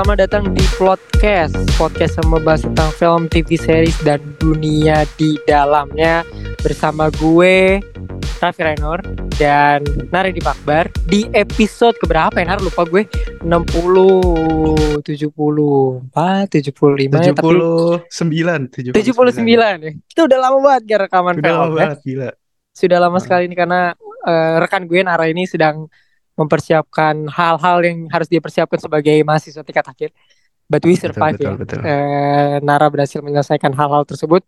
selamat 0.00 0.32
datang 0.32 0.56
di 0.56 0.64
podcast 0.80 1.52
Podcast 1.76 2.16
yang 2.16 2.32
membahas 2.32 2.64
tentang 2.64 2.88
film, 2.96 3.28
TV 3.28 3.60
series, 3.60 4.00
dan 4.00 4.16
dunia 4.40 5.04
di 5.20 5.36
dalamnya. 5.44 6.24
Bersama 6.64 7.12
gue, 7.12 7.84
Raffi 8.40 8.64
Rainor 8.64 9.04
dan 9.36 9.84
Nari 10.08 10.32
di 10.32 10.40
Pakbar 10.40 10.88
Di 11.04 11.28
episode 11.36 12.00
keberapa 12.00 12.32
ya 12.32 12.48
Nar? 12.48 12.64
Lupa 12.64 12.88
gue. 12.88 13.04
60, 13.44 15.04
70, 15.04 15.04
4, 15.04 16.48
75 16.48 17.20
ya, 17.20 17.36
tapi 17.36 17.60
79 18.16 18.72
79 18.72 19.04
79 19.04 19.84
ya. 19.84 19.92
Itu 20.00 20.20
udah 20.24 20.38
lama 20.40 20.56
banget 20.64 20.82
gak 20.88 21.12
rekaman 21.12 21.34
Udah 21.36 21.44
film 21.44 21.60
lama 21.60 21.68
ya. 21.68 21.76
banget 21.76 21.98
gila. 22.08 22.30
Sudah 22.72 22.98
lama 23.04 23.20
Hmm. 23.20 23.24
sekali 23.28 23.52
ini 23.52 23.56
karena 23.56 23.92
eh, 24.24 24.54
rekan 24.64 24.88
gue 24.88 25.04
Nara 25.04 25.28
ini 25.28 25.44
sedang 25.44 25.92
mempersiapkan 26.38 27.26
hal-hal 27.30 27.78
yang 27.84 28.06
harus 28.10 28.26
dia 28.30 28.40
persiapkan 28.42 28.78
sebagai 28.80 29.16
mahasiswa 29.26 29.62
tingkat 29.66 29.86
akhir. 29.86 30.10
But 30.70 30.86
we 30.86 30.94
Betul 30.94 31.10
survive 31.10 31.36
betul 31.36 31.44
ya. 31.50 31.52
betul 31.58 31.80
Eh, 31.82 32.56
Nara 32.62 32.86
berhasil 32.90 33.18
menyelesaikan 33.22 33.74
hal-hal 33.74 34.06
tersebut 34.06 34.42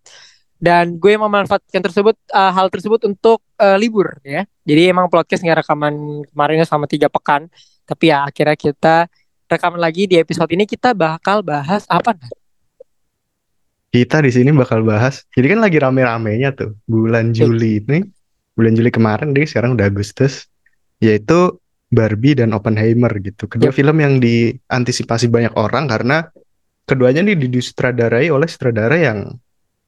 dan 0.63 0.95
gue 1.03 1.15
memanfaatkan 1.19 1.83
tersebut 1.83 2.15
eh, 2.31 2.53
hal 2.55 2.71
tersebut 2.71 3.03
untuk 3.07 3.43
eh, 3.59 3.77
libur 3.79 4.23
ya. 4.23 4.47
Jadi 4.63 4.83
emang 4.95 5.11
podcast 5.11 5.43
nggak 5.43 5.67
rekaman 5.67 6.23
kemarinnya 6.31 6.67
selama 6.69 6.87
tiga 6.87 7.11
pekan, 7.11 7.51
tapi 7.85 8.15
ya 8.15 8.23
akhirnya 8.27 8.55
kita 8.55 8.97
rekaman 9.51 9.80
lagi 9.83 10.07
di 10.07 10.17
episode 10.17 10.49
ini 10.55 10.65
kita 10.65 10.95
bakal 10.95 11.43
bahas 11.43 11.83
apa? 11.91 12.15
Nar? 12.15 12.30
Kita 13.93 14.25
di 14.25 14.33
sini 14.33 14.49
bakal 14.57 14.80
bahas 14.89 15.29
Jadi 15.37 15.53
kan 15.53 15.61
lagi 15.61 15.77
rame-ramenya 15.77 16.57
tuh 16.57 16.73
Bulan 16.89 17.37
Iya. 17.37 17.45
Juli 17.45 17.85
ini 17.85 18.01
Bulan 18.57 18.73
Juli 18.73 18.89
kemarin 18.89 19.37
deh 19.37 19.45
sekarang 19.45 19.77
udah 19.77 19.85
Agustus 19.85 20.49
Yaitu 20.96 21.61
Barbie 21.93 22.32
dan 22.32 22.57
Oppenheimer 22.57 23.12
gitu 23.21 23.45
Kedua 23.46 23.68
Yep. 23.68 23.76
film 23.76 23.96
yang 24.01 24.16
diantisipasi 24.16 25.29
banyak 25.29 25.52
orang 25.54 25.85
Karena 25.85 26.24
keduanya 26.88 27.21
nih 27.21 27.37
disutradarai 27.37 28.32
oleh 28.32 28.49
sutradara 28.49 28.96
yang 28.96 29.29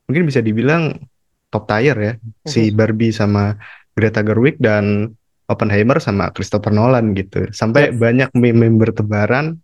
Mungkin 0.04 0.28
bisa 0.28 0.44
dibilang 0.44 1.00
top 1.48 1.64
tier 1.64 1.96
ya 1.96 2.12
Si 2.44 2.68
Barbie 2.68 3.10
sama 3.10 3.56
Greta 3.96 4.20
Gerwig 4.20 4.60
dan 4.60 5.16
Oppenheimer 5.48 5.96
sama 5.96 6.28
Christopher 6.28 6.76
Nolan 6.76 7.16
gitu 7.16 7.48
Sampai 7.50 7.88
Yep. 7.88 7.96
banyak 7.96 8.30
meme 8.36 8.68
bertebaran 8.76 9.56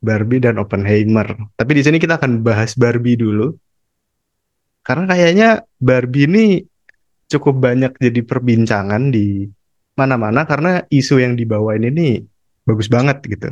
Barbie 0.00 0.40
dan 0.40 0.56
Oppenheimer. 0.56 1.28
Tapi 1.60 1.76
di 1.76 1.84
sini 1.84 2.00
kita 2.00 2.16
akan 2.16 2.40
bahas 2.40 2.72
Barbie 2.72 3.20
dulu. 3.20 3.52
Karena 4.80 5.04
kayaknya 5.12 5.48
Barbie 5.76 6.24
ini 6.24 6.44
cukup 7.28 7.60
banyak 7.60 8.00
jadi 8.00 8.24
perbincangan 8.24 9.12
di 9.12 9.44
mana-mana 10.00 10.48
karena 10.48 10.80
isu 10.88 11.20
yang 11.20 11.36
dibawain 11.36 11.84
ini 11.84 12.24
bagus 12.64 12.88
banget 12.88 13.20
gitu. 13.28 13.48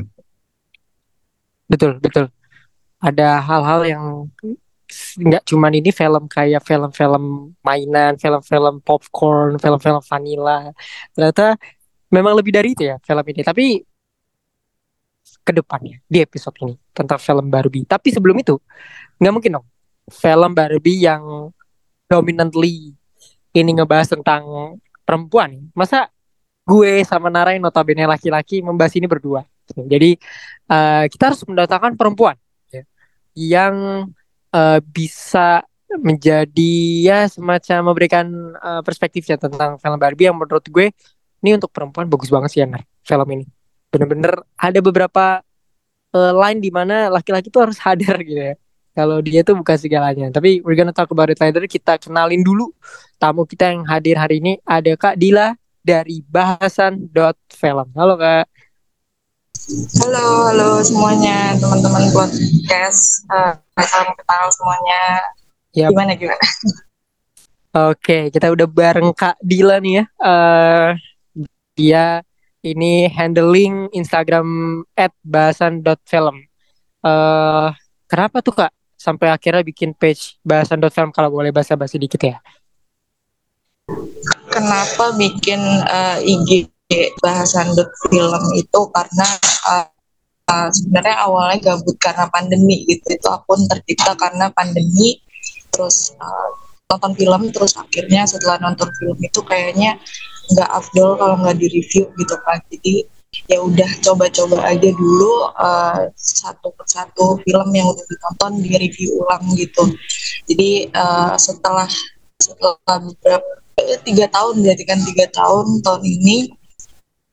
Betul, 1.68 2.00
betul. 2.00 2.32
Ada 2.98 3.44
hal-hal 3.44 3.80
yang 3.84 4.04
nggak 5.20 5.44
cuman 5.44 5.72
ini 5.76 5.92
film 5.92 6.24
kayak 6.26 6.64
film-film 6.64 7.52
mainan, 7.60 8.16
film-film 8.16 8.80
popcorn, 8.80 9.60
film-film 9.60 10.00
vanilla. 10.00 10.72
Ternyata 11.12 11.60
memang 12.08 12.32
lebih 12.40 12.56
dari 12.56 12.72
itu 12.72 12.88
ya 12.88 12.96
film 13.04 13.24
ini. 13.28 13.44
Tapi 13.44 13.66
ke 15.44 15.52
depannya 15.52 16.00
di 16.08 16.24
episode 16.24 16.56
ini 16.64 16.74
tentang 16.96 17.20
film 17.20 17.52
Barbie. 17.52 17.84
Tapi 17.84 18.08
sebelum 18.16 18.40
itu 18.40 18.56
nggak 19.20 19.32
mungkin 19.32 19.60
dong 19.60 19.66
film 20.08 20.56
Barbie 20.56 21.04
yang 21.04 21.52
dominantly 22.08 22.96
ini 23.52 23.70
ngebahas 23.76 24.16
tentang 24.16 24.76
perempuan. 25.04 25.68
Masa 25.76 26.08
gue 26.68 26.92
sama 27.08 27.32
Nara 27.32 27.56
yang 27.56 27.64
notabene 27.64 28.04
laki-laki 28.04 28.60
membahas 28.60 28.92
ini 29.00 29.08
berdua. 29.08 29.40
Jadi 29.72 30.20
eh, 30.68 31.04
kita 31.08 31.32
harus 31.32 31.40
mendatangkan 31.48 31.96
perempuan 31.96 32.36
ya, 32.68 32.84
yang 33.32 33.74
eh, 34.52 34.80
bisa 34.84 35.64
menjadi 35.88 36.74
ya 37.00 37.18
semacam 37.32 37.92
memberikan 37.92 38.26
eh, 38.52 38.82
perspektifnya 38.84 39.40
tentang 39.40 39.80
film 39.80 39.96
Barbie 39.96 40.28
yang 40.28 40.36
menurut 40.36 40.64
gue 40.68 40.92
ini 41.40 41.50
untuk 41.56 41.72
perempuan 41.72 42.04
bagus 42.10 42.28
banget 42.28 42.50
sih 42.52 42.60
ya 42.60 42.66
Nar, 42.68 42.84
film 43.04 43.28
ini. 43.32 43.46
Bener-bener 43.88 44.44
ada 44.60 44.80
beberapa 44.84 45.40
eh, 46.12 46.32
line 46.36 46.60
di 46.60 46.68
mana 46.68 47.08
laki-laki 47.08 47.48
tuh 47.48 47.68
harus 47.68 47.80
hadir 47.80 48.12
gitu 48.28 48.42
ya. 48.52 48.56
Kalau 48.92 49.22
dia 49.22 49.46
tuh 49.46 49.54
bukan 49.54 49.78
segalanya. 49.78 50.26
Tapi 50.34 50.58
we're 50.66 50.74
gonna 50.74 50.92
talk 50.92 51.08
about 51.14 51.30
it 51.30 51.38
later. 51.38 51.62
Kita 51.70 52.02
kenalin 52.02 52.42
dulu 52.42 52.74
tamu 53.16 53.46
kita 53.46 53.70
yang 53.70 53.86
hadir 53.86 54.18
hari 54.18 54.42
ini. 54.42 54.58
Ada 54.66 54.98
Kak 54.98 55.14
Dila 55.14 55.54
dari 55.88 56.20
bahasan 56.28 57.08
film. 57.48 57.88
Halo 57.96 58.20
Kak. 58.20 58.44
Halo, 60.04 60.52
halo 60.52 60.68
semuanya 60.84 61.56
teman-teman 61.56 62.12
podcast. 62.12 63.24
Eh, 63.32 63.52
salam 63.88 64.12
kenal 64.12 64.44
semuanya. 64.52 65.02
Yap. 65.72 65.90
Gimana 65.96 66.12
gimana? 66.12 66.44
Oke, 67.88 68.28
kita 68.28 68.52
udah 68.52 68.68
bareng 68.68 69.16
Kak 69.16 69.40
Dila 69.40 69.80
nih 69.80 70.04
ya. 70.04 70.04
Eh 70.20 70.88
dia 71.72 72.06
ini 72.60 73.08
handling 73.08 73.88
Instagram 73.96 74.84
@bahasan.film. 75.24 76.36
Eh 77.00 77.68
kenapa 78.04 78.44
tuh 78.44 78.60
Kak 78.60 78.72
sampai 78.92 79.32
akhirnya 79.32 79.64
bikin 79.64 79.96
page 79.96 80.36
bahasan.film 80.44 81.16
kalau 81.16 81.32
boleh 81.32 81.48
basa-basi 81.48 81.96
dikit 81.96 82.20
ya? 82.20 82.36
Kenapa 84.58 85.14
bikin 85.14 85.62
eh, 85.86 86.18
IG 86.26 86.66
bahasan 87.22 87.78
dot 87.78 87.94
film 88.10 88.42
itu 88.58 88.80
karena 88.90 89.28
eh, 89.70 89.86
eh, 90.50 90.68
sebenarnya 90.74 91.16
awalnya 91.22 91.58
gabut 91.62 91.94
karena 92.02 92.26
pandemi 92.26 92.82
gitu. 92.90 93.06
Itu 93.14 93.30
akun 93.30 93.70
tercipta 93.70 94.18
karena 94.18 94.50
pandemi. 94.50 95.22
Terus 95.70 96.10
eh, 96.18 96.50
nonton 96.90 97.14
film 97.14 97.54
terus 97.54 97.78
akhirnya 97.78 98.26
setelah 98.26 98.58
nonton 98.58 98.90
film 98.98 99.18
itu 99.22 99.40
kayaknya 99.46 99.94
nggak 100.50 100.70
afdol 100.74 101.14
kalau 101.14 101.38
nggak 101.38 101.54
di 101.54 101.66
review 101.78 102.10
gitu 102.18 102.34
kan. 102.42 102.58
Jadi 102.66 103.06
ya 103.46 103.62
udah 103.62 103.90
coba-coba 104.02 104.58
aja 104.66 104.90
dulu 104.90 105.54
eh, 105.54 106.10
satu 106.18 106.74
persatu 106.74 107.38
film 107.46 107.68
yang 107.70 107.86
udah 107.94 108.04
ditonton 108.10 108.52
di 108.58 108.74
review 108.74 109.22
ulang 109.22 109.46
gitu. 109.54 109.86
Jadi 110.50 110.90
eh, 110.90 111.32
setelah 111.38 111.86
setelah 112.42 112.74
beberapa 113.06 113.67
tiga 114.04 114.26
tahun 114.30 114.64
berarti 114.64 114.84
kan 114.84 114.98
tiga 115.02 115.26
tahun 115.30 115.66
tahun 115.82 116.02
ini 116.02 116.50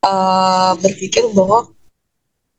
eh, 0.06 0.72
berpikir 0.80 1.32
bahwa 1.34 1.70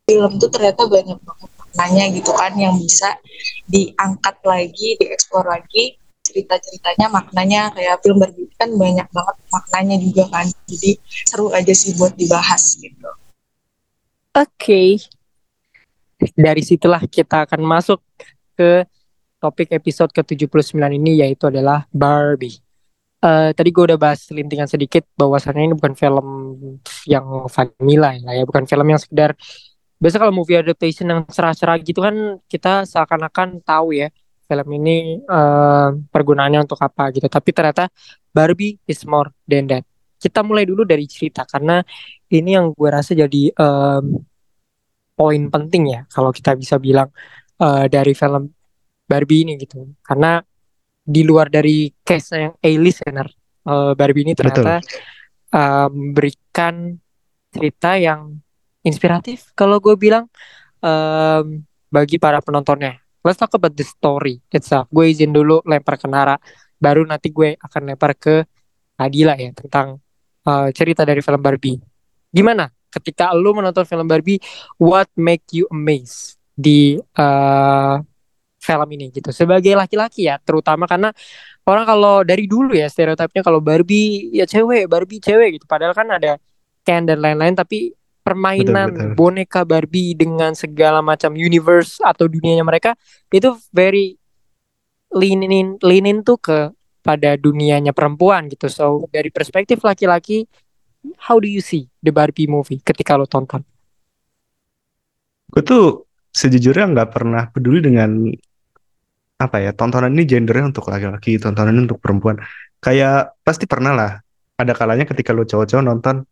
film 0.06 0.32
tuh 0.38 0.50
ternyata 0.50 0.86
banyak 0.86 1.19
banget 1.19 1.50
maknanya 1.58 2.04
gitu 2.14 2.32
kan 2.32 2.52
yang 2.56 2.78
bisa 2.78 3.20
diangkat 3.69 4.36
lagi, 4.47 4.97
dieksplor 4.97 5.44
lagi 5.44 5.98
cerita-ceritanya 6.26 7.06
maknanya 7.06 7.70
kayak 7.70 8.02
film 8.02 8.19
Barbie 8.19 8.50
kan 8.58 8.70
banyak 8.74 9.06
banget 9.14 9.36
maknanya 9.54 9.97
juga 10.03 10.24
kan 10.26 10.47
jadi 10.66 10.98
seru 11.22 11.54
aja 11.54 11.70
sih 11.70 11.94
buat 11.94 12.18
dibahas 12.18 12.74
gitu. 12.82 13.10
Oke. 14.34 15.00
Dari 16.18 16.62
situlah 16.66 17.00
kita 17.06 17.47
akan 17.47 17.60
masuk 17.62 18.03
ke 18.58 18.82
topik 19.38 19.70
episode 19.70 20.10
ke-79 20.10 20.76
ini 20.97 21.22
yaitu 21.22 21.47
adalah 21.47 21.86
Barbie. 21.94 22.66
Eh 23.25 23.50
tadi 23.56 23.69
gue 23.72 23.84
udah 23.88 23.99
bahas 23.99 24.28
selintingan 24.28 24.69
sedikit 24.69 25.03
bahwasannya 25.16 25.72
ini 25.72 25.75
bukan 25.75 25.94
film 25.97 26.27
yang 27.09 27.25
vanilla 27.49 28.12
ya, 28.12 28.31
ya 28.38 28.44
bukan 28.44 28.69
film 28.69 28.87
yang 28.93 29.00
sekedar 29.00 29.32
biasa 29.97 30.21
kalau 30.21 30.32
movie 30.37 30.60
adaptation 30.60 31.09
yang 31.09 31.25
cerah-cerah 31.25 31.81
gitu 31.81 32.04
kan 32.04 32.37
kita 32.53 32.84
seakan-akan 32.84 33.65
tahu 33.65 33.97
ya 33.97 34.12
film 34.47 34.69
ini 34.78 35.25
eh, 35.25 35.88
pergunaannya 36.12 36.60
untuk 36.69 36.78
apa 36.84 37.10
gitu. 37.16 37.27
Tapi 37.27 37.51
ternyata 37.57 37.89
Barbie 38.30 38.78
is 38.86 39.03
more 39.09 39.33
than 39.48 39.66
that. 39.72 39.83
Kita 40.21 40.45
mulai 40.45 40.69
dulu 40.69 40.84
dari 40.84 41.09
cerita 41.09 41.42
karena 41.48 41.80
ini 42.30 42.51
yang 42.57 42.72
gue 42.77 42.89
rasa 42.92 43.12
jadi 43.16 43.53
em, 43.53 44.04
poin 45.16 45.42
penting 45.48 45.84
ya 45.97 46.01
kalau 46.12 46.30
kita 46.30 46.53
bisa 46.54 46.77
bilang 46.77 47.09
eh, 47.60 47.86
dari 47.89 48.12
film 48.12 48.53
Barbie 49.09 49.42
ini 49.48 49.53
gitu. 49.59 49.83
Karena 50.04 50.39
di 51.06 51.22
luar 51.22 51.47
dari 51.47 51.86
case 52.03 52.34
yang 52.34 52.54
A-list 52.58 53.06
ya, 53.06 53.14
Nar, 53.14 53.30
eh, 53.30 53.92
Barbie 53.94 54.26
ini 54.26 54.34
ternyata 54.34 54.82
eh, 55.54 55.88
memberikan 55.88 56.98
cerita 57.54 57.94
yang 57.94 58.34
inspiratif 58.82 59.50
kalau 59.54 59.82
gue 59.82 59.94
bilang 59.98 60.30
em, 60.84 61.66
bagi 61.91 62.20
para 62.20 62.38
penontonnya. 62.38 63.00
Let's 63.26 63.42
talk 63.42 63.50
about 63.58 63.74
the 63.74 63.82
story 63.82 64.38
itself. 64.54 64.86
Gue 64.94 65.10
izin 65.10 65.34
dulu 65.34 65.58
lempar 65.66 65.98
ke 65.98 66.06
Nara, 66.06 66.38
baru 66.78 67.03
nanti 67.03 67.34
gue 67.34 67.59
akan 67.59 67.82
lempar 67.91 68.14
ke 68.14 68.47
Adila 69.00 69.34
ya 69.34 69.50
tentang 69.56 69.98
eh, 70.47 70.68
cerita 70.70 71.02
dari 71.02 71.18
film 71.24 71.42
Barbie. 71.42 71.80
Gimana 72.30 72.70
ketika 72.92 73.34
lu 73.34 73.50
menonton 73.56 73.82
film 73.84 74.06
Barbie, 74.06 74.38
what 74.78 75.10
make 75.18 75.42
you 75.50 75.66
amazed 75.74 76.38
di 76.54 76.97
eh, 77.00 77.97
film 78.66 78.89
ini 78.98 79.15
gitu? 79.15 79.30
Sebagai 79.30 79.78
laki-laki 79.78 80.27
ya, 80.27 80.42
terutama 80.42 80.91
karena 80.91 81.15
orang 81.63 81.86
kalau 81.86 82.27
dari 82.27 82.51
dulu 82.51 82.74
ya 82.74 82.91
stereotipnya 82.91 83.47
kalau 83.47 83.63
Barbie 83.63 84.34
ya 84.34 84.42
cewek, 84.42 84.91
Barbie 84.91 85.22
cewek 85.22 85.63
gitu. 85.63 85.66
Padahal 85.71 85.95
kan 85.95 86.10
ada 86.10 86.42
Ken 86.83 87.07
dan 87.07 87.22
lain-lain, 87.22 87.54
tapi 87.54 87.95
permainan 88.27 88.91
Betul, 88.91 88.98
betul. 88.98 89.15
boneka 89.15 89.60
Barbie 89.63 90.18
dengan 90.18 90.51
segala 90.59 90.98
macam 90.98 91.39
universe 91.39 92.03
atau 92.03 92.27
dunianya 92.27 92.66
mereka 92.66 92.98
itu 93.30 93.54
very 93.71 94.18
lean 95.15 95.47
in 95.47 95.78
lean 95.78 96.10
in 96.10 96.27
tuh 96.27 96.34
ke 96.34 96.74
pada 97.07 97.39
dunianya 97.39 97.95
perempuan 97.95 98.51
gitu. 98.51 98.66
So 98.66 99.07
dari 99.15 99.30
perspektif 99.30 99.78
laki-laki, 99.86 100.42
how 101.30 101.39
do 101.39 101.47
you 101.47 101.62
see 101.62 101.86
the 102.03 102.10
Barbie 102.10 102.51
movie 102.51 102.83
ketika 102.83 103.15
lo 103.15 103.30
tonton? 103.30 103.62
Gue 105.47 105.62
tuh 105.62 106.10
sejujurnya 106.34 106.91
nggak 106.91 107.10
pernah 107.15 107.47
peduli 107.54 107.78
dengan 107.78 108.27
apa 109.36 109.56
ya 109.60 109.71
tontonan 109.77 110.12
ini 110.16 110.24
gendernya 110.24 110.72
untuk 110.72 110.88
laki-laki, 110.88 111.36
tontonan 111.36 111.77
ini 111.77 111.83
untuk 111.88 112.00
perempuan. 112.00 112.41
Kayak 112.80 113.36
pasti 113.44 113.68
pernah 113.68 113.92
lah 113.92 114.10
ada 114.56 114.72
kalanya 114.72 115.04
ketika 115.04 115.36
lo 115.36 115.44
cowok-cowok 115.44 115.84
nonton 115.84 116.24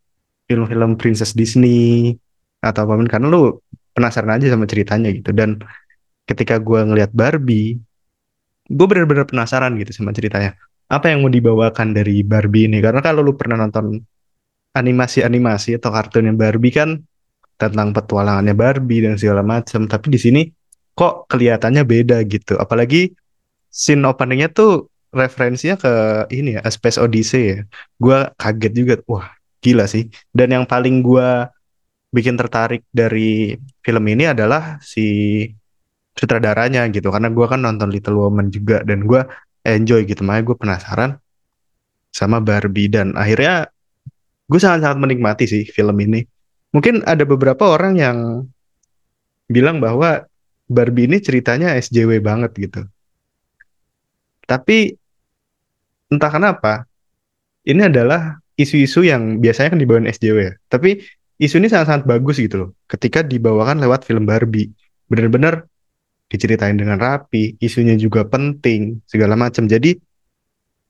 film-film 0.49 0.97
princess 0.97 1.37
Disney 1.37 2.17
atau 2.65 2.89
apa 2.89 2.97
pun 2.97 3.09
karena 3.09 3.29
lo 3.29 3.61
penasaran 3.93 4.41
aja 4.41 4.57
sama 4.57 4.65
ceritanya 4.65 5.13
gitu. 5.13 5.31
Dan 5.37 5.61
ketika 6.25 6.57
gue 6.57 6.81
ngelihat 6.81 7.13
Barbie 7.13 7.77
gue 8.65 8.87
bener-bener 8.89 9.29
penasaran 9.29 9.77
gitu 9.77 9.93
sama 9.93 10.17
ceritanya. 10.17 10.57
Apa 10.89 11.13
yang 11.13 11.25
mau 11.25 11.33
dibawakan 11.33 11.93
dari 11.93 12.25
Barbie 12.25 12.69
ini? 12.69 12.81
Karena 12.81 13.05
kalau 13.05 13.21
lu 13.21 13.37
pernah 13.37 13.61
nonton 13.61 14.01
animasi-animasi 14.73 15.77
atau 15.77 15.93
kartunnya 15.93 16.33
Barbie 16.33 16.73
kan 16.73 16.99
tentang 17.55 17.95
petualangannya 17.95 18.55
Barbie 18.57 19.07
dan 19.07 19.15
segala 19.15 19.47
macam 19.47 19.87
tapi 19.87 20.11
di 20.11 20.19
sini 20.19 20.43
kok 20.95 21.27
kelihatannya 21.31 21.83
beda 21.83 22.23
gitu. 22.27 22.55
Apalagi 22.57 23.13
scene 23.69 24.07
openingnya 24.07 24.51
tuh 24.55 24.89
referensinya 25.15 25.79
ke 25.79 25.93
ini 26.35 26.59
ya 26.59 26.61
A 26.63 26.71
Space 26.71 26.99
Odyssey 26.99 27.43
ya. 27.55 27.59
Gue 27.99 28.19
kaget 28.39 28.73
juga 28.75 28.95
wah 29.11 29.27
gila 29.63 29.87
sih. 29.91 30.11
Dan 30.31 30.55
yang 30.55 30.65
paling 30.67 31.03
gue 31.03 31.51
bikin 32.15 32.39
tertarik 32.39 32.87
dari 32.95 33.59
film 33.83 34.05
ini 34.07 34.31
adalah 34.31 34.79
si 34.79 35.43
sutradaranya 36.15 36.87
gitu. 36.95 37.11
Karena 37.11 37.31
gue 37.31 37.47
kan 37.47 37.63
nonton 37.63 37.91
Little 37.91 38.19
Woman 38.19 38.51
juga 38.55 38.83
dan 38.87 39.07
gue 39.07 39.23
enjoy 39.67 40.07
gitu. 40.07 40.23
Makanya 40.23 40.45
gue 40.47 40.57
penasaran 40.59 41.11
sama 42.15 42.39
Barbie. 42.39 42.87
Dan 42.87 43.19
akhirnya 43.19 43.67
gue 44.47 44.61
sangat-sangat 44.63 44.99
menikmati 44.99 45.51
sih 45.51 45.67
film 45.67 45.99
ini. 45.99 46.23
Mungkin 46.75 47.07
ada 47.07 47.23
beberapa 47.23 47.71
orang 47.71 47.95
yang 47.99 48.19
bilang 49.47 49.79
bahwa 49.79 50.27
Barbie 50.65 51.07
ini 51.09 51.21
ceritanya 51.21 51.77
SJW 51.77 52.25
banget 52.25 52.53
gitu. 52.57 52.81
Tapi 54.45 54.93
entah 56.13 56.31
kenapa 56.33 56.85
ini 57.65 57.85
adalah 57.89 58.41
isu-isu 58.55 59.05
yang 59.05 59.41
biasanya 59.41 59.77
kan 59.77 59.81
dibawain 59.81 60.09
SJW 60.09 60.39
ya. 60.41 60.55
Tapi 60.69 61.01
isu 61.41 61.59
ini 61.61 61.69
sangat-sangat 61.69 62.05
bagus 62.07 62.39
gitu 62.39 62.57
loh 62.57 62.71
ketika 62.87 63.21
dibawakan 63.25 63.81
lewat 63.83 64.07
film 64.09 64.25
Barbie. 64.25 64.71
Bener-bener 65.09 65.69
diceritain 66.33 66.75
dengan 66.75 66.97
rapi, 66.97 67.61
isunya 67.61 67.95
juga 68.01 68.25
penting, 68.25 69.05
segala 69.05 69.37
macam. 69.37 69.69
Jadi 69.69 69.95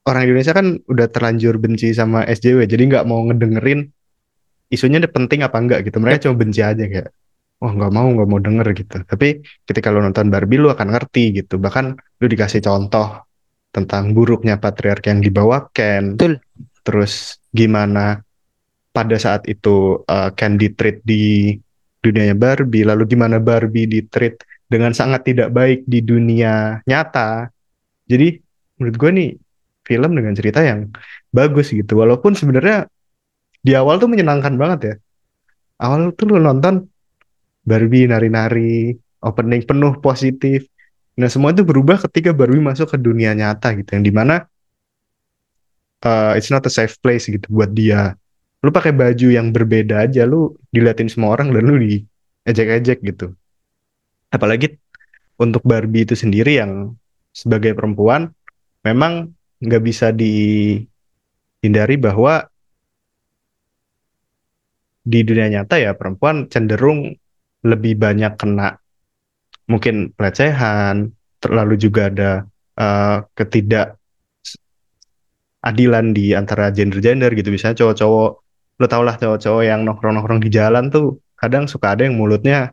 orang 0.06 0.22
Indonesia 0.30 0.54
kan 0.54 0.78
udah 0.86 1.06
terlanjur 1.10 1.58
benci 1.58 1.90
sama 1.92 2.22
SJW, 2.28 2.68
jadi 2.70 2.82
nggak 2.86 3.04
mau 3.08 3.24
ngedengerin 3.26 3.90
isunya 4.72 4.98
ada 5.02 5.10
penting 5.10 5.42
apa 5.44 5.56
enggak 5.60 5.86
gitu. 5.86 5.98
Mereka 6.00 6.28
cuma 6.28 6.34
benci 6.40 6.60
aja 6.64 6.80
kayak, 6.80 7.10
wah 7.64 7.72
nggak 7.72 7.92
mau 7.96 8.06
nggak 8.12 8.28
mau 8.28 8.40
denger 8.44 8.66
gitu. 8.76 8.96
Tapi 9.08 9.40
ketika 9.64 9.88
lo 9.88 10.04
nonton 10.04 10.28
Barbie 10.28 10.60
lo 10.60 10.68
akan 10.68 10.92
ngerti 10.92 11.40
gitu. 11.40 11.56
Bahkan 11.56 11.84
lo 11.96 12.26
dikasih 12.28 12.60
contoh 12.60 13.24
tentang 13.72 14.12
buruknya 14.12 14.60
patriarki 14.60 15.08
yang 15.10 15.24
dibawa 15.24 15.72
Ken, 15.72 16.14
Betul. 16.14 16.38
terus 16.84 17.40
gimana 17.50 18.20
pada 18.94 19.16
saat 19.18 19.48
itu 19.50 20.04
uh, 20.06 20.30
Ken 20.36 20.60
di-treat 20.60 21.02
di 21.02 21.56
dunianya 21.98 22.36
Barbie, 22.36 22.84
lalu 22.84 23.16
gimana 23.16 23.40
Barbie 23.40 23.88
di-treat 23.88 24.38
dengan 24.68 24.92
sangat 24.94 25.26
tidak 25.26 25.50
baik 25.50 25.88
di 25.88 26.04
dunia 26.04 26.84
nyata. 26.86 27.48
Jadi 28.04 28.38
menurut 28.78 28.96
gue 29.00 29.10
nih 29.10 29.30
film 29.82 30.10
dengan 30.14 30.32
cerita 30.36 30.60
yang 30.60 30.92
bagus 31.34 31.72
gitu. 31.74 31.98
Walaupun 31.98 32.36
sebenarnya 32.36 32.86
di 33.64 33.72
awal 33.74 33.98
tuh 33.98 34.06
menyenangkan 34.06 34.54
banget 34.54 34.80
ya. 34.84 34.94
Awal 35.82 36.14
tuh 36.14 36.30
lu 36.30 36.38
nonton 36.38 36.93
Barbie 37.64 38.04
nari-nari, 38.06 38.94
opening 39.24 39.64
penuh 39.64 39.96
positif. 40.04 40.68
Nah 41.16 41.32
semua 41.32 41.56
itu 41.56 41.64
berubah 41.64 41.98
ketika 42.08 42.36
Barbie 42.36 42.60
masuk 42.60 42.92
ke 42.92 42.98
dunia 43.00 43.32
nyata 43.32 43.72
gitu. 43.74 43.96
Yang 43.96 44.04
di 44.08 44.12
mana 44.12 44.34
uh, 46.04 46.36
it's 46.36 46.52
not 46.52 46.64
a 46.68 46.72
safe 46.72 47.00
place 47.00 47.26
gitu 47.26 47.48
buat 47.48 47.72
dia. 47.72 48.14
Lu 48.60 48.72
pakai 48.72 48.92
baju 48.96 49.28
yang 49.28 49.52
berbeda 49.52 50.08
aja, 50.08 50.24
lu 50.24 50.56
diliatin 50.72 51.08
semua 51.08 51.36
orang 51.36 51.52
dan 51.52 51.64
lu 51.64 51.76
diejek-ejek 51.80 53.00
gitu 53.04 53.32
apalagi 54.34 54.74
untuk 55.38 55.62
Barbie 55.62 56.02
itu 56.02 56.18
sendiri 56.18 56.58
yang 56.58 56.98
sebagai 57.30 57.78
perempuan 57.78 58.34
memang 58.82 59.30
nggak 59.62 59.82
bisa 59.86 60.10
dihindari 60.10 61.94
bahwa 61.94 62.50
di 65.06 65.22
dunia 65.22 65.46
nyata 65.46 65.78
ya 65.78 65.94
perempuan 65.94 66.50
cenderung 66.50 67.14
lebih 67.64 67.96
banyak 67.96 68.36
kena 68.36 68.76
mungkin 69.64 70.12
pelecehan, 70.12 71.08
lalu 71.48 71.74
juga 71.80 72.12
ada 72.12 72.30
uh, 72.76 73.24
ketidak 73.32 73.96
adilan 75.64 76.12
di 76.12 76.36
antara 76.36 76.68
gender-gender 76.68 77.32
gitu. 77.32 77.48
Misalnya 77.48 77.80
cowok-cowok, 77.80 78.30
lo 78.80 78.86
tau 78.86 79.02
lah 79.02 79.16
cowok-cowok 79.16 79.62
yang 79.64 79.88
nongkrong-nongkrong 79.88 80.44
di 80.44 80.52
jalan 80.52 80.92
tuh 80.92 81.24
kadang 81.40 81.64
suka 81.64 81.96
ada 81.96 82.04
yang 82.04 82.20
mulutnya 82.20 82.72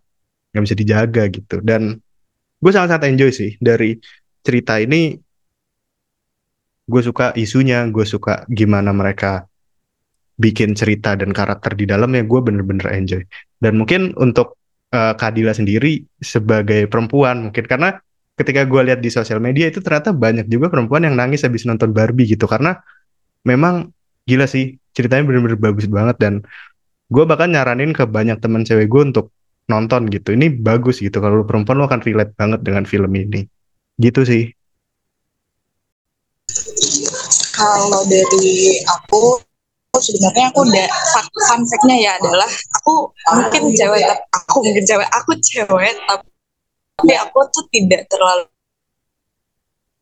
nggak 0.51 0.63
bisa 0.67 0.75
dijaga 0.75 1.23
gitu. 1.31 1.63
Dan 1.63 1.95
gue 2.59 2.71
sangat-sangat 2.71 3.07
enjoy 3.07 3.31
sih 3.31 3.55
dari 3.63 3.95
cerita 4.43 4.75
ini. 4.83 5.15
Gue 6.91 6.99
suka 6.99 7.31
isunya 7.39 7.87
gue 7.87 8.03
suka 8.03 8.43
gimana 8.51 8.91
mereka 8.91 9.47
bikin 10.35 10.75
cerita 10.75 11.15
dan 11.15 11.31
karakter 11.31 11.77
di 11.79 11.87
dalamnya 11.87 12.27
gue 12.27 12.39
bener-bener 12.43 12.91
enjoy. 12.91 13.23
Dan 13.55 13.79
mungkin 13.79 14.11
untuk 14.19 14.59
uh, 14.91 15.13
Kadila 15.15 15.55
sendiri 15.55 16.05
sebagai 16.21 16.85
perempuan 16.91 17.49
mungkin 17.49 17.65
karena 17.65 17.99
ketika 18.35 18.63
gue 18.67 18.81
lihat 18.91 18.99
di 19.03 19.09
sosial 19.11 19.43
media 19.43 19.67
itu 19.67 19.83
ternyata 19.83 20.15
banyak 20.15 20.47
juga 20.47 20.71
perempuan 20.71 21.03
yang 21.07 21.15
nangis 21.17 21.43
habis 21.43 21.67
nonton 21.67 21.91
Barbie 21.91 22.27
gitu 22.27 22.47
karena 22.47 22.79
memang 23.43 23.89
gila 24.27 24.45
sih 24.45 24.77
ceritanya 24.95 25.27
bener-bener 25.27 25.59
bagus 25.59 25.87
banget 25.87 26.17
dan 26.21 26.33
gue 27.11 27.23
bahkan 27.27 27.51
nyaranin 27.51 27.91
ke 27.91 28.07
banyak 28.07 28.39
teman 28.39 28.63
cewek 28.63 28.87
gue 28.87 29.01
untuk 29.11 29.35
nonton 29.71 30.07
gitu. 30.11 30.35
Ini 30.35 30.51
bagus 30.59 30.99
gitu. 30.99 31.19
Kalau 31.23 31.43
perempuan 31.47 31.79
lu 31.79 31.85
akan 31.87 32.03
relate 32.03 32.35
banget 32.35 32.59
dengan 32.63 32.83
film 32.83 33.11
ini. 33.15 33.47
Gitu 33.95 34.21
sih. 34.27 34.43
Kalau 37.55 38.03
dari 38.07 38.79
aku 38.83 39.39
sebenarnya 39.95 40.49
aku 40.49 40.59
udah 40.65 40.87
fun 41.45 41.61
fact-nya 41.67 41.97
ya 41.99 42.11
adalah 42.17 42.49
aku 42.81 43.13
mungkin 43.37 43.63
cewek 43.77 44.01
aku 44.33 44.55
mungkin 44.65 44.83
cewek 44.89 45.09
aku 45.13 45.31
cewek 45.37 45.95
tapi 46.09 47.13
aku 47.17 47.37
tuh 47.53 47.65
tidak 47.69 48.09
terlalu 48.09 48.49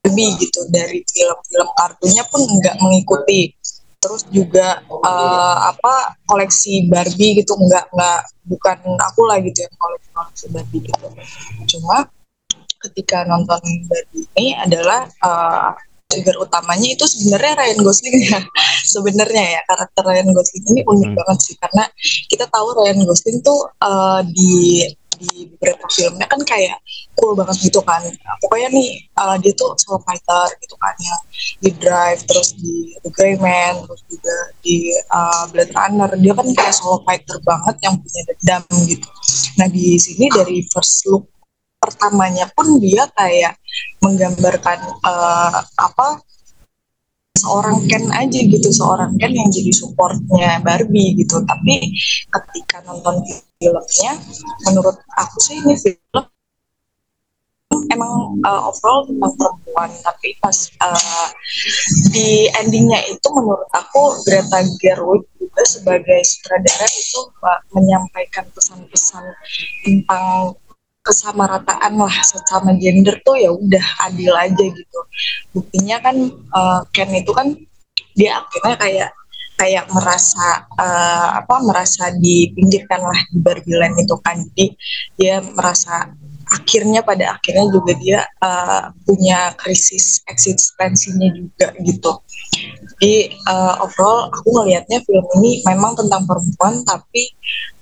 lebih 0.08 0.40
gitu 0.40 0.64
dari 0.72 1.04
film-film 1.04 1.70
kartunya 1.76 2.24
pun 2.28 2.42
nggak 2.44 2.76
mengikuti. 2.80 3.52
Terus 4.00 4.24
juga 4.32 4.80
uh, 4.88 5.76
apa 5.76 6.16
koleksi 6.24 6.88
Barbie 6.88 7.44
gitu 7.44 7.52
nggak 7.60 7.92
nggak 7.92 8.20
bukan 8.48 8.80
aku 8.96 9.28
lah 9.28 9.44
gitu 9.44 9.68
yang 9.68 9.76
koleksi 9.76 10.10
koleksi 10.16 10.46
Barbie 10.56 10.82
gitu. 10.88 11.08
Cuma 11.76 12.08
ketika 12.80 13.28
nonton 13.28 13.60
Barbie 13.92 14.24
ini 14.40 14.56
adalah 14.56 15.04
uh, 15.20 15.76
trigger 16.10 16.42
utamanya 16.42 16.90
itu 16.90 17.06
sebenarnya 17.06 17.54
Ryan 17.54 17.80
Gosling 17.86 18.18
ya. 18.26 18.42
Sebenarnya 18.98 19.46
ya 19.46 19.62
karakter 19.70 20.02
Ryan 20.02 20.30
Gosling 20.34 20.66
ini 20.74 20.82
unik 20.82 21.10
hmm. 21.14 21.18
banget 21.22 21.38
sih 21.46 21.56
karena 21.62 21.86
kita 22.26 22.46
tahu 22.50 22.68
Ryan 22.82 23.00
Gosling 23.06 23.38
tuh 23.46 23.70
uh, 23.86 24.26
di 24.26 24.90
di 25.20 25.52
beberapa 25.52 25.84
filmnya 25.92 26.32
kan 26.32 26.40
kayak 26.48 26.80
cool 27.14 27.38
banget 27.38 27.62
gitu 27.62 27.78
kan. 27.86 28.02
Pokoknya 28.42 28.74
nih 28.74 29.06
uh, 29.22 29.38
dia 29.38 29.54
tuh 29.54 29.78
solo 29.78 30.02
fighter 30.02 30.50
gitu 30.58 30.76
kan 30.82 30.96
ya 30.98 31.16
di 31.62 31.70
Drive 31.78 32.26
terus 32.26 32.58
di 32.58 32.98
The 33.06 33.12
Gray 33.14 33.38
Man 33.38 33.86
terus 33.86 34.02
juga 34.10 34.38
di 34.66 34.90
uh, 35.14 35.46
Blade 35.54 35.76
Runner. 35.78 36.10
Dia 36.18 36.34
kan 36.34 36.48
kayak 36.58 36.74
solo 36.74 37.06
fighter 37.06 37.38
banget 37.46 37.76
yang 37.86 37.94
punya 38.02 38.22
dendam 38.34 38.64
gitu. 38.90 39.10
Nah 39.62 39.68
di 39.70 40.00
sini 40.02 40.26
dari 40.34 40.66
first 40.74 41.06
look 41.06 41.30
pertamanya 41.90 42.46
pun 42.54 42.78
dia 42.78 43.10
kayak 43.18 43.58
menggambarkan 44.06 44.78
uh, 45.02 45.58
apa 45.58 46.22
seorang 47.40 47.82
Ken 47.90 48.06
aja 48.14 48.40
gitu 48.46 48.70
seorang 48.70 49.18
Ken 49.18 49.34
yang 49.34 49.50
jadi 49.50 49.72
supportnya 49.74 50.62
Barbie 50.62 51.18
gitu. 51.18 51.42
Tapi 51.42 51.98
ketika 52.30 52.86
nonton 52.86 53.26
filmnya 53.58 54.14
menurut 54.70 55.02
aku 55.18 55.38
sih 55.42 55.58
ini 55.66 55.74
film 55.80 56.24
emang 57.90 58.38
uh, 58.44 58.70
overall 58.70 59.08
tentang 59.08 59.34
perempuan. 59.40 59.90
Tapi 60.04 60.36
pas 60.44 60.58
uh, 60.84 61.28
di 62.14 62.52
endingnya 62.60 63.02
itu 63.08 63.28
menurut 63.34 63.70
aku 63.74 64.20
Greta 64.28 64.62
Gerwig 64.78 65.26
juga 65.40 65.64
sebagai 65.66 66.20
sutradara 66.28 66.88
itu 66.88 67.22
uh, 67.42 67.60
menyampaikan 67.74 68.46
pesan-pesan 68.54 69.24
tentang 69.86 70.54
kesamarataan 71.04 71.96
lah 71.96 72.16
sesama 72.22 72.76
gender 72.76 73.18
tuh 73.24 73.40
ya 73.40 73.52
udah 73.52 73.86
adil 74.10 74.34
aja 74.36 74.66
gitu. 74.66 75.00
Buktinya 75.56 75.98
kan 76.04 76.16
uh, 76.54 76.82
Ken 76.92 77.12
itu 77.16 77.32
kan 77.32 77.56
dia 78.14 78.44
akhirnya 78.44 78.76
kayak 78.76 79.10
kayak 79.60 79.86
merasa 79.92 80.64
uh, 80.80 81.44
apa 81.44 81.56
merasa 81.60 82.16
dipinggirkan 82.16 83.04
lah 83.04 83.20
di 83.32 83.38
Barbie 83.44 83.76
itu 83.76 84.16
kan. 84.24 84.40
Jadi 84.52 84.66
dia 85.20 85.44
merasa 85.44 86.16
akhirnya 86.50 87.06
pada 87.06 87.38
akhirnya 87.38 87.70
juga 87.70 87.94
dia 88.00 88.20
uh, 88.42 88.90
punya 89.06 89.54
krisis 89.60 90.26
eksistensinya 90.26 91.30
juga 91.36 91.76
gitu. 91.84 92.12
Jadi 92.98 93.36
uh, 93.48 93.84
overall 93.86 94.34
aku 94.34 94.48
ngelihatnya 94.52 95.00
film 95.06 95.26
ini 95.40 95.62
memang 95.64 95.96
tentang 95.96 96.26
perempuan 96.26 96.82
tapi 96.84 97.30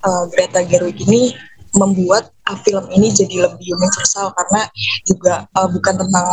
uh, 0.04 0.28
Greta 0.34 0.62
Gerwig 0.68 1.00
ini 1.08 1.32
membuat 1.78 2.34
uh, 2.50 2.58
film 2.66 2.86
ini 2.92 3.14
jadi 3.14 3.48
lebih 3.48 3.78
universal 3.78 4.34
karena 4.34 4.66
juga 5.06 5.46
uh, 5.54 5.70
bukan 5.70 5.96
tentang 6.02 6.28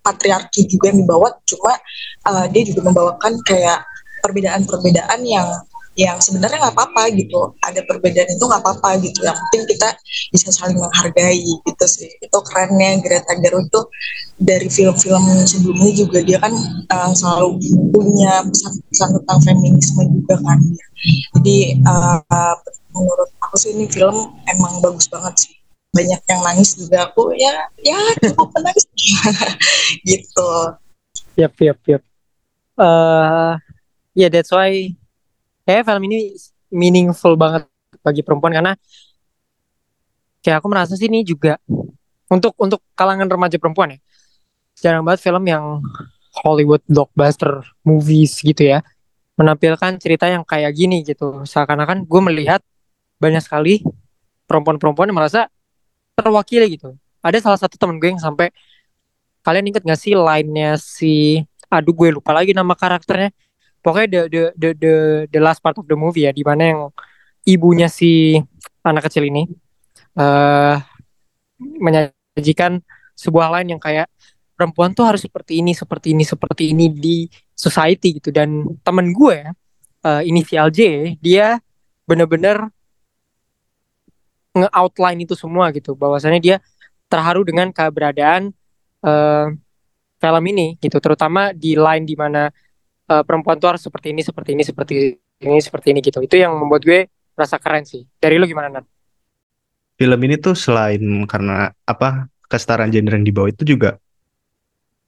patriarki 0.00 0.64
juga 0.66 0.90
yang 0.90 1.04
dibawa 1.04 1.28
cuma 1.44 1.76
uh, 2.26 2.46
dia 2.48 2.62
juga 2.64 2.80
membawakan 2.88 3.38
kayak 3.44 3.84
perbedaan-perbedaan 4.24 5.20
yang 5.22 5.46
yang 5.96 6.20
sebenarnya 6.20 6.60
nggak 6.60 6.76
apa-apa 6.76 7.08
gitu. 7.16 7.56
Ada 7.64 7.80
perbedaan 7.88 8.28
itu 8.28 8.44
nggak 8.44 8.60
apa-apa 8.60 9.00
gitu. 9.00 9.24
Yang 9.24 9.36
penting 9.48 9.62
kita 9.64 9.88
bisa 10.28 10.52
saling 10.52 10.76
menghargai 10.76 11.40
gitu 11.40 11.86
sih. 11.88 12.12
Itu 12.20 12.38
kerennya 12.44 13.00
Greta 13.00 13.32
Gerwig 13.40 13.72
itu 13.72 13.80
dari 14.36 14.68
film-film 14.68 15.24
sebelumnya 15.48 15.90
juga 15.96 16.20
dia 16.20 16.36
kan 16.36 16.52
uh, 16.92 17.10
selalu 17.16 17.56
punya 17.96 18.44
pesan-pesan 18.44 19.08
tentang 19.16 19.38
feminisme 19.40 20.02
juga 20.04 20.36
kan. 20.44 20.60
Jadi 21.40 21.80
uh, 21.88 22.54
menurut 22.92 23.30
aku 23.56 23.64
sih 23.64 23.72
ini 23.72 23.88
film 23.88 24.36
emang 24.52 24.84
bagus 24.84 25.08
banget 25.08 25.48
sih. 25.48 25.56
Banyak 25.96 26.20
yang 26.28 26.40
nangis 26.44 26.76
juga. 26.76 27.08
Aku 27.08 27.32
ya 27.32 27.64
ya 27.80 27.96
cukup 28.20 28.52
menangis 28.52 28.84
gitu. 30.12 30.76
Yap 31.40 31.56
yap 31.56 31.80
yap. 31.88 32.02
Uh, 32.76 33.56
ya 34.12 34.28
yeah, 34.28 34.28
that's 34.28 34.52
why 34.52 34.92
kayak 35.64 35.88
film 35.88 36.04
ini 36.04 36.36
meaningful 36.68 37.32
banget 37.40 37.64
bagi 38.04 38.20
perempuan 38.20 38.52
karena 38.52 38.76
kayak 40.44 40.60
aku 40.60 40.68
merasa 40.68 40.92
sih 40.92 41.08
ini 41.08 41.24
juga 41.24 41.56
untuk 42.28 42.52
untuk 42.60 42.84
kalangan 42.92 43.24
remaja 43.24 43.56
perempuan 43.56 43.96
ya. 43.96 43.98
Jarang 44.84 45.00
banget 45.00 45.24
film 45.24 45.48
yang 45.48 45.80
Hollywood 46.44 46.84
blockbuster 46.84 47.64
movies 47.80 48.36
gitu 48.44 48.68
ya 48.68 48.84
menampilkan 49.40 49.96
cerita 49.96 50.28
yang 50.28 50.44
kayak 50.44 50.76
gini 50.76 51.00
gitu. 51.00 51.40
Seakan-akan 51.48 52.04
gue 52.04 52.20
melihat 52.20 52.60
banyak 53.16 53.42
sekali 53.42 53.82
perempuan-perempuan 54.46 55.10
yang 55.10 55.18
merasa 55.18 55.50
terwakili 56.16 56.78
gitu. 56.78 56.96
Ada 57.20 57.42
salah 57.42 57.58
satu 57.58 57.74
temen 57.76 57.98
gue 57.98 58.14
yang 58.14 58.22
sampai 58.22 58.54
kalian 59.42 59.70
inget 59.70 59.82
gak 59.82 60.00
sih 60.00 60.14
line-nya 60.14 60.78
si 60.78 61.42
aduh 61.66 61.92
gue 61.92 62.14
lupa 62.14 62.30
lagi 62.30 62.54
nama 62.54 62.72
karakternya. 62.72 63.34
Pokoknya 63.82 64.08
the 64.10 64.20
the 64.26 64.42
the 64.58 64.68
the, 64.78 64.94
the 65.30 65.40
last 65.42 65.62
part 65.62 65.78
of 65.78 65.86
the 65.86 65.94
movie 65.94 66.26
ya 66.26 66.34
di 66.34 66.42
mana 66.42 66.62
yang 66.74 66.80
ibunya 67.46 67.86
si 67.86 68.38
anak 68.82 69.06
kecil 69.10 69.26
ini 69.26 69.46
uh, 70.18 70.78
menyajikan 71.58 72.82
sebuah 73.14 73.50
line 73.58 73.78
yang 73.78 73.82
kayak 73.82 74.10
perempuan 74.58 74.90
tuh 74.96 75.06
harus 75.06 75.22
seperti 75.22 75.62
ini 75.62 75.76
seperti 75.76 76.16
ini 76.16 76.24
seperti 76.26 76.64
ini 76.74 76.86
di 76.90 77.30
society 77.54 78.18
gitu. 78.18 78.34
Dan 78.34 78.78
temen 78.82 79.14
gue 79.14 79.46
uh, 80.02 80.22
inisial 80.26 80.70
J 80.74 81.14
dia 81.22 81.62
bener-bener 82.06 82.70
nge-outline 84.56 85.20
itu 85.28 85.36
semua 85.36 85.68
gitu 85.76 85.92
bahwasannya 85.92 86.40
dia 86.40 86.56
terharu 87.12 87.44
dengan 87.44 87.68
keberadaan 87.70 88.50
uh, 89.04 89.52
film 90.16 90.44
ini 90.48 90.80
gitu 90.80 90.96
terutama 90.98 91.52
di 91.52 91.76
line 91.76 92.04
di 92.08 92.16
mana 92.16 92.48
uh, 93.12 93.22
perempuan 93.22 93.60
tuh 93.60 93.76
harus 93.76 93.82
seperti 93.84 94.16
ini 94.16 94.24
seperti 94.24 94.50
ini 94.56 94.64
seperti 94.64 94.94
ini 95.44 95.60
seperti 95.60 95.86
ini 95.92 96.00
gitu 96.00 96.18
itu 96.24 96.36
yang 96.40 96.56
membuat 96.56 96.82
gue 96.82 97.06
rasa 97.36 97.60
keren 97.60 97.84
sih 97.84 98.08
dari 98.16 98.40
lu 98.40 98.48
gimana 98.48 98.80
Nat? 98.80 98.86
Film 99.96 100.20
ini 100.24 100.36
tuh 100.40 100.56
selain 100.56 101.00
karena 101.28 101.72
apa 101.84 102.28
kesetaraan 102.48 102.92
gender 102.92 103.16
yang 103.16 103.26
dibawa 103.28 103.48
itu 103.52 103.64
juga 103.64 104.00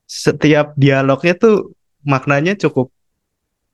setiap 0.08 0.72
dialognya 0.76 1.36
tuh 1.36 1.76
maknanya 2.04 2.56
cukup 2.56 2.88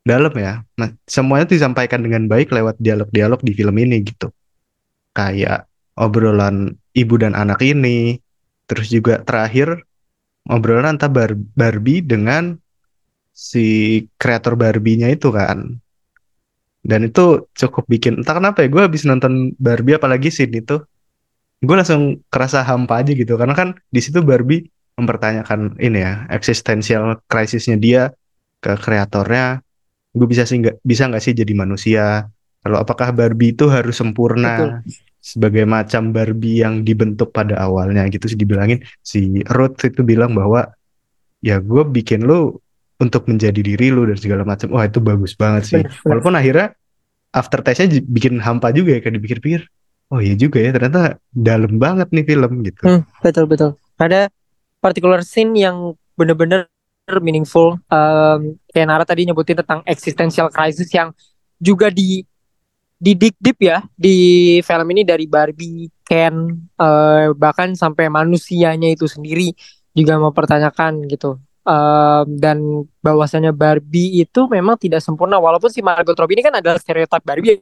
dalam 0.05 0.35
ya. 0.37 0.67
Nah, 0.77 0.93
semuanya 1.09 1.49
disampaikan 1.49 2.05
dengan 2.05 2.29
baik 2.29 2.53
lewat 2.53 2.77
dialog-dialog 2.83 3.41
di 3.41 3.53
film 3.57 3.75
ini 3.81 4.05
gitu. 4.05 4.29
Kayak 5.15 5.71
obrolan 5.95 6.75
ibu 6.93 7.15
dan 7.17 7.39
anak 7.39 7.63
ini, 7.63 8.19
terus 8.67 8.91
juga 8.91 9.23
terakhir 9.23 9.87
obrolan 10.51 10.99
antara 10.99 11.33
Barbie 11.55 12.03
dengan 12.03 12.59
si 13.35 13.99
kreator 14.19 14.55
Barbie-nya 14.55 15.11
itu 15.11 15.31
kan. 15.31 15.79
Dan 16.85 17.09
itu 17.09 17.49
cukup 17.57 17.89
bikin, 17.89 18.21
entah 18.21 18.37
kenapa 18.37 18.61
ya, 18.61 18.69
gue 18.69 18.83
habis 18.85 19.09
nonton 19.09 19.57
Barbie 19.57 19.97
apalagi 19.97 20.29
scene 20.29 20.61
itu, 20.61 20.85
gue 21.65 21.75
langsung 21.75 22.21
kerasa 22.29 22.61
hampa 22.61 23.01
aja 23.01 23.17
gitu. 23.17 23.41
Karena 23.41 23.57
kan 23.57 23.73
di 23.89 24.01
situ 24.05 24.21
Barbie 24.21 24.69
mempertanyakan 25.01 25.81
ini 25.81 26.05
ya, 26.05 26.29
eksistensial 26.29 27.25
krisisnya 27.25 27.81
dia 27.81 28.03
ke 28.61 28.77
kreatornya, 28.77 29.65
gue 30.13 30.27
bisa 30.29 30.45
sih 30.45 30.61
nggak 30.61 30.85
bisa 30.85 31.09
nggak 31.09 31.23
sih 31.25 31.33
jadi 31.33 31.53
manusia? 31.57 32.29
Kalau 32.65 32.81
apakah 32.81 33.13
Barbie 33.13 33.53
itu 33.53 33.69
harus 33.69 34.01
sempurna? 34.01 34.57
Betul. 34.57 34.71
Sebagai 35.21 35.65
macam 35.69 36.13
Barbie 36.13 36.65
yang 36.65 36.81
dibentuk 36.85 37.33
pada 37.33 37.61
awalnya 37.61 38.05
gitu 38.13 38.29
sih 38.29 38.37
dibilangin 38.37 38.85
si 39.01 39.41
Ruth 39.49 39.81
itu 39.85 40.05
bilang 40.05 40.37
bahwa 40.37 40.69
ya 41.45 41.61
gue 41.61 41.85
bikin 41.85 42.25
lu 42.25 42.57
untuk 43.01 43.29
menjadi 43.29 43.61
diri 43.61 43.93
lu 43.93 44.09
dan 44.09 44.17
segala 44.17 44.43
macam. 44.49 44.73
Wah 44.73 44.89
itu 44.89 45.01
bagus 45.05 45.37
banget 45.37 45.63
sih. 45.69 45.83
Walaupun 46.09 46.33
akhirnya 46.37 46.73
after 47.37 47.61
testnya 47.61 48.01
bikin 48.01 48.41
hampa 48.41 48.73
juga 48.73 48.97
ya 48.97 49.01
kan 49.05 49.13
dipikir-pikir. 49.13 49.69
Oh 50.13 50.21
iya 50.21 50.37
juga 50.37 50.61
ya 50.61 50.73
ternyata 50.73 51.21
dalam 51.33 51.77
banget 51.77 52.09
nih 52.13 52.25
film 52.25 52.53
gitu. 52.65 52.83
Hmm, 52.85 53.03
betul 53.21 53.45
betul. 53.49 53.71
Ada 54.01 54.33
particular 54.81 55.21
scene 55.25 55.57
yang 55.57 55.97
bener-bener 56.15 56.69
meaningful. 57.21 57.81
Um, 57.89 58.57
kayak 58.73 58.87
Nara 58.89 59.05
tadi 59.05 59.29
nyebutin 59.29 59.61
tentang 59.61 59.81
existential 59.85 60.49
crisis 60.49 60.89
yang 60.93 61.13
juga 61.61 61.89
di 61.89 62.25
di 63.05 63.13
deep 63.13 63.37
deep 63.37 63.59
ya 63.61 63.85
di 63.93 64.17
film 64.65 64.89
ini 64.97 65.05
dari 65.05 65.29
Barbie, 65.29 65.93
Ken, 66.01 66.49
uh, 66.81 67.37
bahkan 67.37 67.77
sampai 67.77 68.09
manusianya 68.09 68.89
itu 68.89 69.05
sendiri 69.05 69.53
juga 69.93 70.17
mempertanyakan 70.17 71.05
gitu 71.13 71.37
um, 71.69 72.27
dan 72.41 72.89
bahwasannya 73.05 73.53
Barbie 73.53 74.25
itu 74.25 74.49
memang 74.49 74.81
tidak 74.81 75.05
sempurna 75.05 75.37
walaupun 75.37 75.69
si 75.69 75.85
Margot 75.85 76.17
Robbie 76.17 76.41
ini 76.41 76.45
kan 76.49 76.55
adalah 76.57 76.81
stereotip 76.81 77.21
Barbie 77.21 77.61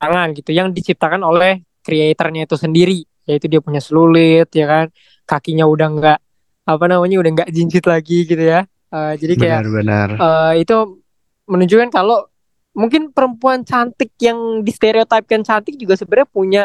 tangan 0.00 0.32
gitu 0.32 0.56
yang 0.56 0.72
diciptakan 0.72 1.20
oleh 1.20 1.60
kreatornya 1.84 2.48
itu 2.48 2.56
sendiri 2.56 3.04
yaitu 3.28 3.46
dia 3.46 3.60
punya 3.60 3.84
selulit 3.84 4.48
ya 4.56 4.64
kan 4.64 4.86
kakinya 5.28 5.68
udah 5.68 5.88
nggak 5.92 6.18
apa 6.64 6.84
namanya 6.88 7.16
udah 7.20 7.30
nggak 7.36 7.50
jinjit 7.52 7.84
lagi 7.84 8.24
gitu 8.24 8.40
ya 8.40 8.64
uh, 8.90 9.12
jadi 9.20 9.34
kayak 9.36 9.60
benar, 9.68 9.76
benar. 9.76 10.08
Uh, 10.16 10.52
itu 10.56 10.76
menunjukkan 11.50 11.90
kalau 11.92 12.29
mungkin 12.70 13.10
perempuan 13.10 13.66
cantik 13.66 14.14
yang 14.22 14.62
distereotipkan 14.62 15.42
cantik 15.42 15.74
juga 15.74 15.98
sebenarnya 15.98 16.28
punya 16.30 16.62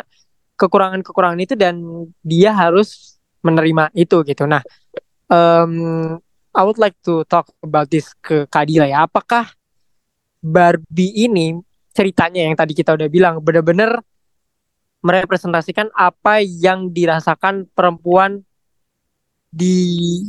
kekurangan-kekurangan 0.55 1.39
itu 1.41 1.53
dan 1.57 1.81
dia 2.21 2.53
harus 2.53 3.19
menerima 3.41 3.89
itu 3.97 4.21
gitu 4.24 4.45
nah 4.45 4.62
um, 5.29 6.17
I 6.55 6.63
would 6.63 6.79
like 6.79 6.95
to 7.03 7.27
talk 7.27 7.51
about 7.59 7.91
this 7.91 8.15
ke 8.24 8.47
Kadila 8.47 8.88
ya. 8.88 9.03
Apakah 9.03 9.51
Barbie 10.39 11.12
ini 11.12 11.59
ceritanya 11.91 12.47
yang 12.47 12.55
tadi 12.55 12.71
kita 12.71 12.95
udah 12.95 13.12
bilang 13.12 13.43
benar-benar 13.43 14.00
merepresentasikan 15.03 15.91
apa 15.93 16.41
yang 16.41 16.89
dirasakan 16.89 17.67
perempuan 17.75 18.41
di 19.51 20.19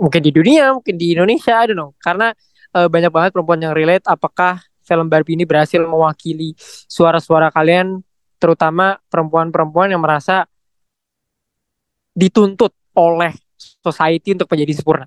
mungkin 0.00 0.20
di 0.20 0.30
dunia, 0.30 0.76
mungkin 0.76 0.96
di 1.00 1.16
Indonesia, 1.16 1.56
I 1.56 1.72
don't 1.72 1.80
know. 1.80 1.90
Karena 2.04 2.36
uh, 2.76 2.88
banyak 2.88 3.10
banget 3.10 3.30
perempuan 3.32 3.60
yang 3.64 3.72
relate. 3.72 4.04
Apakah 4.04 4.60
film 4.86 5.10
Barbie 5.10 5.34
ini 5.34 5.42
berhasil 5.42 5.82
mewakili 5.82 6.54
suara-suara 6.86 7.50
kalian, 7.50 8.00
terutama 8.38 9.02
perempuan-perempuan 9.10 9.90
yang 9.90 10.00
merasa 10.00 10.46
dituntut 12.14 12.70
oleh 12.94 13.34
society 13.58 14.32
untuk 14.32 14.48
menjadi 14.48 14.78
sempurna? 14.78 15.06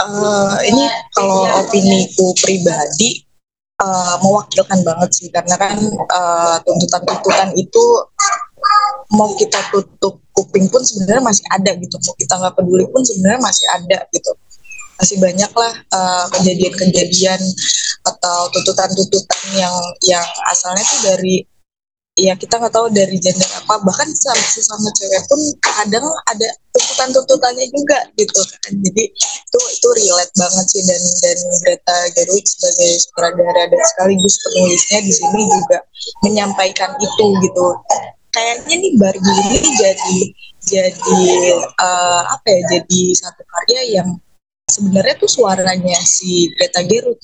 uh, 0.00 0.56
ini 0.64 0.84
kalau 1.14 1.46
opini 1.60 2.08
ku 2.16 2.32
pribadi 2.40 3.22
uh, 3.80 4.16
mewakilkan 4.24 4.80
banget 4.82 5.10
sih 5.14 5.28
karena 5.30 5.54
kan 5.58 5.76
uh, 6.10 6.56
tuntutan-tuntutan 6.64 7.52
itu 7.56 7.84
mau 9.14 9.30
kita 9.36 9.60
tutup 9.70 10.24
kuping 10.34 10.66
pun 10.66 10.82
sebenarnya 10.82 11.22
masih 11.22 11.46
ada 11.52 11.70
gitu. 11.78 11.96
Mau 12.02 12.14
kita 12.18 12.34
nggak 12.36 12.54
peduli 12.58 12.84
pun 12.90 13.02
sebenarnya 13.06 13.40
masih 13.40 13.66
ada 13.70 13.98
gitu. 14.10 14.32
Masih 14.94 15.16
banyak 15.18 15.52
lah 15.54 15.74
uh, 15.94 16.26
kejadian-kejadian 16.38 17.40
atau 18.04 18.38
tuntutan-tuntutan 18.52 19.42
yang 19.56 19.74
yang 20.04 20.26
asalnya 20.50 20.84
tuh 20.84 21.00
dari 21.14 21.46
ya 22.14 22.38
kita 22.38 22.62
nggak 22.62 22.74
tahu 22.74 22.90
dari 22.94 23.18
gender 23.18 23.46
apa. 23.46 23.78
Bahkan 23.82 24.08
sama 24.14 24.44
sesama 24.50 24.90
cewek 24.94 25.22
pun 25.26 25.40
kadang 25.62 26.06
ada 26.30 26.48
tuntutan-tuntutannya 26.74 27.66
juga 27.70 27.98
gitu 28.18 28.40
kan. 28.42 28.72
Jadi 28.74 29.04
itu 29.14 29.58
itu 29.70 29.88
relate 30.02 30.34
banget 30.34 30.66
sih. 30.70 30.82
Dan 30.86 31.02
dan 31.22 31.38
Greta 31.62 31.96
Gerwig 32.14 32.46
sebagai 32.46 32.90
sutradara 33.02 33.62
dan 33.70 33.80
sekaligus 33.94 34.34
penulisnya 34.42 34.98
di 35.02 35.12
sini 35.14 35.42
juga 35.46 35.78
menyampaikan 36.26 36.90
itu 36.98 37.26
gitu 37.42 37.66
kayaknya 38.34 38.74
nih 38.82 38.92
Barbie 38.98 39.38
ini 39.46 39.70
jadi 39.78 40.18
jadi 40.64 41.22
uh, 41.78 42.22
apa 42.34 42.46
ya 42.50 42.60
jadi 42.76 43.02
satu 43.14 43.42
karya 43.46 44.02
yang 44.02 44.08
sebenarnya 44.68 45.14
tuh 45.20 45.30
suaranya 45.30 45.98
si 46.02 46.50
Greta 46.56 46.82
Gerwig 46.82 47.20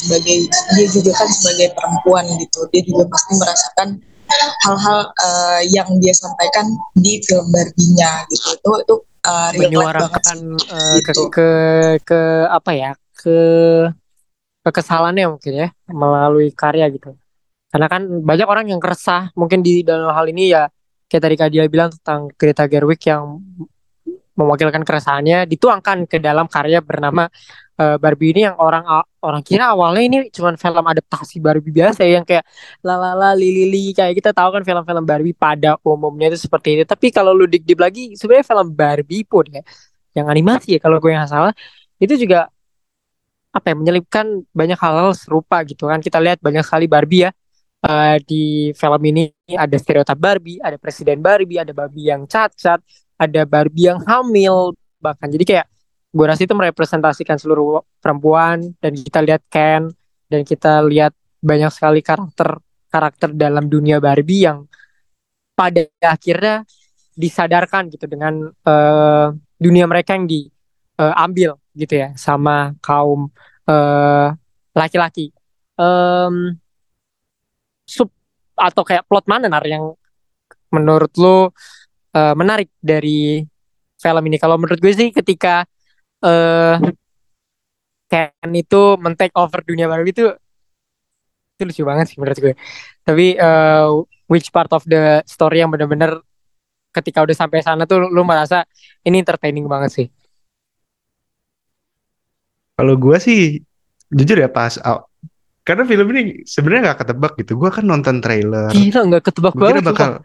sebagai 0.00 0.48
dia 0.48 0.86
juga 0.88 1.12
kan 1.18 1.28
sebagai 1.28 1.74
perempuan 1.74 2.24
gitu. 2.38 2.64
Dia 2.70 2.82
juga 2.86 3.04
pasti 3.10 3.32
merasakan 3.36 3.88
hal-hal 4.64 5.00
uh, 5.10 5.60
yang 5.68 5.88
dia 6.00 6.14
sampaikan 6.16 6.66
di 6.96 7.20
film 7.26 7.50
Barbie-nya 7.52 8.24
gitu. 8.30 8.48
Itu 8.56 8.70
itu 8.80 8.94
uh, 9.26 9.50
menyuarakan 9.58 10.38
uh, 10.70 10.96
gitu. 11.02 11.28
ke, 11.28 11.34
ke 11.34 11.48
ke 12.08 12.20
apa 12.48 12.70
ya 12.72 12.90
ke 13.12 13.38
kekesalannya 14.64 15.28
mungkin 15.28 15.52
ya 15.52 15.68
melalui 15.92 16.48
karya 16.54 16.88
gitu 16.88 17.12
karena 17.74 17.90
kan 17.90 18.06
banyak 18.06 18.46
orang 18.46 18.70
yang 18.70 18.78
keresah 18.78 19.34
mungkin 19.34 19.58
di 19.58 19.82
dalam 19.82 20.14
hal 20.14 20.30
ini 20.30 20.54
ya 20.54 20.70
kayak 21.10 21.22
tadi 21.26 21.34
Kak 21.34 21.50
Dia 21.50 21.66
bilang 21.66 21.90
tentang 21.90 22.30
Greta 22.38 22.70
Gerwig 22.70 23.02
yang 23.02 23.42
mewakilkan 24.38 24.86
keresahannya 24.86 25.42
dituangkan 25.50 26.06
ke 26.06 26.22
dalam 26.22 26.46
karya 26.46 26.78
bernama 26.78 27.26
uh, 27.82 27.98
Barbie 27.98 28.30
ini 28.30 28.46
yang 28.46 28.54
orang 28.62 28.86
orang 29.18 29.42
kira 29.42 29.74
awalnya 29.74 30.02
ini 30.06 30.18
cuma 30.30 30.54
film 30.54 30.86
adaptasi 30.86 31.42
Barbie 31.42 31.74
biasa 31.74 32.06
ya, 32.06 32.22
yang 32.22 32.26
kayak 32.26 32.46
lalala 32.78 33.34
lili 33.34 33.90
kayak 33.90 34.22
kita 34.22 34.30
tahu 34.30 34.54
kan 34.54 34.62
film-film 34.62 35.02
Barbie 35.02 35.34
pada 35.34 35.74
umumnya 35.82 36.30
itu 36.30 36.46
seperti 36.46 36.78
itu 36.78 36.84
tapi 36.86 37.10
kalau 37.10 37.34
lu 37.34 37.50
dik 37.50 37.66
lagi 37.74 38.14
sebenarnya 38.14 38.46
film 38.46 38.68
Barbie 38.70 39.26
pun 39.26 39.50
ya 39.50 39.62
yang 40.14 40.30
animasi 40.30 40.78
ya 40.78 40.80
kalau 40.82 41.02
gue 41.02 41.10
yang 41.10 41.26
salah 41.26 41.50
itu 41.98 42.14
juga 42.14 42.54
apa 43.54 43.70
ya 43.70 43.74
menyelipkan 43.78 44.46
banyak 44.50 44.78
hal-hal 44.78 45.14
serupa 45.14 45.62
gitu 45.62 45.86
kan. 45.86 46.02
Kita 46.02 46.18
lihat 46.18 46.42
banyak 46.42 46.66
sekali 46.66 46.90
Barbie 46.90 47.30
ya 47.30 47.30
uh, 47.84 48.16
di 48.24 48.72
film 48.72 49.02
ini 49.04 49.30
ada 49.52 49.76
stereotip 49.76 50.16
Barbie, 50.16 50.58
ada 50.64 50.80
presiden 50.80 51.20
Barbie, 51.20 51.60
ada 51.60 51.76
Barbie 51.76 52.08
yang 52.08 52.24
cacat, 52.24 52.80
ada 53.20 53.42
Barbie 53.44 53.92
yang 53.92 54.00
hamil 54.08 54.72
bahkan. 54.98 55.28
Jadi 55.28 55.44
kayak 55.44 55.66
gue 56.14 56.24
rasa 56.24 56.48
itu 56.48 56.54
merepresentasikan 56.56 57.36
seluruh 57.36 57.84
perempuan 58.00 58.72
dan 58.80 58.92
kita 58.96 59.20
lihat 59.20 59.42
Ken 59.52 59.92
dan 60.30 60.40
kita 60.46 60.80
lihat 60.86 61.12
banyak 61.44 61.68
sekali 61.68 62.00
karakter 62.00 62.56
karakter 62.88 63.28
dalam 63.36 63.68
dunia 63.68 64.00
Barbie 64.00 64.48
yang 64.48 64.64
pada 65.54 65.86
akhirnya 66.02 66.64
disadarkan 67.14 67.92
gitu 67.94 68.10
dengan 68.10 68.50
uh, 68.66 69.28
dunia 69.58 69.86
mereka 69.86 70.18
yang 70.18 70.26
diambil 70.26 71.54
uh, 71.54 71.60
gitu 71.78 71.94
ya 71.94 72.08
sama 72.18 72.74
kaum 72.82 73.30
laki-laki. 74.74 75.30
Uh, 75.74 76.30
um, 76.30 76.63
sub 77.84 78.08
atau 78.56 78.82
kayak 78.82 79.06
plot 79.06 79.28
mana 79.28 79.46
nar 79.46 79.64
yang 79.64 79.94
menurut 80.72 81.12
lo 81.20 81.54
uh, 82.14 82.34
menarik 82.34 82.72
dari 82.82 83.44
film 84.00 84.24
ini? 84.26 84.36
Kalau 84.40 84.56
menurut 84.58 84.80
gue 84.80 84.92
sih 84.92 85.08
ketika 85.14 85.62
uh, 86.24 86.76
Ken 88.10 88.50
itu 88.52 88.82
men-take 89.00 89.34
over 89.36 89.64
dunia 89.64 89.88
baru 89.88 90.04
itu 90.04 90.24
itu 91.54 91.62
lucu 91.70 91.82
banget 91.86 92.10
sih 92.10 92.16
menurut 92.18 92.38
gue. 92.38 92.54
Tapi 93.06 93.38
uh, 93.38 94.02
which 94.26 94.50
part 94.50 94.70
of 94.74 94.82
the 94.84 95.22
story 95.24 95.62
yang 95.62 95.70
benar-benar 95.70 96.18
ketika 96.94 97.26
udah 97.26 97.34
sampai 97.34 97.62
sana 97.62 97.86
tuh 97.90 98.06
lu 98.06 98.22
merasa 98.22 98.62
ini 99.02 99.18
entertaining 99.18 99.66
banget 99.66 99.90
sih. 99.90 100.06
Kalau 102.74 102.94
gue 102.98 103.16
sih 103.22 103.62
jujur 104.10 104.38
ya 104.38 104.50
pas 104.50 104.78
karena 105.64 105.82
film 105.88 106.06
ini 106.12 106.44
sebenarnya 106.44 106.92
nggak 106.92 106.98
ketebak 107.04 107.32
gitu. 107.40 107.52
Gue 107.56 107.70
kan 107.72 107.84
nonton 107.88 108.20
trailer. 108.20 108.68
Gila 108.70 109.00
nggak 109.08 109.22
ketebak 109.32 109.52
gua 109.56 109.62
banget 109.72 109.84
bakal 109.84 110.10
sumpah. 110.20 110.24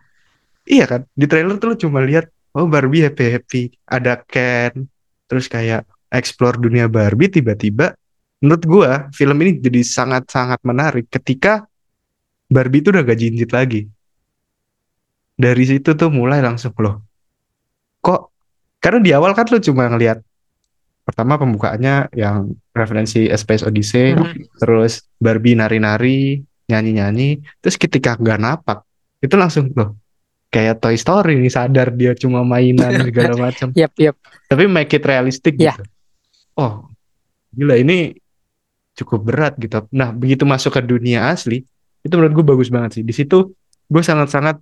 iya 0.67 0.85
kan? 0.85 1.01
Di 1.15 1.25
trailer 1.25 1.55
tuh 1.57 1.67
lu 1.71 1.75
cuma 1.79 1.99
lihat 2.03 2.27
oh 2.53 2.67
Barbie 2.67 3.07
happy 3.07 3.25
happy 3.39 3.61
ada 3.87 4.19
Ken. 4.27 4.85
Terus 5.25 5.47
kayak 5.47 5.87
explore 6.11 6.59
dunia 6.59 6.91
Barbie 6.91 7.31
tiba-tiba 7.31 7.95
menurut 8.39 8.63
gue 8.63 8.91
film 9.15 9.35
ini 9.43 9.59
jadi 9.59 9.81
sangat-sangat 9.83 10.63
menarik 10.63 11.07
ketika 11.11 11.67
Barbie 12.49 12.81
itu 12.81 12.89
udah 12.91 13.03
gak 13.03 13.19
jinjit 13.19 13.51
lagi. 13.51 13.87
Dari 15.39 15.63
situ 15.63 15.95
tuh 15.95 16.11
mulai 16.11 16.43
langsung 16.43 16.75
loh 16.83 17.09
kok 17.99 18.31
karena 18.79 18.99
di 19.03 19.11
awal 19.11 19.35
kan 19.35 19.47
lu 19.51 19.59
cuma 19.59 19.91
ngelihat 19.91 20.23
pertama 21.09 21.41
pembukaannya 21.41 22.13
yang 22.13 22.53
referensi 22.69 23.25
Space 23.33 23.65
Odyssey, 23.65 24.13
hmm. 24.13 24.61
terus 24.61 25.09
Barbie 25.17 25.57
nari-nari, 25.57 26.45
nyanyi-nyanyi, 26.69 27.41
terus 27.57 27.81
ketika 27.81 28.13
gak 28.21 28.37
napak, 28.37 28.85
itu 29.19 29.33
langsung 29.33 29.73
loh 29.73 29.97
kayak 30.49 30.81
Toy 30.81 30.97
Story 30.97 31.37
nih 31.37 31.53
sadar 31.53 31.93
dia 31.93 32.17
cuma 32.17 32.41
mainan 32.41 33.01
segala 33.07 33.33
macam. 33.37 33.69
Yep, 33.73 33.93
yep. 34.01 34.15
Tapi 34.49 34.65
make 34.65 34.93
it 34.93 35.05
realistic 35.05 35.57
yeah. 35.57 35.77
gitu. 35.77 35.83
Oh, 36.57 36.89
gila 37.53 37.77
ini 37.77 38.17
cukup 38.97 39.29
berat 39.29 39.53
gitu. 39.61 39.85
Nah, 39.95 40.11
begitu 40.11 40.43
masuk 40.43 40.75
ke 40.75 40.81
dunia 40.83 41.31
asli, 41.31 41.63
itu 42.03 42.13
menurut 42.17 42.33
gue 42.41 42.45
bagus 42.45 42.69
banget 42.73 42.99
sih. 42.99 43.03
Di 43.05 43.13
situ 43.15 43.53
gue 43.89 44.03
sangat-sangat 44.03 44.59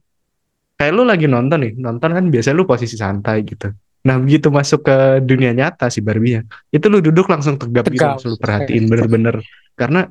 kayak 0.77 0.93
lu 0.93 1.03
lagi 1.07 1.25
nonton 1.25 1.57
nih, 1.63 1.73
nonton 1.79 2.13
kan 2.13 2.23
biasanya 2.29 2.55
lu 2.55 2.69
posisi 2.69 2.95
santai 2.99 3.41
gitu. 3.47 3.71
Nah 4.05 4.15
begitu 4.21 4.53
masuk 4.53 4.85
ke 4.85 5.23
dunia 5.25 5.55
nyata 5.55 5.89
si 5.89 6.03
Barbie 6.03 6.39
ya, 6.39 6.41
itu 6.69 6.85
lu 6.87 7.01
duduk 7.01 7.27
langsung 7.27 7.57
tegap, 7.57 7.89
gitu, 7.89 8.03
langsung 8.03 8.35
lu 8.35 8.39
perhatiin 8.39 8.85
bener-bener 8.87 9.41
karena 9.73 10.07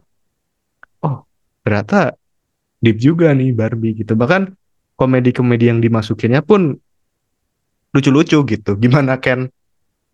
oh 1.05 1.25
ternyata 1.63 2.19
deep 2.83 2.99
juga 3.01 3.33
nih 3.33 3.55
Barbie 3.57 3.97
gitu. 3.97 4.13
Bahkan 4.19 4.53
komedi-komedi 4.97 5.69
yang 5.69 5.81
dimasukinnya 5.81 6.45
pun 6.45 6.77
lucu-lucu 7.93 8.37
gitu. 8.45 8.73
Gimana 8.77 9.17
Ken 9.17 9.49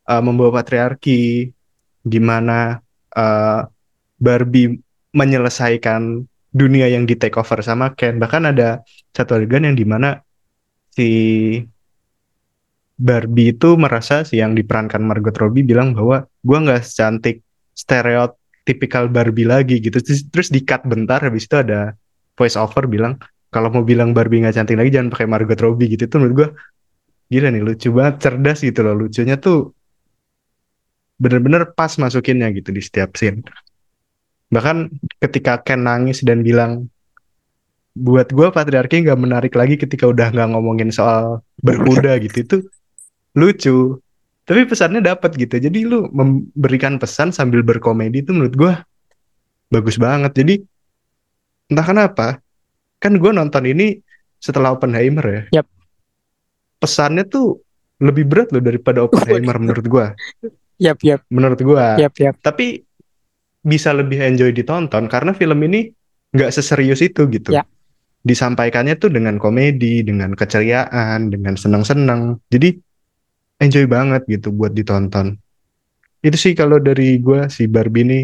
uh, 0.06 0.22
membawa 0.22 0.62
patriarki, 0.62 1.50
gimana 2.06 2.78
uh, 3.14 3.66
Barbie 4.22 4.78
menyelesaikan 5.10 6.22
dunia 6.54 6.86
yang 6.86 7.08
di 7.08 7.18
take 7.18 7.34
over 7.34 7.58
sama 7.66 7.90
Ken. 7.98 8.22
Bahkan 8.22 8.54
ada 8.54 8.86
satu 9.10 9.38
adegan 9.38 9.66
yang 9.66 9.74
di 9.74 9.82
mana 9.82 10.22
si 10.94 11.08
Barbie 13.02 13.50
itu 13.50 13.74
merasa 13.74 14.22
si 14.22 14.38
yang 14.38 14.54
diperankan 14.54 15.02
Margot 15.02 15.34
Robbie 15.34 15.66
bilang 15.66 15.90
bahwa 15.90 16.22
gue 16.22 16.58
nggak 16.62 16.86
secantik 16.86 17.42
stereotipikal 17.74 19.10
Barbie 19.10 19.42
lagi 19.42 19.82
gitu. 19.82 19.98
Terus, 19.98 20.30
terus 20.30 20.48
di 20.54 20.62
cut 20.62 20.86
bentar 20.86 21.18
habis 21.18 21.50
itu 21.50 21.58
ada 21.58 21.98
voice 22.38 22.54
over 22.54 22.86
bilang 22.86 23.18
kalau 23.50 23.74
mau 23.74 23.82
bilang 23.82 24.14
Barbie 24.14 24.46
nggak 24.46 24.54
cantik 24.54 24.78
lagi 24.78 24.94
jangan 24.94 25.10
pakai 25.10 25.26
Margot 25.26 25.58
Robbie 25.58 25.90
gitu. 25.90 26.06
Itu 26.06 26.22
menurut 26.22 26.34
gue 26.38 26.48
gila 27.26 27.50
nih 27.50 27.62
lucu 27.66 27.90
banget 27.90 28.14
cerdas 28.22 28.62
gitu 28.62 28.80
loh. 28.86 28.94
Lucunya 28.94 29.34
tuh 29.34 29.74
bener-bener 31.18 31.74
pas 31.74 31.90
masukinnya 31.98 32.54
gitu 32.54 32.70
di 32.70 32.82
setiap 32.86 33.18
scene. 33.18 33.42
Bahkan 34.54 34.76
ketika 35.18 35.58
Ken 35.66 35.82
nangis 35.82 36.22
dan 36.22 36.46
bilang 36.46 36.86
buat 37.98 38.30
gue 38.30 38.48
patriarki 38.54 39.02
nggak 39.02 39.18
menarik 39.18 39.52
lagi 39.58 39.74
ketika 39.74 40.06
udah 40.06 40.30
nggak 40.30 40.54
ngomongin 40.54 40.94
soal 40.94 41.42
berkuda 41.58 42.14
gitu. 42.22 42.38
Itu 42.46 42.56
lucu 43.36 44.02
tapi 44.42 44.66
pesannya 44.66 45.00
dapat 45.00 45.38
gitu 45.38 45.56
jadi 45.56 45.78
lu 45.86 46.10
memberikan 46.10 46.98
pesan 46.98 47.30
sambil 47.30 47.62
berkomedi 47.62 48.26
itu 48.26 48.34
menurut 48.34 48.54
gue 48.58 48.74
bagus 49.72 49.96
banget 49.96 50.32
jadi 50.34 50.54
entah 51.72 51.86
kenapa 51.86 52.26
kan 53.00 53.16
gue 53.16 53.30
nonton 53.32 53.64
ini 53.64 54.02
setelah 54.42 54.74
Oppenheimer 54.74 55.24
ya 55.24 55.62
yep. 55.62 55.66
pesannya 56.82 57.24
tuh 57.24 57.62
lebih 58.02 58.26
berat 58.26 58.50
loh 58.50 58.60
daripada 58.60 59.00
Oppenheimer 59.06 59.56
menurut 59.62 59.86
gue 59.86 60.06
yep, 60.82 60.98
yep. 61.06 61.22
menurut 61.30 61.62
gue 61.62 61.86
yep, 62.02 62.14
yep. 62.18 62.34
tapi 62.42 62.82
bisa 63.62 63.94
lebih 63.94 64.18
enjoy 64.18 64.50
ditonton 64.50 65.06
karena 65.06 65.30
film 65.30 65.62
ini 65.62 65.86
nggak 66.34 66.50
seserius 66.50 66.98
itu 67.00 67.30
gitu 67.30 67.54
yep. 67.54 67.64
disampaikannya 68.26 68.98
tuh 68.98 69.14
dengan 69.14 69.38
komedi 69.38 70.02
dengan 70.02 70.34
keceriaan 70.34 71.30
dengan 71.30 71.54
senang-senang 71.54 72.42
jadi 72.50 72.74
enjoy 73.62 73.86
banget 73.86 74.26
gitu 74.26 74.50
buat 74.50 74.74
ditonton. 74.74 75.38
Itu 76.18 76.34
sih 76.34 76.58
kalau 76.58 76.82
dari 76.82 77.22
gue 77.22 77.46
si 77.46 77.70
Barbie 77.70 78.02
ini 78.02 78.20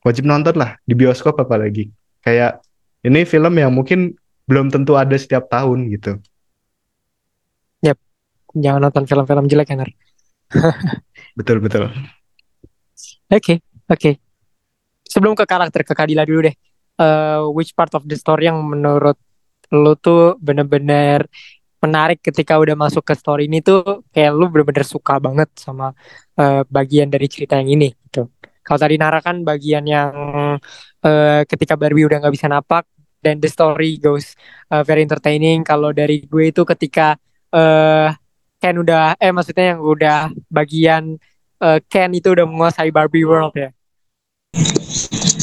wajib 0.00 0.24
nonton 0.24 0.56
lah 0.56 0.80
di 0.88 0.96
bioskop 0.96 1.36
apalagi. 1.36 1.92
Kayak 2.24 2.64
ini 3.04 3.28
film 3.28 3.52
yang 3.60 3.72
mungkin 3.76 4.16
belum 4.48 4.72
tentu 4.72 4.96
ada 4.96 5.14
setiap 5.14 5.52
tahun 5.52 5.92
gitu. 5.92 6.16
Jangan 8.56 8.80
nonton 8.82 9.06
film-film 9.06 9.46
jelek 9.46 9.70
ya, 9.70 9.76
Ner. 9.78 9.90
Betul 11.38 11.62
betul. 11.62 11.86
Oke, 13.30 13.62
oke. 13.86 14.10
Sebelum 15.06 15.38
ke 15.38 15.46
karakter, 15.46 15.86
ke 15.86 15.94
Kadila 15.94 16.26
dulu 16.26 16.50
deh. 16.50 16.56
Eh, 16.98 17.40
which 17.54 17.70
part 17.78 17.94
of 17.94 18.02
the 18.10 18.18
story 18.18 18.50
yang 18.50 18.58
menurut 18.66 19.14
lu 19.70 19.94
tuh 19.94 20.34
bener-bener 20.42 21.30
menarik 21.80 22.20
ketika 22.20 22.60
udah 22.60 22.76
masuk 22.76 23.02
ke 23.04 23.14
story 23.16 23.48
ini 23.48 23.64
tuh 23.64 24.04
kayak 24.12 24.32
lu 24.36 24.52
bener-bener 24.52 24.84
suka 24.84 25.16
banget 25.16 25.48
sama 25.56 25.96
eh, 26.36 26.62
bagian 26.68 27.08
dari 27.08 27.26
cerita 27.26 27.56
yang 27.56 27.72
ini 27.72 27.88
gitu. 28.06 28.28
Kalau 28.60 28.78
tadi 28.78 29.00
Nara 29.00 29.18
kan 29.24 29.40
bagian 29.42 29.84
yang 29.88 30.12
eh, 31.02 31.42
ketika 31.48 31.74
Barbie 31.80 32.04
udah 32.04 32.20
nggak 32.20 32.34
bisa 32.36 32.46
napak 32.52 32.84
dan 33.24 33.40
the 33.40 33.48
story 33.48 33.96
goes 33.96 34.36
eh, 34.68 34.82
very 34.84 35.02
entertaining. 35.04 35.64
Kalau 35.64 35.90
dari 35.96 36.24
gue 36.28 36.52
itu 36.52 36.62
ketika 36.68 37.16
eh 37.50 38.08
Ken 38.60 38.76
udah 38.76 39.16
eh 39.16 39.32
maksudnya 39.32 39.74
yang 39.74 39.80
udah 39.80 40.18
bagian 40.52 41.16
eh, 41.64 41.80
Ken 41.88 42.12
itu 42.12 42.28
udah 42.36 42.44
menguasai 42.44 42.92
Barbie 42.92 43.24
World 43.24 43.56
ya. 43.56 43.70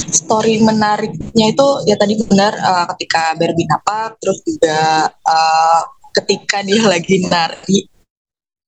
story 0.07 0.59
menariknya 0.59 1.55
itu 1.55 1.67
ya 1.87 1.95
tadi 1.95 2.19
benar 2.19 2.51
uh, 2.59 2.85
ketika 2.95 3.31
Barbie 3.39 3.67
napak 3.67 4.19
terus 4.19 4.43
juga 4.43 5.07
uh, 5.23 5.81
ketika 6.23 6.65
dia 6.65 6.81
lagi 6.85 7.23
nari 7.27 7.79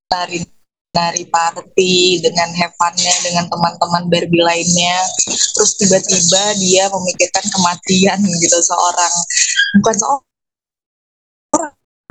nari 0.09 0.39
nari 0.89 1.23
party 1.29 2.17
dengan 2.21 2.49
have 2.57 2.73
fun-nya 2.77 3.13
dengan 3.21 3.45
teman-teman 3.45 4.09
Barbie 4.09 4.41
lainnya 4.41 4.97
terus 5.53 5.77
tiba-tiba 5.77 6.43
dia 6.57 6.89
memikirkan 6.89 7.45
kematian 7.53 8.19
gitu 8.25 8.57
seorang 8.57 9.13
bukan 9.77 9.95
seorang 9.95 10.29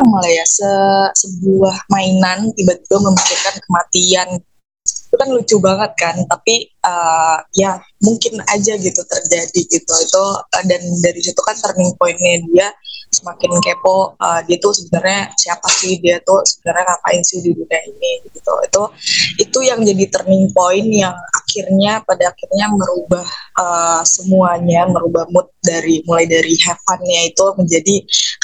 malah 0.07 0.31
ya 0.31 0.47
se 0.47 0.71
sebuah 1.27 1.91
mainan 1.91 2.55
tiba-tiba 2.55 2.97
memikirkan 3.03 3.55
kematian. 3.67 4.29
Itu 5.09 5.17
kan 5.17 5.29
lucu 5.33 5.57
banget 5.59 5.93
kan 5.97 6.17
tapi 6.29 6.69
uh, 6.85 7.41
ya 7.57 7.81
mungkin 8.05 8.39
aja 8.47 8.77
gitu 8.79 9.03
terjadi 9.03 9.61
gitu. 9.67 9.93
Itu 10.05 10.25
uh, 10.39 10.65
dan 10.69 10.83
dari 11.03 11.19
situ 11.19 11.41
kan 11.43 11.57
turning 11.59 11.91
pointnya 11.99 12.45
dia 12.47 12.69
semakin 13.09 13.51
kepo 13.65 14.15
uh, 14.21 14.41
dia 14.45 14.61
tuh 14.61 14.77
sebenarnya 14.77 15.33
siapa 15.35 15.69
sih 15.81 15.97
dia 15.99 16.21
tuh 16.23 16.45
sebenarnya 16.45 16.85
ngapain 16.93 17.23
sih 17.25 17.41
di 17.41 17.51
dunia 17.57 17.81
ini 17.89 18.13
gitu. 18.29 18.53
Itu 18.65 18.83
itu 19.41 19.59
yang 19.65 19.81
jadi 19.83 20.05
turning 20.13 20.53
point 20.53 20.89
yang 20.89 21.17
akhirnya 21.35 22.05
pada 22.05 22.31
akhirnya 22.31 22.67
merubah 22.73 23.27
uh, 23.57 24.03
semuanya 24.05 24.85
merubah 24.87 25.25
mood 25.33 25.49
dari 25.65 26.05
mulai 26.05 26.29
dari 26.29 26.55
have 26.69 26.81
fun-nya 26.85 27.33
itu 27.33 27.45
menjadi 27.57 27.95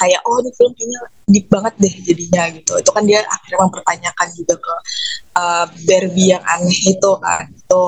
kayak 0.00 0.20
oh 0.24 0.40
ini 0.40 0.50
film 0.56 0.72
kayaknya 0.74 1.00
deep 1.28 1.46
banget 1.52 1.74
deh 1.78 1.94
jadinya 2.04 2.42
gitu. 2.56 2.72
Itu 2.80 2.90
kan 2.90 3.04
dia 3.04 3.20
akhirnya 3.28 3.60
mempertanyakan 3.68 4.28
juga 4.36 4.54
ke 4.56 4.74
uh, 5.36 5.66
Barbie 5.84 6.32
yang 6.32 6.44
aneh 6.44 6.80
itu 6.88 7.10
kan 7.20 7.44
itu 7.52 7.82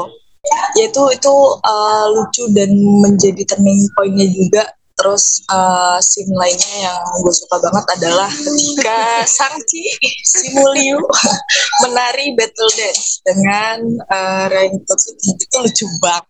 ya 0.46 0.62
itu 0.86 1.02
itu 1.10 1.34
uh, 1.66 2.06
lucu 2.14 2.44
dan 2.54 2.70
menjadi 3.02 3.42
turning 3.50 3.82
pointnya 3.98 4.26
juga 4.30 4.62
terus 4.96 5.44
uh, 5.52 6.00
scene 6.00 6.32
lainnya 6.32 6.88
yang 6.88 7.00
gue 7.20 7.34
suka 7.36 7.60
banget 7.60 7.84
adalah 8.00 8.32
ketika 8.32 9.28
Sangchi 9.28 9.92
Simuliu 10.24 10.96
menari 11.84 12.32
battle 12.32 12.72
dance 12.72 13.20
dengan 13.20 13.84
uh, 14.08 14.48
Ryan 14.48 14.80
Gosling. 14.88 15.36
Itu 15.36 15.56
lucu 15.60 15.84
banget. 16.00 16.24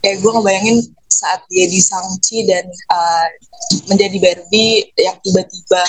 Kayak 0.00 0.16
gue 0.24 0.30
ngebayangin 0.32 0.78
saat 1.12 1.44
dia 1.52 1.68
di 1.68 1.80
Sangchi 1.80 2.48
dan 2.48 2.64
uh, 2.88 3.26
menjadi 3.92 4.16
Barbie 4.16 4.88
yang 4.96 5.20
tiba-tiba 5.20 5.84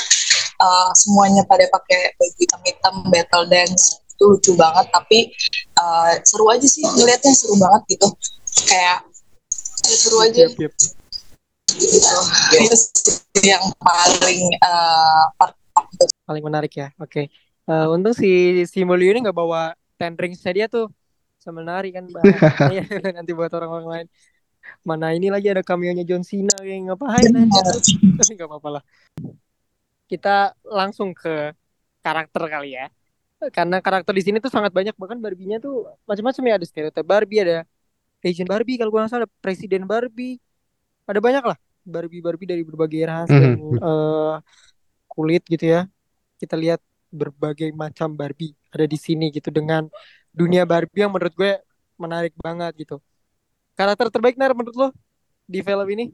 uh, 0.60 0.92
semuanya 1.00 1.48
pada 1.48 1.64
pakai 1.72 2.12
baju 2.20 2.36
hitam-hitam 2.44 2.96
battle 3.08 3.48
dance. 3.48 4.04
Itu 4.16 4.36
lucu 4.36 4.52
banget 4.60 4.92
tapi 4.92 5.32
uh, 5.80 6.20
seru 6.28 6.52
aja 6.52 6.68
sih. 6.68 6.84
Ngeliatnya 6.84 7.32
seru 7.32 7.56
banget 7.56 7.96
gitu. 7.96 8.08
Kayak 8.68 9.08
ya 9.88 9.96
seru 9.96 10.18
aja. 10.20 10.44
Yep, 10.52 10.60
yep. 10.60 10.76
Gitu 11.80 12.10
itu 12.56 12.76
sih 12.76 13.52
yang 13.52 13.64
paling 13.80 14.42
uh, 14.64 15.52
Paling 16.26 16.44
menarik 16.44 16.74
ya. 16.74 16.90
Oke. 16.98 17.30
Eh, 17.66 17.86
untung 17.90 18.14
si 18.14 18.62
si 18.70 18.80
Mulyo 18.86 19.14
ini 19.14 19.26
nggak 19.26 19.38
bawa 19.38 19.74
ten 19.98 20.14
ringsnya 20.18 20.54
dia 20.54 20.68
tuh 20.70 20.90
sama 21.42 21.62
nari 21.62 21.94
kan 21.94 22.10
bahaya 22.10 22.82
nanti 23.18 23.32
buat 23.34 23.52
orang-orang 23.54 23.88
lain. 23.88 24.08
Mana 24.82 25.14
ini 25.14 25.30
lagi 25.30 25.46
ada 25.50 25.62
cameo-nya 25.62 26.02
John 26.02 26.26
Cena 26.26 26.58
yang 26.66 26.90
ngapain 26.90 27.30
nanti 27.30 27.58
tapi 28.18 28.32
nggak 28.38 28.50
apa-apa 28.50 28.70
lah. 28.82 28.84
Kita 30.10 30.54
langsung 30.66 31.14
ke 31.14 31.54
karakter 32.02 32.44
kali 32.50 32.78
ya. 32.78 32.90
Karena 33.54 33.78
karakter 33.78 34.14
di 34.16 34.24
sini 34.26 34.38
tuh 34.42 34.50
sangat 34.50 34.74
banyak 34.74 34.98
bahkan 34.98 35.22
Barbie-nya 35.22 35.62
tuh 35.62 35.86
macam-macam 36.10 36.44
ya 36.50 36.54
ada 36.58 36.66
stereotip 36.66 37.06
Barbie 37.06 37.42
ada 37.46 37.58
Asian 38.26 38.50
Barbie 38.50 38.82
kalau 38.82 38.90
gue 38.90 39.00
nggak 39.06 39.12
salah 39.14 39.30
ada 39.30 39.32
Presiden 39.38 39.86
Barbie 39.86 40.42
ada 41.06 41.22
banyak 41.22 41.46
lah 41.46 41.58
Barbie 41.86 42.22
Barbie 42.26 42.50
dari 42.52 42.64
berbagai 42.70 43.02
ras 43.10 43.32
dan 43.42 43.54
Mhm. 43.62 43.78
eh, 43.88 44.36
kulit 45.14 45.44
gitu 45.54 45.66
ya. 45.76 45.82
Kita 46.42 46.56
lihat 46.64 46.82
berbagai 47.14 47.70
macam 47.84 48.10
Barbie 48.20 48.54
ada 48.74 48.86
di 48.94 48.98
sini 49.00 49.32
gitu 49.36 49.50
dengan 49.54 49.88
dunia 50.36 50.64
Barbie 50.68 51.02
yang 51.06 51.12
menurut 51.16 51.34
gue 51.38 51.52
menarik 52.04 52.34
banget 52.46 52.74
gitu. 52.82 52.96
Karakter 53.78 54.08
terbaik 54.14 54.36
Nar 54.40 54.54
menurut 54.58 54.78
lo 54.78 54.88
di 55.50 55.60
film 55.64 55.88
ini? 55.96 56.06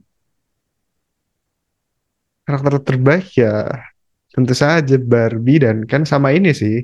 Karakter 2.45 2.75
terbaik 2.87 3.27
ya 3.37 3.53
tentu 4.33 4.53
saja 4.57 4.95
Barbie 5.11 5.61
dan 5.63 5.77
kan 5.91 6.03
sama 6.11 6.29
ini 6.37 6.51
sih. 6.61 6.75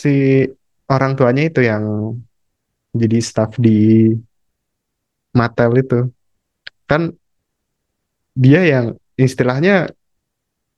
Si 0.00 0.14
orang 0.94 1.12
tuanya 1.18 1.42
itu 1.50 1.60
yang 1.70 1.84
jadi 2.92 3.18
staff 3.24 3.56
di 3.60 3.76
Mattel 5.38 5.72
itu. 5.80 5.98
Kan 6.90 7.02
dia 8.32 8.60
yang 8.64 8.86
istilahnya 9.16 9.92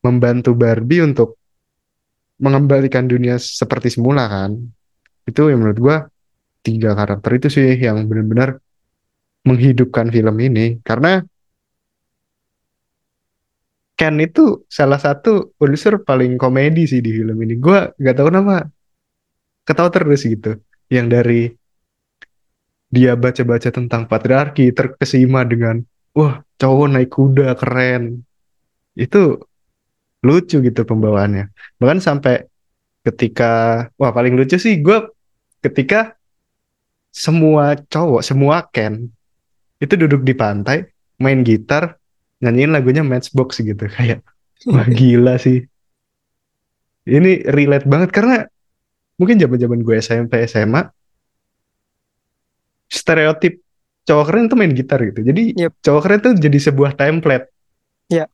membantu 0.04 0.52
Barbie 0.52 1.00
untuk 1.00 1.38
mengembalikan 2.42 3.06
dunia 3.06 3.38
seperti 3.38 3.94
semula 3.94 4.26
kan? 4.26 4.58
Itu 5.24 5.48
yang 5.48 5.64
menurut 5.64 5.78
gua 5.80 5.96
tiga 6.60 6.92
karakter 6.92 7.30
itu 7.38 7.48
sih 7.48 7.78
yang 7.78 8.04
benar-benar 8.10 8.58
menghidupkan 9.46 10.10
film 10.10 10.36
ini. 10.40 10.80
Karena 10.82 11.22
Ken 13.94 14.18
itu 14.18 14.66
salah 14.66 14.98
satu 14.98 15.54
unsur 15.62 16.02
paling 16.02 16.34
komedi 16.34 16.90
sih 16.90 16.98
di 16.98 17.14
film 17.14 17.38
ini. 17.46 17.54
Gua 17.62 17.86
nggak 17.94 18.14
tahu 18.18 18.26
kenapa 18.28 18.66
ketawa 19.62 19.90
terus 19.94 20.26
gitu. 20.26 20.58
Yang 20.90 21.06
dari 21.08 21.40
dia 22.90 23.14
baca-baca 23.14 23.70
tentang 23.70 24.06
patriarki 24.10 24.70
terkesima 24.74 25.42
dengan 25.46 25.82
wah 26.14 26.40
cowok 26.56 26.86
naik 26.90 27.10
kuda 27.10 27.58
keren. 27.58 28.22
Itu 28.94 29.42
lucu 30.24 30.62
gitu 30.64 30.80
pembawaannya. 30.86 31.50
Bahkan 31.82 32.00
sampai 32.00 32.46
ketika 33.04 33.84
wah 34.00 34.14
paling 34.14 34.32
lucu 34.32 34.56
sih 34.56 34.80
gue 34.80 35.12
ketika 35.60 36.16
semua 37.12 37.76
cowok 37.76 38.22
semua 38.24 38.64
Ken 38.72 39.12
itu 39.78 39.94
duduk 39.94 40.24
di 40.24 40.32
pantai 40.32 40.88
main 41.20 41.44
gitar 41.44 42.00
nyanyiin 42.40 42.72
lagunya 42.72 43.02
Matchbox 43.04 43.60
gitu. 43.60 43.84
Kayak 43.94 44.24
wah 44.70 44.86
gila 44.88 45.36
sih. 45.36 45.66
Ini 47.04 47.44
relate 47.52 47.84
banget 47.84 48.10
karena 48.16 48.48
mungkin 49.20 49.36
zaman-zaman 49.36 49.84
gue 49.84 49.96
SMP 50.00 50.40
SMA 50.48 50.88
stereotip 52.88 53.63
cowok 54.04 54.24
keren 54.28 54.44
tuh 54.48 54.56
main 54.60 54.72
gitar 54.72 55.00
gitu. 55.00 55.20
Jadi 55.24 55.56
Yep. 55.56 55.72
cowok 55.80 56.00
keren 56.04 56.18
tuh 56.20 56.32
jadi 56.36 56.58
sebuah 56.60 56.92
template. 56.96 57.46
Iya. 58.12 58.28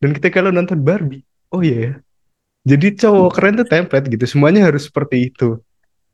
dan 0.00 0.16
ketika 0.16 0.40
lo 0.40 0.48
nonton 0.48 0.80
Barbie 0.80 1.20
oh 1.52 1.60
iya 1.60 1.76
ya. 1.76 1.92
Jadi 2.64 2.96
cowok 2.96 3.30
keren 3.36 3.54
tuh 3.60 3.66
template 3.68 4.06
gitu. 4.08 4.24
Semuanya 4.28 4.68
harus 4.68 4.88
seperti 4.88 5.32
itu. 5.32 5.58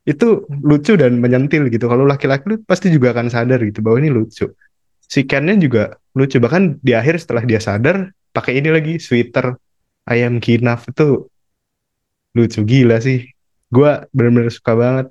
Itu 0.07 0.47
lucu 0.63 0.95
dan 0.95 1.19
menyentil 1.19 1.67
gitu. 1.71 1.91
Kalau 1.91 2.07
laki-laki 2.07 2.47
lu 2.47 2.57
pasti 2.63 2.91
juga 2.91 3.11
akan 3.15 3.27
sadar 3.31 3.59
gitu 3.63 3.83
bahwa 3.83 3.99
ini 4.03 4.11
lucu. 4.11 4.47
Si 5.03 5.23
Ken-nya 5.27 5.59
juga 5.59 5.99
lucu. 6.15 6.39
Bahkan 6.39 6.79
di 6.83 6.95
akhir 6.95 7.19
setelah 7.23 7.43
dia 7.43 7.59
sadar 7.59 8.11
pakai 8.31 8.59
ini 8.63 8.71
lagi 8.71 8.95
sweater 9.03 9.59
ayam 10.07 10.39
kinaf. 10.39 10.87
Itu 10.91 11.27
lucu. 12.35 12.63
Gila 12.63 12.99
sih. 13.03 13.27
Gua 13.71 14.07
benar-benar 14.15 14.55
suka 14.55 14.73
banget 14.79 15.07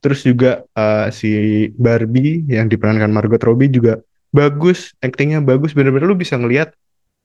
terus 0.00 0.22
juga 0.22 0.62
eh, 0.76 1.08
si 1.14 1.30
Barbie 1.74 2.44
yang 2.46 2.70
diperankan 2.70 3.10
Margot 3.10 3.40
Robbie 3.42 3.72
juga 3.72 4.00
bagus 4.34 4.92
aktingnya 5.00 5.40
bagus. 5.42 5.72
Benar-benar 5.72 6.12
lu 6.12 6.18
bisa 6.18 6.36
ngelihat 6.36 6.74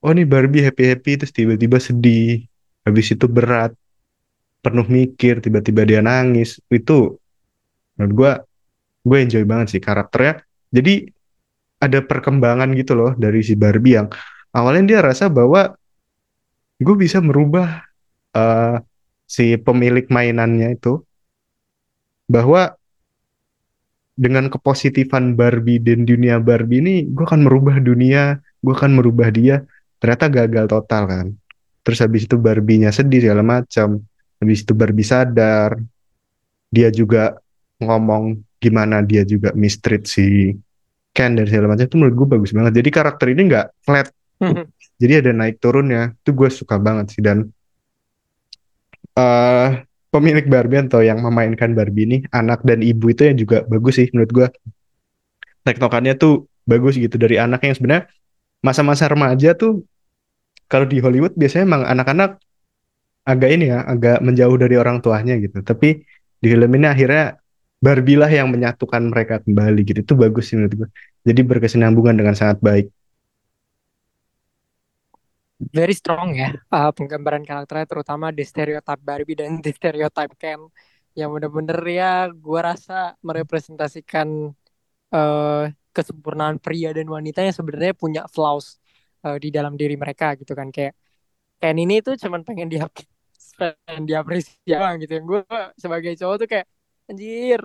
oh 0.01 0.11
nih 0.11 0.25
Barbie 0.25 0.63
happy 0.65 0.83
happy 0.91 1.11
terus 1.19 1.33
tiba-tiba 1.35 1.77
sedih. 1.77 2.47
Habis 2.81 3.13
itu 3.13 3.25
berat 3.29 3.75
penuh 4.61 4.85
mikir 4.89 5.41
tiba-tiba 5.43 5.85
dia 5.85 6.01
nangis. 6.01 6.57
Itu 6.71 7.21
menurut 7.97 8.13
gua 8.15 8.31
gue 9.01 9.17
enjoy 9.17 9.43
banget 9.45 9.77
sih 9.77 9.81
karakternya. 9.81 10.45
Jadi 10.71 11.09
ada 11.81 11.99
perkembangan 12.05 12.69
gitu 12.77 12.93
loh 12.93 13.11
dari 13.17 13.41
si 13.41 13.57
Barbie 13.57 13.97
yang 13.97 14.07
awalnya 14.53 14.83
dia 14.95 14.99
rasa 15.01 15.27
bahwa 15.27 15.73
gue 16.77 16.95
bisa 16.97 17.17
merubah 17.21 17.81
uh, 18.37 18.77
si 19.25 19.57
pemilik 19.57 20.05
mainannya 20.13 20.77
itu 20.77 21.01
bahwa 22.31 22.79
dengan 24.15 24.47
kepositifan 24.47 25.35
Barbie 25.35 25.83
dan 25.83 26.07
dunia 26.07 26.39
Barbie 26.39 26.79
ini 26.79 26.95
gue 27.11 27.25
akan 27.27 27.43
merubah 27.43 27.79
dunia 27.83 28.39
gue 28.61 28.73
akan 28.73 28.91
merubah 28.95 29.27
dia. 29.33 29.65
Ternyata 30.01 30.25
gagal 30.29 30.65
total 30.69 31.03
kan? 31.05 31.27
Terus 31.81 31.99
habis 32.01 32.25
itu 32.25 32.37
Barbie-nya 32.37 32.93
sedih 32.93 33.21
segala 33.21 33.41
macam. 33.45 34.01
Habis 34.41 34.65
itu 34.65 34.73
Barbie 34.73 35.05
sadar. 35.05 35.77
Dia 36.69 36.89
juga 36.93 37.37
ngomong 37.81 38.37
gimana 38.61 39.01
dia 39.01 39.25
juga 39.25 39.49
mistreat 39.57 40.05
si 40.05 40.53
Ken 41.11 41.33
dan 41.33 41.45
segala 41.49 41.73
macam 41.73 41.85
itu 41.85 41.97
menurut 41.97 42.15
gue 42.15 42.27
bagus 42.37 42.51
banget. 42.53 42.73
Jadi 42.81 42.89
karakter 42.93 43.27
ini 43.33 43.41
nggak 43.49 43.67
flat. 43.83 44.07
Jadi 45.01 45.13
ada 45.17 45.31
naik 45.33 45.57
turunnya. 45.57 46.13
Itu 46.21 46.33
gue 46.33 46.49
suka 46.49 46.77
banget 46.77 47.17
sih. 47.17 47.21
Dan 47.21 47.49
uh, 49.17 49.69
pemilik 50.11 50.45
Barbie 50.45 50.83
atau 50.83 51.01
yang 51.01 51.23
memainkan 51.23 51.71
Barbie 51.71 52.05
ini 52.05 52.17
anak 52.35 52.61
dan 52.67 52.83
ibu 52.83 53.09
itu 53.09 53.31
yang 53.31 53.37
juga 53.39 53.63
bagus 53.65 53.95
sih 53.97 54.07
menurut 54.11 54.31
gue 54.31 54.47
tektokannya 55.63 56.13
tuh 56.19 56.51
bagus 56.67 56.99
gitu 56.99 57.15
dari 57.15 57.39
anak 57.39 57.63
yang 57.63 57.73
sebenarnya 57.73 58.05
masa-masa 58.61 59.09
remaja 59.09 59.55
tuh 59.55 59.87
kalau 60.67 60.85
di 60.87 60.99
Hollywood 61.03 61.33
biasanya 61.35 61.63
emang 61.67 61.83
anak-anak 61.87 62.39
agak 63.27 63.49
ini 63.53 63.71
ya 63.71 63.83
agak 63.85 64.17
menjauh 64.23 64.57
dari 64.57 64.75
orang 64.79 65.03
tuanya 65.03 65.35
gitu. 65.37 65.59
Tapi 65.61 66.01
di 66.41 66.47
film 66.47 66.71
ini 66.77 66.87
akhirnya 66.87 67.37
Barbie 67.81 68.17
lah 68.17 68.29
yang 68.29 68.47
menyatukan 68.49 69.01
mereka 69.09 69.41
kembali 69.43 69.81
gitu. 69.83 69.99
Itu 70.05 70.13
bagus 70.15 70.51
sih 70.51 70.55
menurut 70.57 70.85
gue 70.85 70.87
jadi 71.27 71.41
berkesinambungan 71.45 72.15
dengan 72.17 72.33
sangat 72.37 72.63
baik 72.63 72.87
very 75.69 75.93
strong 75.93 76.33
ya 76.33 76.57
uh, 76.73 76.89
penggambaran 76.89 77.45
karakternya 77.45 77.85
terutama 77.85 78.33
di 78.33 78.41
stereotip 78.41 78.97
Barbie 79.05 79.37
dan 79.37 79.59
di 79.65 79.71
stereotip 79.71 80.33
Ken. 80.41 80.65
Yang 81.11 81.29
bener-bener 81.37 81.79
ya 81.91 82.11
gue 82.31 82.59
rasa 82.63 83.13
merepresentasikan 83.21 84.27
uh, 85.11 85.63
kesempurnaan 85.91 86.57
pria 86.57 86.95
dan 86.95 87.05
wanita 87.05 87.43
yang 87.43 87.53
sebenarnya 87.53 87.93
punya 87.93 88.21
flaws 88.31 88.79
uh, 89.27 89.35
di 89.35 89.51
dalam 89.51 89.77
diri 89.77 89.99
mereka 89.99 90.33
gitu 90.39 90.55
kan. 90.57 90.73
Kayak 90.73 90.97
Ken 91.61 91.77
ini 91.77 92.01
tuh 92.01 92.17
cuman 92.17 92.41
pengen 92.41 92.71
dia 92.71 92.87
pengen 93.59 94.03
diapresiasi 94.09 95.03
gitu. 95.05 95.11
Yang 95.13 95.25
gue 95.29 95.41
sebagai 95.77 96.15
cowok 96.17 96.35
tuh 96.41 96.49
kayak 96.49 96.67
anjir 97.11 97.59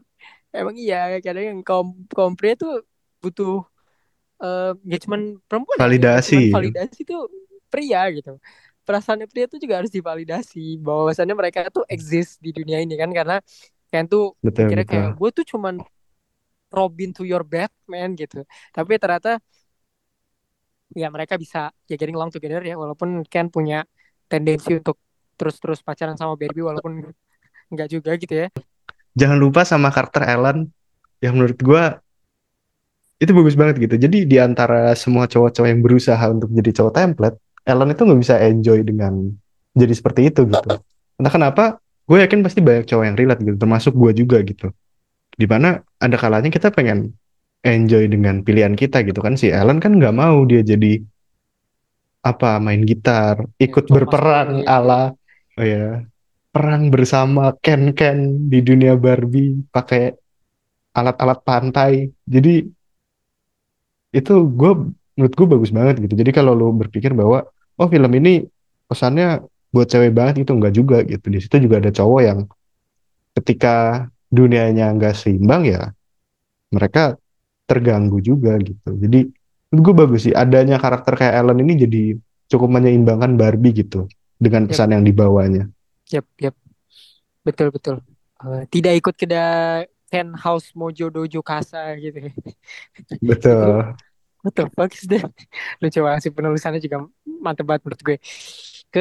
emang 0.50 0.74
iya 0.74 1.22
kadang 1.22 1.46
yang 1.54 1.60
kaum 1.62 1.94
kaum 2.10 2.34
pria 2.34 2.58
tuh 2.58 2.82
butuh 3.22 3.62
uh, 4.42 4.72
ya 4.82 4.98
cuman 4.98 5.38
perempuan 5.46 5.78
validasi 5.78 6.34
ya, 6.34 6.40
cuman 6.50 6.56
validasi 6.58 7.00
tuh 7.06 7.30
pria 7.66 8.06
gitu 8.14 8.38
perasaan 8.86 9.26
pria 9.26 9.50
tuh 9.50 9.58
juga 9.58 9.82
harus 9.82 9.90
divalidasi 9.90 10.78
bahwa 10.78 11.10
bahwasannya 11.10 11.34
mereka 11.34 11.66
tuh 11.74 11.82
exist 11.90 12.38
di 12.38 12.54
dunia 12.54 12.78
ini 12.78 12.94
kan 12.94 13.10
karena 13.10 13.42
kan 13.90 14.06
tuh 14.06 14.38
betul, 14.42 14.70
kira 14.70 14.82
kayak 14.86 15.18
gue 15.18 15.30
tuh 15.42 15.44
cuman 15.56 15.82
Robin 16.70 17.10
to 17.14 17.26
your 17.26 17.42
Batman 17.42 18.14
gitu 18.14 18.46
tapi 18.70 18.98
ternyata 18.98 19.42
ya 20.94 21.10
mereka 21.10 21.34
bisa 21.34 21.74
ya 21.90 21.94
getting 21.98 22.14
along 22.14 22.30
together 22.30 22.62
ya 22.62 22.78
walaupun 22.78 23.26
Ken 23.26 23.50
punya 23.50 23.82
tendensi 24.30 24.78
untuk 24.78 24.98
terus-terus 25.36 25.82
pacaran 25.82 26.14
sama 26.14 26.38
Barbie 26.38 26.64
walaupun 26.64 27.12
enggak 27.70 27.88
juga 27.90 28.14
gitu 28.16 28.46
ya. 28.46 28.48
Jangan 29.16 29.38
lupa 29.40 29.64
sama 29.64 29.92
karakter 29.92 30.24
Ellen 30.28 30.70
yang 31.20 31.36
menurut 31.36 31.58
gue 31.58 31.84
itu 33.16 33.32
bagus 33.32 33.56
banget 33.56 33.80
gitu. 33.80 33.96
Jadi 33.96 34.28
di 34.28 34.36
antara 34.36 34.92
semua 34.92 35.24
cowok-cowok 35.24 35.68
yang 35.68 35.80
berusaha 35.80 36.24
untuk 36.28 36.52
jadi 36.52 36.70
cowok 36.80 36.92
template, 36.92 37.36
Ellen 37.66 37.90
itu 37.90 38.02
nggak 38.06 38.20
bisa 38.22 38.38
enjoy 38.38 38.86
dengan 38.86 39.26
jadi 39.74 39.92
seperti 39.92 40.30
itu 40.30 40.46
gitu. 40.46 40.78
Entah 41.18 41.32
kenapa, 41.34 41.64
gue 42.06 42.22
yakin 42.22 42.46
pasti 42.46 42.62
banyak 42.62 42.86
cowok 42.86 43.04
yang 43.04 43.16
relate 43.18 43.42
gitu, 43.42 43.56
termasuk 43.58 43.92
gue 43.98 44.12
juga 44.22 44.38
gitu. 44.46 44.70
Di 45.34 45.44
mana 45.50 45.82
ada 45.98 46.16
kalanya 46.16 46.48
kita 46.48 46.70
pengen 46.70 47.12
enjoy 47.66 48.06
dengan 48.06 48.46
pilihan 48.46 48.78
kita 48.78 49.02
gitu 49.02 49.18
kan. 49.18 49.34
Si 49.34 49.50
Ellen 49.50 49.82
kan 49.82 49.98
nggak 49.98 50.14
mau 50.14 50.46
dia 50.46 50.62
jadi 50.62 51.02
apa 52.26 52.58
main 52.58 52.82
gitar 52.82 53.38
ikut 53.54 53.86
ya, 53.86 53.92
berperang 53.94 54.66
ala 54.66 55.14
oh 55.54 55.62
ya 55.62 56.02
perang 56.50 56.90
bersama 56.90 57.54
Ken 57.62 57.94
Ken 57.94 58.50
di 58.50 58.66
dunia 58.66 58.98
Barbie 58.98 59.62
pakai 59.70 60.10
alat-alat 60.96 61.38
pantai. 61.44 62.08
Jadi 62.24 62.64
itu 64.16 64.34
gue 64.48 64.72
menurut 65.14 65.34
gue 65.36 65.46
bagus 65.46 65.70
banget 65.70 66.02
gitu. 66.02 66.16
Jadi 66.16 66.30
kalau 66.32 66.56
lo 66.56 66.72
berpikir 66.72 67.12
bahwa 67.12 67.44
oh 67.76 67.88
film 67.88 68.12
ini 68.16 68.44
pesannya 68.88 69.44
buat 69.70 69.86
cewek 69.90 70.12
banget 70.14 70.46
itu 70.46 70.52
enggak 70.56 70.74
juga 70.74 70.98
gitu 71.04 71.26
di 71.28 71.38
situ 71.42 71.68
juga 71.68 71.82
ada 71.82 71.92
cowok 71.92 72.20
yang 72.24 72.38
ketika 73.36 74.08
dunianya 74.32 74.90
nggak 74.96 75.14
seimbang 75.14 75.68
ya 75.68 75.92
mereka 76.72 77.16
terganggu 77.66 78.22
juga 78.22 78.56
gitu. 78.62 78.94
Jadi 78.94 79.30
gue 79.74 79.94
bagus 79.94 80.30
sih 80.30 80.34
adanya 80.34 80.78
karakter 80.78 81.18
kayak 81.18 81.34
Ellen 81.42 81.60
ini 81.66 81.74
jadi 81.74 82.02
cukup 82.46 82.78
menyeimbangkan 82.78 83.34
Barbie 83.34 83.74
gitu 83.74 84.06
dengan 84.38 84.70
pesan 84.70 84.90
yep. 84.90 84.94
yang 84.98 85.04
dibawanya. 85.04 85.64
Yap, 86.14 86.26
yap. 86.38 86.54
Betul, 87.42 87.74
betul. 87.74 87.96
Uh, 88.38 88.62
tidak 88.70 88.94
ikut 89.02 89.14
ke 89.18 89.26
Ken 90.06 90.30
House 90.38 90.70
Mojo 90.78 91.10
Dojo 91.10 91.42
Kasa 91.42 91.98
gitu. 91.98 92.30
Betul. 93.18 93.92
betul, 94.46 94.66
bagus 94.78 95.02
deh. 95.10 95.22
Lucu 95.82 95.98
banget 96.06 96.20
sih 96.24 96.32
penulisannya 96.36 96.80
juga 96.86 96.96
mantep 97.44 97.64
banget 97.68 97.82
menurut 97.84 98.02
gue. 98.08 98.16
Ke 98.92 99.00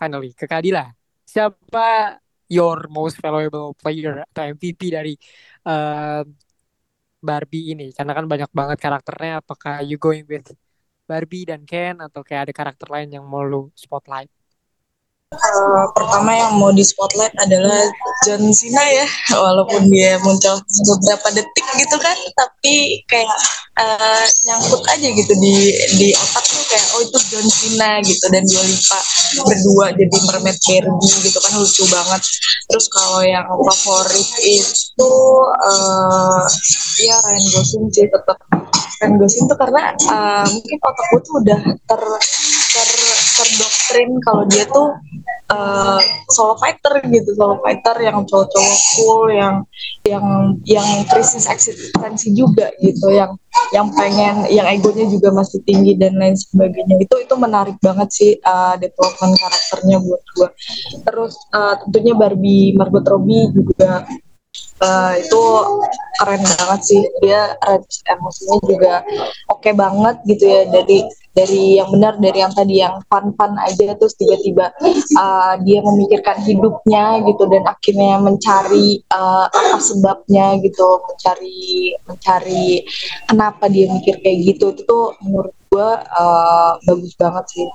finally, 0.00 0.28
ke 0.38 0.44
Kadila. 0.50 0.84
Siapa 1.32 2.16
your 2.48 2.88
most 2.88 3.16
valuable 3.24 3.76
player 3.76 4.24
atau 4.24 4.42
MVP 4.56 4.80
dari 4.96 5.12
uh, 5.68 6.24
Barbie 7.28 7.74
ini 7.74 7.84
karena 7.96 8.12
kan 8.16 8.24
banyak 8.32 8.50
banget 8.54 8.78
karakternya 8.84 9.32
apakah 9.42 9.74
you 9.88 9.96
going 9.98 10.24
with 10.30 10.46
Barbie 11.08 11.44
dan 11.50 11.60
Ken 11.70 11.98
atau 12.06 12.20
kayak 12.26 12.48
ada 12.48 12.52
karakter 12.58 12.88
lain 12.94 13.08
yang 13.16 13.24
mau 13.26 13.42
lu 13.42 13.68
spotlight 13.74 14.30
Uh, 15.28 15.84
pertama 15.92 16.32
yang 16.32 16.56
mau 16.56 16.72
di 16.72 16.80
spotlight 16.80 17.36
adalah 17.36 17.84
John 18.24 18.48
Cena 18.48 18.80
ya 18.80 19.04
walaupun 19.44 19.84
dia 19.92 20.16
muncul 20.24 20.56
beberapa 20.88 21.28
detik 21.36 21.68
gitu 21.76 22.00
kan 22.00 22.16
tapi 22.32 23.04
kayak 23.04 23.28
uh, 23.76 24.24
nyangkut 24.48 24.80
aja 24.88 25.04
gitu 25.04 25.32
di 25.36 25.76
di 26.00 26.08
otak 26.16 26.44
tuh 26.48 26.64
kayak 26.72 26.86
oh 26.96 27.00
itu 27.04 27.18
John 27.28 27.44
Cena 27.44 28.00
gitu 28.08 28.24
dan 28.32 28.40
Dua 28.48 28.64
Lipa 28.64 28.98
berdua 29.44 29.86
jadi 30.00 30.16
mermaid 30.32 30.58
Barbie 30.64 31.16
gitu 31.20 31.38
kan 31.44 31.52
lucu 31.60 31.84
banget. 31.92 32.22
Terus 32.72 32.86
kalau 32.88 33.20
yang 33.20 33.44
favorit 33.52 34.28
itu 34.40 35.12
uh, 35.60 36.40
ya 37.04 37.20
Ryan 37.20 37.44
Gosling 37.52 37.86
sih 37.92 38.08
tetap 38.08 38.40
Ryan 39.04 39.12
Gosling 39.20 39.44
tuh 39.44 39.58
karena 39.60 39.92
uh, 40.08 40.48
mungkin 40.48 40.78
otak 40.80 41.04
gue 41.12 41.20
tuh 41.20 41.34
udah 41.44 41.60
ter 41.68 42.00
ter 42.72 42.88
terdoktrin 43.38 44.10
kalau 44.26 44.42
dia 44.50 44.66
tuh 44.66 44.98
uh, 45.54 46.00
solo 46.28 46.58
fighter 46.58 46.98
gitu 47.06 47.30
solo 47.38 47.62
fighter 47.62 47.96
yang 48.02 48.26
cowok-cowok 48.26 48.78
cool 48.98 49.22
yang 49.30 49.54
yang 50.02 50.26
yang 50.66 50.88
krisis 51.06 51.46
eksistensi 51.46 52.34
juga 52.34 52.74
gitu 52.82 53.14
yang 53.14 53.38
yang 53.70 53.88
pengen 53.94 54.50
yang 54.50 54.66
egonya 54.66 55.06
juga 55.06 55.30
masih 55.30 55.60
tinggi 55.66 55.92
dan 55.98 56.16
lain 56.16 56.36
sebagainya. 56.38 56.96
Itu 57.04 57.20
itu 57.20 57.34
menarik 57.36 57.76
banget 57.78 58.08
sih 58.10 58.32
uh, 58.42 58.74
development 58.80 59.34
karakternya 59.38 59.96
buat 60.02 60.22
gue 60.34 60.48
terus 61.04 61.34
uh, 61.54 61.78
tentunya 61.86 62.14
Barbie 62.16 62.74
Margot 62.74 63.04
Robbie 63.04 63.50
juga 63.54 64.04
uh, 64.82 65.14
itu 65.18 65.42
keren 66.18 66.42
banget 66.42 66.80
sih. 66.82 67.02
Dia 67.22 67.54
emosinya 68.10 68.56
juga 68.64 68.94
oke 69.50 69.62
okay 69.62 69.72
banget 69.74 70.16
gitu 70.26 70.44
ya. 70.46 70.62
Dari 70.70 70.98
dari 71.34 71.78
yang 71.78 71.94
benar 71.94 72.18
dari 72.18 72.38
yang 72.42 72.52
tadi 72.54 72.74
yang 72.82 72.98
fun 73.10 73.54
aja. 73.62 73.94
Terus 73.94 74.14
tiba-tiba 74.18 74.74
uh, 75.18 75.54
dia 75.62 75.78
memikirkan 75.82 76.42
hidupnya 76.42 77.22
gitu 77.26 77.42
dan 77.46 77.64
akhirnya 77.66 78.12
mencari 78.22 79.02
uh, 79.14 79.46
apa 79.46 79.78
sebabnya 79.78 80.58
gitu. 80.62 80.86
Mencari 81.06 81.94
mencari 82.06 82.82
kenapa 83.26 83.70
dia 83.70 83.86
mikir 83.90 84.18
kayak 84.22 84.38
gitu. 84.54 84.74
Itu 84.74 84.82
tuh 84.86 85.06
menurut 85.22 85.54
gue 85.68 85.90
uh, 86.00 86.72
bagus 86.88 87.12
banget 87.20 87.44
sih 87.52 87.68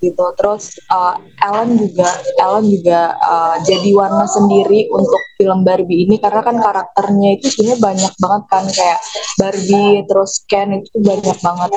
gitu. 0.00 0.24
Terus 0.36 0.76
uh, 0.92 1.16
Ellen 1.40 1.80
juga 1.80 2.08
Ellen 2.36 2.66
juga 2.68 3.16
uh, 3.20 3.56
jadi 3.64 3.90
warna 3.96 4.28
sendiri 4.28 4.92
untuk 4.92 5.20
film 5.40 5.64
Barbie 5.64 6.04
ini 6.04 6.20
karena 6.20 6.44
kan 6.44 6.56
karakternya 6.60 7.40
itu 7.40 7.46
sebenarnya 7.48 7.78
banyak 7.80 8.12
banget 8.20 8.42
kan 8.48 8.64
kayak 8.68 9.00
Barbie 9.40 10.04
terus 10.04 10.32
Ken 10.44 10.68
itu 10.80 10.96
banyak 11.00 11.38
banget. 11.40 11.70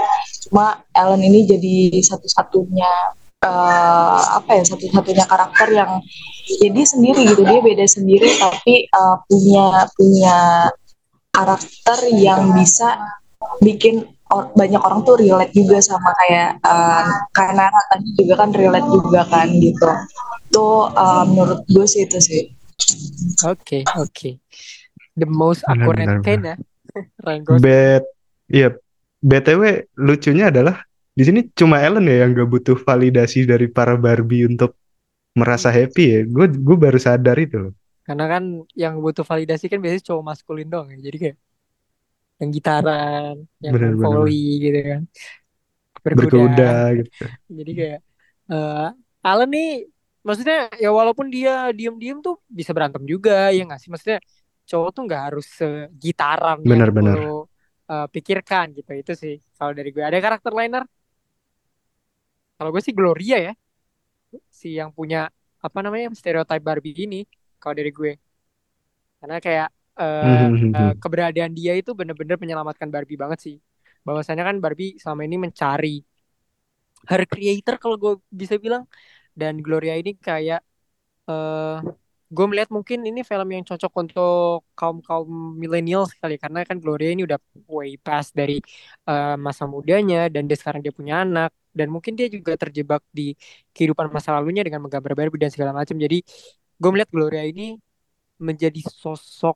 Cuma 0.48 0.84
Ellen 0.92 1.22
ini 1.24 1.48
jadi 1.48 1.76
satu-satunya 2.04 2.92
uh, 3.44 4.20
apa 4.40 4.52
ya 4.52 4.64
satu-satunya 4.68 5.26
karakter 5.28 5.68
yang 5.72 6.04
jadi 6.60 6.82
sendiri 6.84 7.24
gitu. 7.28 7.44
Dia 7.48 7.60
beda 7.64 7.86
sendiri 7.88 8.36
tapi 8.36 8.88
uh, 8.92 9.24
punya 9.28 9.88
punya 9.96 10.38
karakter 11.34 12.00
yang 12.14 12.52
bisa 12.56 13.00
bikin 13.64 14.13
or- 14.34 14.50
banyak 14.58 14.82
orang 14.82 15.06
tuh 15.06 15.16
relate 15.22 15.54
juga 15.54 15.78
sama 15.80 16.10
kayak 16.26 16.58
uh, 16.66 17.06
Kanara 17.30 17.82
tadi 17.94 18.10
juga 18.18 18.34
kan 18.42 18.50
relate 18.50 18.90
juga 18.90 19.22
kan 19.30 19.48
gitu. 19.62 19.90
Tuh 20.50 20.90
uh, 20.98 21.24
menurut 21.30 21.62
gue 21.70 21.86
sih 21.86 22.10
itu 22.10 22.18
sih. 22.18 22.42
Oke, 23.46 23.86
oke. 23.94 24.42
The 25.14 25.30
most 25.30 25.62
accurate 25.70 26.26
kind 26.26 26.44
ya. 26.44 26.56
Bet, 27.64 28.04
iya. 28.50 28.74
BTW 29.24 29.88
lucunya 29.96 30.52
adalah 30.52 30.84
di 31.14 31.24
sini 31.24 31.40
cuma 31.54 31.80
Ellen 31.80 32.10
ya 32.10 32.26
yang 32.26 32.34
gak 32.34 32.50
butuh 32.50 32.76
validasi 32.76 33.46
dari 33.46 33.70
para 33.70 33.96
Barbie 33.96 34.50
untuk 34.50 34.76
merasa 35.38 35.70
happy 35.70 36.06
ya. 36.10 36.22
Gue 36.26 36.50
gue 36.50 36.78
baru 36.78 36.98
sadar 36.98 37.38
itu. 37.38 37.70
loh. 37.70 37.74
Karena 38.04 38.28
kan 38.28 38.44
yang 38.76 39.00
butuh 39.00 39.24
validasi 39.24 39.72
kan 39.72 39.80
biasanya 39.80 40.04
cowok 40.12 40.24
maskulin 40.28 40.68
doang 40.68 40.92
ya. 40.92 41.00
Jadi 41.08 41.18
kayak 41.18 41.38
yang 42.44 42.52
gitaran, 42.52 43.36
yang 43.64 43.74
benar, 43.74 43.96
volley 43.96 44.60
gitu 44.60 44.80
kan. 44.84 45.02
Berkuda. 46.04 46.28
Berkuda 46.28 46.74
gitu. 47.00 47.24
Jadi 47.48 47.72
kayak 47.72 48.00
eh 48.52 48.90
Alan 49.24 49.50
nih 49.56 49.88
maksudnya 50.20 50.68
ya 50.76 50.92
walaupun 50.92 51.32
dia 51.32 51.72
diem-diem 51.72 52.20
tuh 52.20 52.44
bisa 52.52 52.76
berantem 52.76 53.04
juga 53.08 53.56
ya 53.56 53.64
nggak 53.64 53.80
sih? 53.80 53.88
Maksudnya 53.88 54.20
cowok 54.68 54.90
tuh 54.96 55.02
nggak 55.08 55.22
harus 55.32 55.46
segitaran 55.48 56.60
yang 56.64 56.72
Benar-benar. 56.76 57.16
lo 57.16 57.48
eh, 57.88 58.08
pikirkan 58.12 58.76
gitu. 58.76 58.92
Itu 58.92 59.12
sih 59.16 59.40
kalau 59.56 59.72
dari 59.72 59.96
gue. 59.96 60.04
Ada 60.04 60.20
karakter 60.20 60.52
liner? 60.52 60.84
Kalau 62.60 62.70
gue 62.72 62.82
sih 62.84 62.96
Gloria 62.96 63.38
ya. 63.52 63.54
Si 64.52 64.76
yang 64.76 64.92
punya 64.92 65.32
apa 65.64 65.80
namanya 65.80 66.12
stereotype 66.12 66.64
Barbie 66.64 66.96
ini 67.08 67.24
kalau 67.64 67.76
dari 67.80 67.92
gue. 67.96 68.12
Karena 69.24 69.40
kayak 69.40 69.70
Mhm, 70.24 70.48
eh, 70.78 70.92
keberadaan 71.02 71.52
dia 71.60 71.74
itu 71.80 71.92
bener-bener 72.00 72.38
menyelamatkan 72.42 72.90
Barbie 72.94 73.20
banget 73.24 73.40
sih. 73.46 73.56
Bahwasanya 74.08 74.44
kan 74.50 74.56
Barbie 74.64 74.98
selama 75.02 75.22
ini 75.28 75.38
mencari 75.46 75.90
her 77.10 77.22
creator 77.32 77.76
kalau 77.82 77.96
gue 78.04 78.14
bisa 78.42 78.56
bilang. 78.66 78.84
Dan 79.40 79.54
Gloria 79.66 79.94
ini 80.02 80.12
kayak 80.28 80.60
eh 81.30 81.78
gue 82.36 82.46
melihat 82.52 82.70
mungkin 82.78 83.00
ini 83.10 83.22
film 83.32 83.50
yang 83.56 83.64
cocok 83.70 83.94
untuk 84.04 84.68
kaum 84.80 84.98
kaum 85.08 85.30
milenial 85.64 86.04
sekali 86.12 86.36
karena 86.44 86.60
kan 86.70 86.78
Gloria 86.84 87.10
ini 87.16 87.24
udah 87.28 87.40
way 87.78 87.92
past 88.06 88.32
dari 88.40 88.54
eh, 89.10 89.36
masa 89.48 89.66
mudanya 89.76 90.18
dan 90.34 90.44
dia 90.50 90.58
sekarang 90.62 90.82
dia 90.86 90.94
punya 91.00 91.16
anak. 91.26 91.52
Dan 91.78 91.88
mungkin 91.96 92.14
dia 92.20 92.28
juga 92.36 92.54
terjebak 92.62 93.02
di 93.18 93.24
kehidupan 93.76 94.08
masa 94.16 94.30
lalunya 94.38 94.64
dengan 94.68 94.82
menggambar 94.86 95.14
Barbie 95.20 95.42
dan 95.44 95.52
segala 95.56 95.72
macam. 95.80 95.96
Jadi 96.06 96.18
gue 96.82 96.90
melihat 96.94 97.12
Gloria 97.16 97.44
ini 97.52 97.64
menjadi 98.48 98.82
sosok 99.04 99.56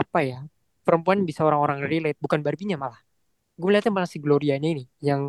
apa 0.00 0.18
ya 0.30 0.38
perempuan 0.86 1.18
bisa 1.28 1.42
orang-orang 1.48 1.78
relate 1.92 2.18
bukan 2.24 2.40
Barbie-nya 2.46 2.76
malah. 2.80 3.00
Gue 3.58 3.66
melihatnya 3.70 3.92
malah 3.96 4.10
si 4.10 4.18
Glorianya 4.24 4.68
ini 4.74 4.84
yang 5.02 5.22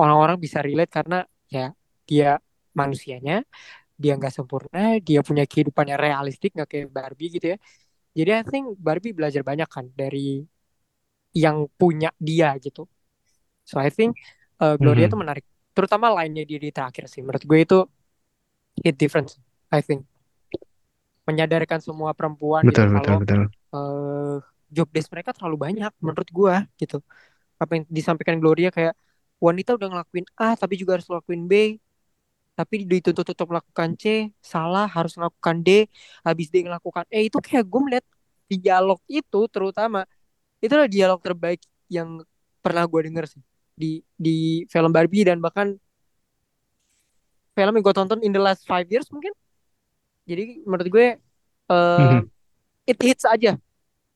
orang-orang 0.00 0.36
bisa 0.44 0.58
relate 0.66 0.92
karena 0.92 1.16
ya 1.48 1.72
dia 2.08 2.26
manusianya 2.76 3.34
dia 4.02 4.12
nggak 4.18 4.34
sempurna 4.38 4.80
dia 5.08 5.20
punya 5.28 5.44
kehidupan 5.50 5.86
yang 5.92 6.00
realistik 6.06 6.50
nggak 6.56 6.68
kayak 6.72 6.88
Barbie 6.96 7.28
gitu 7.36 7.46
ya. 7.54 7.58
Jadi 8.18 8.30
I 8.40 8.42
think 8.50 8.64
Barbie 8.86 9.14
belajar 9.18 9.42
banyak 9.50 9.68
kan 9.76 9.86
dari 10.00 10.44
yang 11.36 11.68
punya 11.78 12.08
dia 12.18 12.56
gitu. 12.64 12.88
So 13.68 13.76
I 13.82 13.90
think 13.92 14.18
uh, 14.62 14.76
Gloria 14.80 15.06
Mhm. 15.06 15.12
tuh 15.12 15.20
menarik 15.22 15.44
terutama 15.76 16.06
lainnya 16.12 16.44
dia 16.48 16.58
di 16.60 16.70
terakhir 16.74 17.04
sih. 17.12 17.20
Menurut 17.24 17.44
gue 17.46 17.58
itu 17.66 17.78
hit 18.84 18.96
difference 18.98 19.36
I 19.72 19.80
think 19.84 20.04
menyadarkan 21.26 21.80
semua 21.82 22.10
perempuan 22.14 22.62
gitu 22.66 22.70
Betul, 22.70 22.86
betul, 22.94 23.14
kalau 23.14 23.18
betul. 23.22 23.40
eh, 23.76 24.36
job 24.70 24.88
desk 24.94 25.10
mereka 25.14 25.30
terlalu 25.36 25.56
banyak 25.66 25.92
menurut 26.02 26.28
gua 26.30 26.56
gitu. 26.80 27.02
Apa 27.62 27.80
yang 27.80 27.84
disampaikan 27.90 28.36
Gloria 28.42 28.70
kayak 28.70 28.94
wanita 29.42 29.76
udah 29.78 29.88
ngelakuin 29.92 30.26
A 30.38 30.54
tapi 30.56 30.74
juga 30.80 30.98
harus 30.98 31.06
ngelakuin 31.10 31.42
B. 31.50 31.52
Tapi 32.56 32.88
dituntut 32.88 33.26
untuk 33.36 33.48
melakukan 33.52 33.90
C 34.00 34.32
salah 34.40 34.88
harus 34.88 35.12
melakukan 35.20 35.60
D 35.60 35.90
habis 36.24 36.48
D 36.48 36.64
melakukan 36.64 37.04
E. 37.12 37.28
Itu 37.28 37.38
kayak 37.44 37.64
gue 37.68 37.80
melihat 37.84 38.06
dialog 38.48 38.98
itu 39.10 39.40
terutama 39.50 40.06
itu 40.62 40.72
adalah 40.72 40.88
dialog 40.88 41.20
terbaik 41.20 41.60
yang 41.92 42.22
pernah 42.64 42.86
gue 42.88 43.00
denger 43.10 43.24
sih 43.28 43.42
di 43.76 44.00
di 44.16 44.64
film 44.72 44.90
Barbie 44.94 45.26
dan 45.28 45.38
bahkan 45.42 45.76
film 47.52 47.72
yang 47.76 47.84
gue 47.84 47.94
tonton 47.96 48.20
in 48.24 48.32
the 48.32 48.40
last 48.40 48.64
five 48.64 48.88
years 48.88 49.08
mungkin 49.12 49.32
jadi 50.26 50.60
menurut 50.66 50.88
gue 50.90 51.06
eh 51.70 52.20
Mhm. 52.20 52.20
it 52.86 52.98
hits 53.00 53.24
aja 53.26 53.56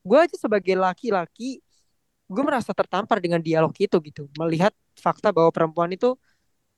gue 0.05 0.19
aja 0.19 0.37
sebagai 0.37 0.75
laki-laki 0.79 1.63
gue 2.31 2.43
merasa 2.47 2.71
tertampar 2.71 3.19
dengan 3.19 3.43
dialog 3.43 3.75
itu 3.75 3.97
gitu 4.03 4.31
melihat 4.39 4.71
fakta 4.99 5.35
bahwa 5.35 5.51
perempuan 5.51 5.91
itu 5.91 6.15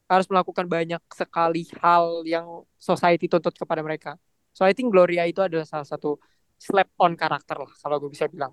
harus 0.08 0.28
melakukan 0.28 0.68
banyak 0.68 1.00
sekali 1.12 1.68
hal 1.80 2.24
yang 2.28 2.44
society 2.76 3.28
tuntut 3.28 3.56
kepada 3.56 3.80
mereka 3.80 4.16
so 4.52 4.64
I 4.64 4.72
think 4.76 4.92
Gloria 4.92 5.24
itu 5.28 5.40
adalah 5.40 5.64
salah 5.68 5.88
satu 5.88 6.20
slap 6.60 6.88
on 7.00 7.16
karakter 7.16 7.56
lah 7.58 7.72
kalau 7.80 7.96
gue 8.00 8.10
bisa 8.12 8.28
bilang 8.28 8.52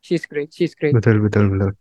she's 0.00 0.24
great 0.24 0.52
she's 0.52 0.72
great 0.76 0.96
Betul, 0.96 1.20
betul, 1.24 1.52
betul. 1.52 1.72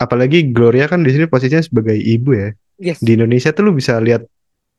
Apalagi 0.00 0.52
Gloria 0.54 0.86
kan 0.88 1.02
di 1.02 1.10
sini 1.12 1.24
posisinya 1.28 1.62
sebagai 1.64 1.96
ibu 1.96 2.34
ya. 2.34 2.48
yes 2.80 3.00
Di 3.02 3.16
Indonesia 3.16 3.50
tuh 3.52 3.68
lu 3.68 3.72
bisa 3.76 3.98
lihat 4.00 4.24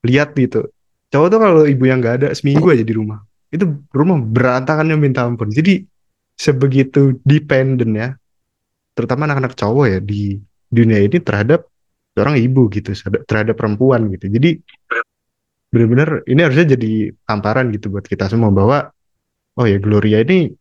lihat 0.05 0.33
gitu. 0.37 0.69
Cowok 1.15 1.27
tuh 1.31 1.39
kalau 1.39 1.63
ibu 1.63 1.83
yang 1.87 2.03
nggak 2.03 2.15
ada 2.19 2.27
seminggu 2.35 2.67
aja 2.75 2.83
di 2.83 2.91
rumah, 2.91 3.23
itu 3.47 3.63
rumah 3.95 4.19
berantakannya 4.19 4.99
minta 4.99 5.23
ampun. 5.23 5.47
Jadi 5.47 5.87
sebegitu 6.35 7.15
dependent 7.23 7.95
ya, 7.95 8.09
terutama 8.91 9.23
anak-anak 9.23 9.55
cowok 9.55 9.85
ya 9.95 9.99
di 10.03 10.35
dunia 10.67 10.99
ini 10.99 11.23
terhadap 11.23 11.71
seorang 12.11 12.35
ibu 12.35 12.67
gitu, 12.67 12.91
terhadap 13.23 13.55
perempuan 13.55 14.11
gitu. 14.11 14.27
Jadi 14.27 14.59
benar-benar 15.71 16.27
ini 16.27 16.39
harusnya 16.43 16.75
jadi 16.75 17.15
tamparan 17.23 17.71
gitu 17.71 17.95
buat 17.95 18.03
kita 18.03 18.27
semua 18.27 18.51
bahwa 18.51 18.91
oh 19.55 19.63
ya 19.63 19.79
Gloria 19.79 20.19
ini 20.19 20.51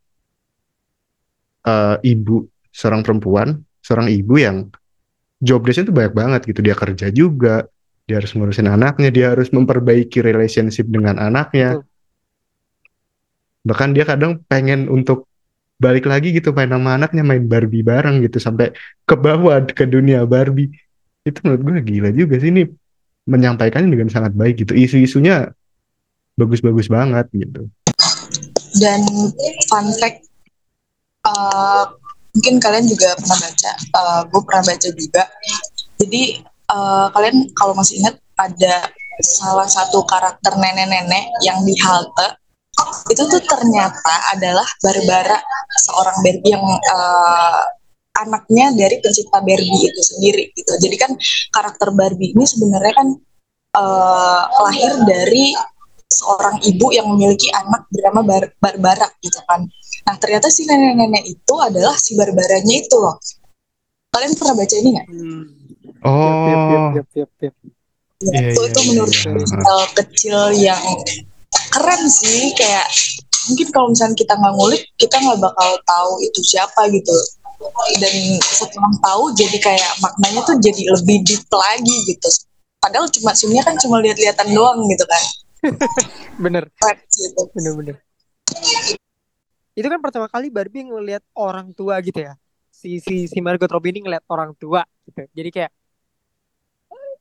eh, 1.66 1.96
ibu 2.06 2.46
seorang 2.70 3.02
perempuan, 3.02 3.58
seorang 3.82 4.06
ibu 4.06 4.38
yang 4.38 4.70
job 5.42 5.66
desk-nya 5.66 5.90
tuh 5.90 5.96
banyak 5.98 6.14
banget 6.14 6.40
gitu. 6.46 6.62
Dia 6.62 6.78
kerja 6.78 7.10
juga, 7.10 7.66
dia 8.04 8.20
harus 8.20 8.32
ngurusin 8.36 8.68
anaknya, 8.68 9.08
dia 9.08 9.26
harus 9.32 9.48
memperbaiki 9.48 10.20
relationship 10.20 10.84
dengan 10.88 11.16
anaknya. 11.16 11.80
Betul. 11.80 11.92
Bahkan 13.64 13.88
dia 13.96 14.04
kadang 14.04 14.44
pengen 14.44 14.92
untuk 14.92 15.24
balik 15.80 16.04
lagi 16.04 16.36
gitu 16.36 16.52
main 16.52 16.68
sama 16.68 17.00
anaknya, 17.00 17.24
main 17.24 17.44
Barbie 17.48 17.80
bareng 17.80 18.20
gitu 18.20 18.36
sampai 18.36 18.76
ke 19.08 19.14
bawah 19.16 19.64
ke 19.64 19.88
dunia 19.88 20.28
Barbie. 20.28 20.68
Itu 21.24 21.40
menurut 21.48 21.60
gue 21.64 21.72
gila 21.80 22.10
juga 22.12 22.36
sih 22.36 22.52
ini 22.52 22.68
menyampaikannya 23.24 23.88
dengan 23.88 24.12
sangat 24.12 24.36
baik 24.36 24.68
gitu. 24.68 24.76
Isu-isunya 24.76 25.48
bagus-bagus 26.36 26.92
banget 26.92 27.24
gitu. 27.32 27.72
Dan 28.76 29.00
fun 29.70 29.86
fact, 29.96 30.28
uh, 31.24 31.88
mungkin 32.36 32.60
kalian 32.60 32.84
juga 32.84 33.16
pernah 33.16 33.38
baca, 33.48 33.72
uh, 33.96 34.20
gue 34.28 34.40
pernah 34.44 34.62
baca 34.66 34.88
juga. 34.92 35.24
Jadi 35.96 36.22
uh, 36.70 37.08
kalian 37.12 37.48
kalau 37.56 37.74
masih 37.76 38.00
ingat 38.00 38.16
ada 38.38 38.88
salah 39.22 39.68
satu 39.68 40.02
karakter 40.06 40.58
nenek-nenek 40.58 41.30
yang 41.44 41.62
di 41.62 41.74
halte 41.78 42.38
itu 43.10 43.22
tuh 43.30 43.42
ternyata 43.46 44.34
adalah 44.34 44.66
Barbara 44.82 45.38
seorang 45.78 46.16
Barbie 46.26 46.50
yang 46.50 46.66
uh, 46.66 47.62
anaknya 48.18 48.74
dari 48.74 48.98
pencipta 48.98 49.38
Barbie 49.42 49.90
itu 49.90 50.00
sendiri 50.02 50.50
gitu. 50.54 50.72
Jadi 50.82 50.96
kan 50.98 51.14
karakter 51.54 51.94
Barbie 51.94 52.34
ini 52.34 52.42
sebenarnya 52.42 52.94
kan 52.94 53.08
uh, 53.78 54.42
lahir 54.66 54.90
dari 55.06 55.54
seorang 56.10 56.62
ibu 56.62 56.94
yang 56.94 57.10
memiliki 57.10 57.50
anak 57.54 57.86
bernama 57.90 58.20
Bar 58.22 58.44
Barbara 58.58 59.06
gitu 59.22 59.38
kan. 59.46 59.66
Nah 60.06 60.14
ternyata 60.18 60.50
si 60.50 60.66
nenek-nenek 60.66 61.24
itu 61.26 61.54
adalah 61.58 61.94
si 61.94 62.14
Barbaranya 62.18 62.74
itu 62.74 62.96
loh. 62.98 63.18
Kalian 64.14 64.34
pernah 64.38 64.54
baca 64.54 64.74
ini 64.78 64.88
nggak? 64.94 65.06
Hmm. 65.10 65.63
Oh, 66.04 66.94
Yep, 66.94 67.08
yep, 67.16 67.30
yep. 67.40 67.54
Ya, 68.24 68.30
Iya, 68.40 68.40
itu 68.52 68.60
itu 68.70 68.80
menurut 68.88 69.12
detail 69.12 69.80
kecil 70.00 70.38
yang 70.56 70.80
keren 71.74 72.02
sih 72.08 72.54
kayak 72.56 72.88
mungkin 73.50 73.68
kalau 73.68 73.88
misalnya 73.92 74.16
kita 74.16 74.32
nggak 74.32 74.54
ngulik 74.56 74.82
kita 74.96 75.16
nggak 75.20 75.40
bakal 75.44 75.70
tahu 75.84 76.12
itu 76.24 76.40
siapa 76.40 76.88
gitu. 76.88 77.16
Dan 78.00 78.14
setelah 78.40 78.92
tahu 79.00 79.32
jadi 79.36 79.58
kayak 79.60 79.92
maknanya 80.00 80.40
tuh 80.44 80.56
jadi 80.60 80.82
lebih 80.94 81.24
deep 81.24 81.44
lagi 81.52 81.96
gitu. 82.08 82.28
Padahal 82.80 83.08
cuma 83.08 83.32
sebenarnya 83.32 83.64
kan 83.64 83.76
cuma 83.80 83.96
lihat-lihatan 84.00 84.48
doang 84.52 84.84
gitu 84.88 85.04
kan. 85.04 85.22
Bener. 86.44 86.68
Gitu. 87.12 87.40
Bener-bener 87.56 87.96
itu 89.74 89.86
kan 89.90 89.98
pertama 89.98 90.30
kali 90.30 90.48
Barbie 90.54 90.86
ngelihat 90.86 91.22
orang 91.34 91.74
tua 91.74 91.98
gitu 91.98 92.22
ya. 92.22 92.38
Si 92.70 93.02
si 93.02 93.26
si 93.26 93.38
Margot 93.42 93.66
Robbie 93.66 93.90
ini 93.98 94.06
ngeliat 94.06 94.22
orang 94.30 94.54
tua 94.54 94.86
gitu. 95.06 95.26
Jadi 95.34 95.50
kayak 95.50 95.70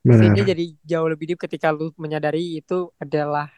sini 0.04 0.40
jadi 0.44 0.64
jauh 0.84 1.08
lebih 1.08 1.32
deep 1.32 1.40
ketika 1.40 1.72
lu 1.72 1.88
menyadari 1.96 2.60
itu 2.60 2.92
adalah 3.00 3.48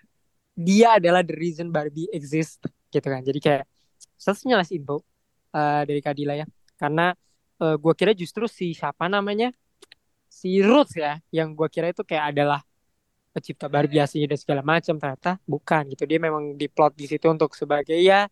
dia 0.54 0.96
adalah 0.96 1.26
the 1.26 1.34
reason 1.34 1.74
Barbie 1.74 2.06
exist 2.14 2.62
gitu 2.94 3.06
kan 3.06 3.20
jadi 3.26 3.38
kayak 3.42 3.64
satu-satunya 4.16 4.56
last 4.56 4.72
info 4.72 5.04
uh, 5.52 5.82
dari 5.84 6.00
Kadila 6.00 6.34
ya. 6.34 6.46
Karena 6.76 7.12
uh, 7.60 7.76
gue 7.76 7.94
kira 7.96 8.12
justru 8.16 8.48
si 8.48 8.72
siapa 8.72 9.06
namanya 9.06 9.52
si 10.26 10.60
Roots 10.60 10.96
ya, 10.96 11.20
yang 11.32 11.56
gue 11.56 11.68
kira 11.72 11.92
itu 11.92 12.02
kayak 12.04 12.36
adalah 12.36 12.60
pencipta 13.32 13.68
Barbie 13.68 14.00
aslinya 14.00 14.32
dan 14.32 14.40
segala 14.40 14.62
macam 14.64 14.96
ternyata 14.96 15.36
bukan 15.44 15.92
gitu. 15.92 16.04
Dia 16.08 16.18
memang 16.20 16.56
diplot 16.56 16.96
di 16.96 17.06
situ 17.08 17.28
untuk 17.28 17.52
sebagai 17.52 17.96
ya 17.96 18.24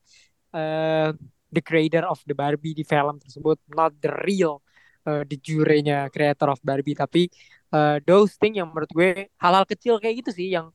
uh, 0.52 1.08
the 1.52 1.62
creator 1.62 2.08
of 2.08 2.20
the 2.24 2.34
Barbie 2.36 2.76
di 2.76 2.84
film 2.84 3.20
tersebut, 3.20 3.60
not 3.72 3.92
the 4.00 4.12
real 4.24 4.64
uh, 5.08 5.22
the 5.28 5.36
jurenya 5.40 6.08
creator 6.08 6.52
of 6.52 6.60
Barbie 6.64 6.96
tapi 6.96 7.28
uh, 7.74 7.98
those 8.06 8.38
thing 8.38 8.54
yang 8.62 8.70
menurut 8.70 8.90
gue 8.94 9.26
hal-hal 9.42 9.66
kecil 9.66 9.98
kayak 9.98 10.22
gitu 10.22 10.30
sih 10.30 10.48
yang 10.54 10.70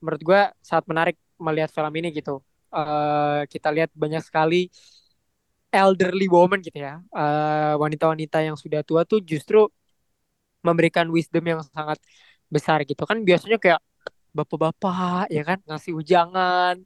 menurut 0.00 0.22
gue 0.24 0.40
sangat 0.64 0.84
menarik 0.88 1.16
melihat 1.36 1.68
film 1.68 1.92
ini 2.00 2.08
gitu. 2.16 2.40
Uh, 2.68 3.44
kita 3.52 3.68
lihat 3.72 3.92
banyak 3.92 4.20
sekali 4.24 4.68
elderly 5.68 6.32
woman 6.32 6.64
gitu 6.64 6.80
ya, 6.80 7.04
wanita-wanita 7.76 8.40
uh, 8.40 8.44
yang 8.52 8.56
sudah 8.56 8.80
tua 8.80 9.04
tuh 9.04 9.20
justru 9.20 9.68
memberikan 10.64 11.04
wisdom 11.12 11.44
yang 11.44 11.60
sangat 11.60 12.00
besar 12.48 12.80
gitu. 12.88 13.04
Kan 13.04 13.20
biasanya 13.24 13.60
kayak 13.60 13.80
bapak-bapak 14.32 15.28
ya 15.28 15.44
kan 15.44 15.60
ngasih 15.68 15.92
ujangan. 15.96 16.80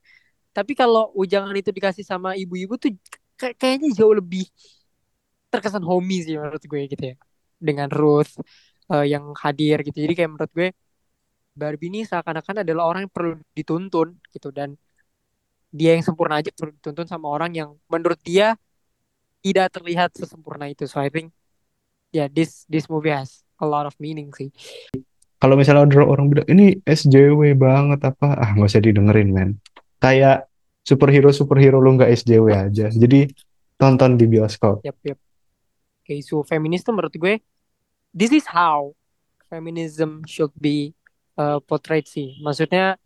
Tapi 0.50 0.72
kalau 0.74 1.14
ujangan 1.14 1.54
itu 1.54 1.70
dikasih 1.70 2.02
sama 2.02 2.34
ibu-ibu 2.34 2.74
tuh 2.74 2.90
kayak 3.38 3.54
kayaknya 3.58 3.88
jauh 3.94 4.14
lebih 4.14 4.44
terkesan 5.50 5.84
homey 5.86 6.26
sih 6.26 6.34
menurut 6.34 6.62
gue 6.62 6.80
gitu 6.90 7.04
ya. 7.14 7.16
Dengan 7.62 7.86
Ruth 7.90 8.34
uh, 8.90 9.06
yang 9.06 9.30
hadir 9.38 9.82
gitu. 9.86 9.98
Jadi 10.02 10.12
kayak 10.16 10.30
menurut 10.34 10.52
gue 10.54 10.68
Barbie 11.52 11.92
ini 11.92 12.00
seakan-akan 12.08 12.64
adalah 12.64 12.88
orang 12.88 13.00
yang 13.06 13.12
perlu 13.12 13.36
dituntun 13.52 14.16
gitu. 14.32 14.48
Dan 14.50 14.74
dia 15.68 15.94
yang 15.94 16.04
sempurna 16.04 16.40
aja 16.40 16.50
perlu 16.50 16.72
dituntun 16.74 17.06
sama 17.06 17.28
orang 17.28 17.52
yang 17.52 17.70
menurut 17.86 18.18
dia 18.24 18.56
tidak 19.44 19.70
terlihat 19.74 20.10
sesempurna 20.16 20.70
itu. 20.72 20.88
So 20.88 20.98
I 20.98 21.12
think 21.12 21.30
yeah 22.10 22.26
this 22.26 22.64
this 22.66 22.88
movie 22.88 23.12
has 23.12 23.44
a 23.60 23.66
lot 23.68 23.84
of 23.84 23.94
meaning 24.00 24.32
sih. 24.32 24.50
Kalau 25.42 25.58
misalnya 25.58 25.90
ada 25.90 26.06
orang 26.06 26.30
bilang 26.30 26.46
ini 26.46 26.78
SJW 26.86 27.58
banget 27.58 28.00
apa? 28.06 28.38
Ah 28.38 28.54
nggak 28.54 28.70
usah 28.70 28.82
didengerin 28.82 29.30
men. 29.34 29.50
Kayak 29.98 30.46
superhero 30.86 31.34
superhero 31.34 31.82
lu 31.82 31.98
nggak 31.98 32.14
SJW 32.14 32.46
aja. 32.70 32.86
Jadi 32.88 33.26
tonton 33.74 34.14
di 34.14 34.30
bioskop. 34.30 34.86
Yep 34.86 34.98
yep 35.02 35.18
okay, 36.02 36.20
so 36.20 36.42
feminis 36.42 36.84
tuh 36.84 36.92
menurut 36.92 37.14
gue 37.14 37.40
this 38.12 38.32
is 38.32 38.44
how 38.48 38.92
feminism 39.48 40.24
should 40.28 40.52
be 40.56 40.96
uh, 41.36 41.60
portrayed 41.64 42.08
sih. 42.08 42.36
Maksudnya 42.40 42.96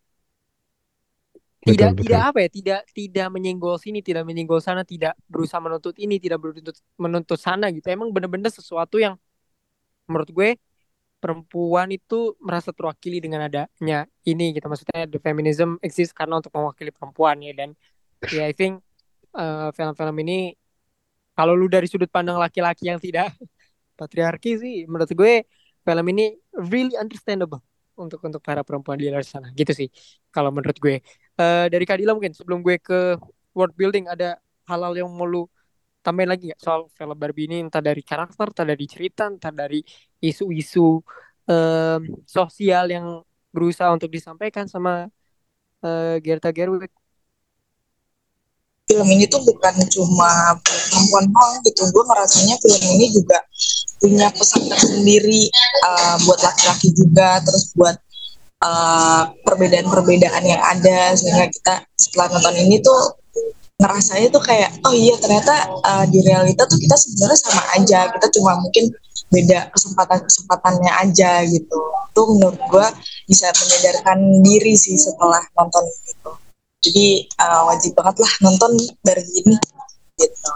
tidak 1.66 1.98
betul, 1.98 2.02
tidak 2.06 2.22
apa 2.30 2.38
ya? 2.46 2.48
Tidak 2.50 2.80
tidak 2.94 3.26
menyenggol 3.34 3.74
sini 3.78 3.98
tidak 3.98 4.22
menyenggol 4.22 4.62
sana 4.62 4.86
tidak 4.86 5.18
berusaha 5.26 5.58
menuntut 5.58 5.98
ini 5.98 6.22
tidak 6.22 6.38
menuntut 6.38 6.76
menuntut 6.94 7.38
sana 7.42 7.74
gitu. 7.74 7.86
Emang 7.90 8.14
bener-bener 8.14 8.50
sesuatu 8.54 9.02
yang 9.02 9.18
menurut 10.06 10.30
gue 10.30 10.50
perempuan 11.18 11.90
itu 11.90 12.38
merasa 12.38 12.70
terwakili 12.70 13.18
dengan 13.18 13.50
adanya 13.50 14.06
ini 14.22 14.54
gitu. 14.54 14.70
Maksudnya 14.70 15.10
the 15.10 15.18
feminism 15.18 15.74
exist 15.82 16.14
karena 16.14 16.38
untuk 16.38 16.54
mewakili 16.54 16.94
perempuan 16.94 17.42
ya. 17.42 17.50
Dan 17.50 17.74
ya 18.30 18.42
yeah, 18.42 18.46
I 18.46 18.54
think 18.54 18.78
uh, 19.34 19.74
film-film 19.74 20.16
ini 20.22 20.54
kalau 21.34 21.58
lu 21.58 21.66
dari 21.66 21.90
sudut 21.90 22.08
pandang 22.08 22.38
laki-laki 22.38 22.86
yang 22.86 23.02
tidak 23.02 23.34
patriarki 23.96 24.60
sih 24.60 24.74
menurut 24.84 25.10
gue 25.10 25.48
film 25.86 26.06
ini 26.12 26.36
really 26.52 26.94
understandable 26.98 27.62
untuk 27.96 28.20
untuk 28.28 28.44
para 28.44 28.60
perempuan 28.60 29.00
di 29.00 29.08
luar 29.08 29.24
sana. 29.24 29.50
Gitu 29.56 29.72
sih 29.72 29.88
kalau 30.30 30.52
menurut 30.52 30.76
gue. 30.76 31.00
Uh, 31.36 31.68
dari 31.68 31.84
Kadila 31.84 32.16
mungkin 32.16 32.32
sebelum 32.32 32.64
gue 32.64 32.76
ke 32.80 33.16
world 33.56 33.72
building 33.76 34.08
ada 34.08 34.40
hal-hal 34.68 34.92
yang 34.96 35.08
mau 35.12 35.24
lu 35.24 35.48
tambahin 36.04 36.28
lagi 36.30 36.52
nggak? 36.52 36.60
Soal 36.60 36.88
film 36.92 37.16
Barbie 37.16 37.48
ini 37.48 37.64
entah 37.64 37.80
dari 37.80 38.00
karakter 38.04 38.52
entah 38.52 38.66
dari 38.68 38.84
cerita 38.86 39.26
entah 39.26 39.52
dari 39.52 39.80
isu-isu 40.20 41.00
um, 41.48 42.02
sosial 42.24 42.88
yang 42.92 43.06
berusaha 43.50 43.88
untuk 43.92 44.12
disampaikan 44.12 44.68
sama 44.68 45.08
uh, 45.82 46.16
Gerta 46.20 46.52
Gerwig. 46.52 46.92
Film 48.86 49.08
ini 49.10 49.26
tuh 49.26 49.42
bukan 49.42 49.74
cuma 49.90 50.54
perempuan 50.62 51.26
doang 51.26 51.52
gitu. 51.66 51.82
Gue 51.90 52.04
ngerasanya 52.06 52.54
film 52.62 52.82
ini 52.96 53.06
juga 53.10 53.42
punya 54.00 54.28
pesan 54.32 54.68
tersendiri 54.68 55.48
uh, 55.86 56.16
buat 56.24 56.40
laki-laki 56.44 56.92
juga 56.92 57.40
terus 57.40 57.72
buat 57.72 57.96
eh, 58.56 59.22
perbedaan-perbedaan 59.44 60.44
yang 60.44 60.62
ada 60.64 61.12
sehingga 61.12 61.48
kita 61.52 61.74
setelah 61.96 62.36
nonton 62.36 62.56
ini 62.56 62.80
tuh 62.80 63.20
ngerasanya 63.76 64.32
tuh 64.32 64.40
kayak 64.40 64.72
oh 64.88 64.94
iya 64.96 65.12
ternyata 65.20 65.68
uh, 65.84 66.04
di 66.08 66.24
realita 66.24 66.64
tuh 66.64 66.80
kita 66.80 66.96
sebenarnya 66.96 67.38
sama 67.44 67.62
aja 67.76 68.08
kita 68.08 68.26
cuma 68.40 68.56
mungkin 68.56 68.88
beda 69.28 69.68
kesempatan 69.68 70.24
kesempatannya 70.24 70.92
aja 71.04 71.44
gitu. 71.44 71.80
Itu 72.12 72.22
menurut 72.32 72.60
gue 72.72 72.86
bisa 73.28 73.52
menyadarkan 73.52 74.18
diri 74.40 74.72
sih 74.72 74.96
setelah 74.96 75.44
nonton 75.60 75.84
itu 76.08 76.30
jadi 76.86 77.06
uh, 77.42 77.62
wajib 77.72 77.92
banget 77.98 78.16
lah 78.22 78.32
nonton 78.46 78.70
dari 79.02 79.24
ini 79.42 79.56
gitu 80.16 80.50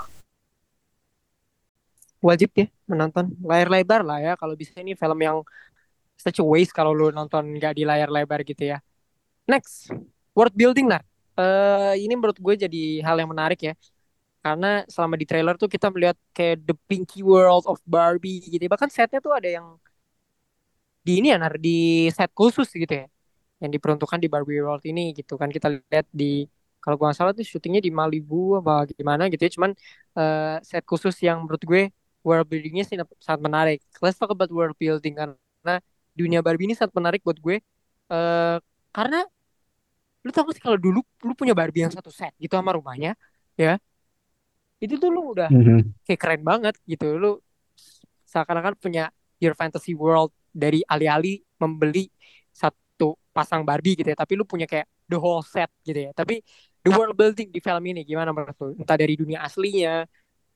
wajib 2.21 2.51
ya 2.57 2.66
menonton. 2.91 3.25
Layar 3.41 3.68
lebar 3.75 4.01
lah 4.05 4.18
ya 4.21 4.33
kalau 4.41 4.55
bisa 4.57 4.77
ini 4.81 4.93
film 4.97 5.18
yang 5.21 5.39
such 6.21 6.39
a 6.41 6.45
waste 6.45 6.73
kalau 6.77 6.93
lu 6.93 7.09
nonton 7.09 7.43
nggak 7.57 7.73
di 7.79 7.83
layar 7.89 8.09
lebar 8.12 8.41
gitu 8.45 8.62
ya. 8.73 8.79
Next 9.49 9.89
world 10.37 10.55
building 10.55 10.87
lah. 10.93 11.03
Uh, 11.41 11.97
ini 11.97 12.12
menurut 12.12 12.37
gue 12.37 12.55
jadi 12.68 12.83
hal 13.01 13.16
yang 13.21 13.31
menarik 13.33 13.61
ya. 13.64 13.75
Karena 14.41 14.85
selama 14.89 15.14
di 15.21 15.27
trailer 15.29 15.57
tuh 15.61 15.68
kita 15.68 15.93
melihat 15.93 16.16
kayak 16.37 16.64
the 16.64 16.77
pinky 16.89 17.21
world 17.25 17.64
of 17.68 17.81
Barbie 17.85 18.41
gitu. 18.45 18.64
Bahkan 18.68 18.89
setnya 18.93 19.21
tuh 19.21 19.33
ada 19.37 19.49
yang 19.49 19.77
di 21.01 21.12
ini 21.21 21.33
ya 21.33 21.37
nar 21.41 21.57
di 21.57 22.09
set 22.12 22.31
khusus 22.37 22.68
gitu 22.73 22.93
ya. 22.93 23.07
Yang 23.61 23.71
diperuntukkan 23.77 24.18
di 24.21 24.29
Barbie 24.33 24.61
World 24.64 24.85
ini 24.89 25.12
gitu 25.16 25.37
kan. 25.41 25.49
Kita 25.53 25.68
lihat 25.68 26.09
di 26.12 26.49
kalau 26.81 26.97
gue 26.97 27.12
salah 27.12 27.33
tuh 27.37 27.45
syutingnya 27.45 27.85
di 27.85 27.93
Malibu 27.93 28.61
apa 28.61 28.89
gimana 28.89 29.29
gitu 29.33 29.43
ya. 29.45 29.51
Cuman 29.57 29.71
uh, 30.16 30.57
set 30.64 30.85
khusus 30.89 31.16
yang 31.21 31.45
menurut 31.45 31.61
gue 31.64 31.83
world 32.21 32.47
buildingnya 32.49 32.85
sih 32.85 32.97
sangat 33.21 33.41
menarik. 33.41 33.79
Let's 34.01 34.16
talk 34.21 34.33
about 34.33 34.51
world 34.53 34.77
building 34.77 35.16
karena 35.16 35.75
dunia 36.12 36.41
Barbie 36.45 36.73
ini 36.73 36.75
sangat 36.77 36.93
menarik 36.97 37.21
buat 37.25 37.39
gue. 37.41 37.62
Uh, 38.11 38.59
karena 38.91 39.23
lu 40.21 40.31
tau 40.35 40.45
gak 40.45 40.57
sih 40.59 40.64
kalau 40.64 40.77
dulu 40.77 41.01
lu 41.25 41.33
punya 41.33 41.57
Barbie 41.57 41.89
yang 41.89 41.95
satu 41.95 42.12
set 42.12 42.37
gitu 42.37 42.53
sama 42.53 42.77
rumahnya 42.77 43.16
ya? 43.57 43.81
Itu 44.81 44.97
tuh 45.01 45.09
lu 45.12 45.33
udah 45.37 45.49
mm 45.49 45.62
-hmm. 45.62 45.81
kayak 46.05 46.21
keren 46.21 46.43
banget 46.45 46.75
gitu. 46.85 47.16
Lu 47.16 47.41
seakan-akan 48.29 48.77
punya 48.77 49.09
your 49.41 49.57
fantasy 49.57 49.97
world 49.97 50.31
dari 50.53 50.85
alih-alih 50.85 51.41
membeli 51.57 52.12
satu 52.53 53.16
pasang 53.33 53.64
Barbie 53.64 53.97
gitu 53.97 54.12
ya. 54.12 54.18
Tapi 54.18 54.37
lu 54.37 54.45
punya 54.45 54.68
kayak 54.68 54.89
the 55.09 55.16
whole 55.16 55.41
set 55.41 55.73
gitu 55.83 56.09
ya. 56.09 56.12
Tapi 56.12 56.45
the 56.85 56.91
world 56.93 57.16
building 57.16 57.49
di 57.49 57.61
film 57.61 57.85
ini 57.89 58.05
gimana 58.05 58.33
menurut 58.33 58.57
lu? 58.61 58.77
Entah 58.77 58.97
dari 59.01 59.16
dunia 59.16 59.41
aslinya 59.45 60.05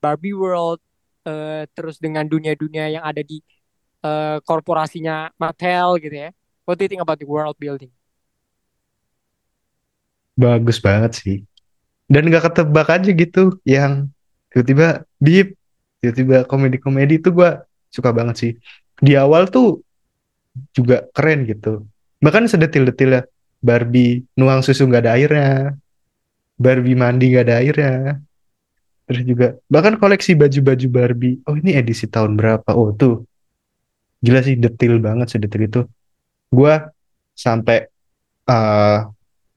Barbie 0.00 0.36
world 0.36 0.80
uh, 1.24 1.64
terus 1.72 1.98
dengan 1.98 2.24
dunia-dunia 2.28 3.00
yang 3.00 3.04
ada 3.04 3.20
di 3.20 3.40
uh, 4.04 4.38
korporasinya 4.44 5.32
Mattel 5.40 6.00
gitu 6.00 6.16
ya. 6.28 6.30
What 6.64 6.80
do 6.80 6.88
you 6.88 6.90
think 6.92 7.04
about 7.04 7.20
the 7.20 7.28
world 7.28 7.56
building? 7.60 7.92
Bagus 10.36 10.80
banget 10.80 11.12
sih. 11.20 11.36
Dan 12.08 12.28
gak 12.28 12.52
ketebak 12.52 12.88
aja 12.88 13.10
gitu 13.10 13.56
yang 13.64 14.12
tiba-tiba 14.52 15.08
deep 15.20 15.56
tiba-tiba 16.04 16.44
komedi-komedi 16.44 17.16
itu 17.16 17.32
gue 17.32 17.50
suka 17.88 18.12
banget 18.12 18.36
sih. 18.36 18.52
Di 19.00 19.16
awal 19.16 19.48
tuh 19.48 19.80
juga 20.76 21.08
keren 21.16 21.48
gitu. 21.48 21.84
Bahkan 22.20 22.46
sedetil-detil 22.46 23.10
ya 23.20 23.22
Barbie 23.64 24.28
nuang 24.36 24.60
susu 24.60 24.84
nggak 24.84 25.02
ada 25.08 25.12
airnya 25.16 25.72
Barbie 26.60 26.94
mandi 26.94 27.32
nggak 27.32 27.44
ada 27.48 27.56
airnya 27.64 27.94
terus 29.04 29.22
juga 29.24 29.46
bahkan 29.68 29.94
koleksi 30.00 30.32
baju-baju 30.36 30.86
Barbie. 30.88 31.36
Oh 31.48 31.56
ini 31.56 31.76
edisi 31.76 32.08
tahun 32.08 32.36
berapa? 32.40 32.72
Oh 32.76 32.92
tuh. 32.92 33.28
Gila 34.24 34.40
sih 34.40 34.56
detil 34.56 34.98
banget 35.04 35.32
sedetil 35.32 35.62
itu. 35.68 35.80
Gue 36.48 36.74
sampai 37.36 37.88
eh, 38.48 38.98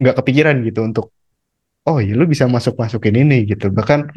nggak 0.02 0.16
uh, 0.16 0.18
kepikiran 0.20 0.56
gitu 0.68 0.80
untuk 0.84 1.06
oh 1.88 1.98
iya 2.04 2.14
lu 2.20 2.28
bisa 2.28 2.46
masuk 2.46 2.76
masukin 2.76 3.16
ini 3.16 3.48
gitu. 3.48 3.72
Bahkan 3.72 4.12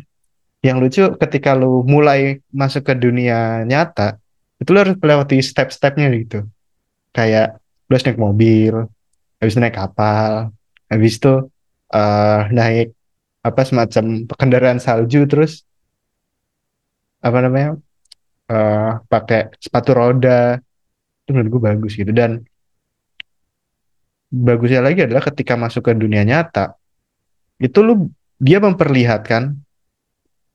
yang 0.66 0.82
lucu 0.82 1.06
ketika 1.16 1.56
lu 1.56 1.86
mulai 1.86 2.42
masuk 2.52 2.84
ke 2.84 2.94
dunia 2.98 3.64
nyata 3.64 4.20
itu 4.60 4.68
lu 4.76 4.78
harus 4.82 4.96
melewati 4.98 5.40
step-stepnya 5.40 6.10
gitu. 6.18 6.44
Kayak 7.14 7.62
lu 7.86 7.92
harus 7.94 8.06
naik 8.06 8.20
mobil 8.20 8.74
habis 9.40 9.56
naik 9.56 9.74
kapal 9.74 10.52
habis 10.92 11.16
itu 11.16 11.48
uh, 11.96 12.40
naik 12.52 12.92
apa 13.40 13.62
semacam 13.64 14.28
kendaraan 14.28 14.80
salju 14.80 15.24
terus 15.24 15.64
apa 17.20 17.38
namanya 17.40 17.76
uh, 18.52 19.00
pakai 19.08 19.56
sepatu 19.60 19.96
roda 19.96 20.60
itu 21.24 21.30
menurut 21.32 21.48
gue 21.48 21.62
bagus 21.72 21.92
gitu 21.96 22.12
dan 22.12 22.44
bagusnya 24.30 24.80
lagi 24.84 25.04
adalah 25.04 25.24
ketika 25.24 25.56
masuk 25.56 25.88
ke 25.88 25.92
dunia 25.96 26.22
nyata 26.22 26.76
itu 27.60 27.78
lu 27.82 28.08
dia 28.40 28.56
memperlihatkan 28.60 29.52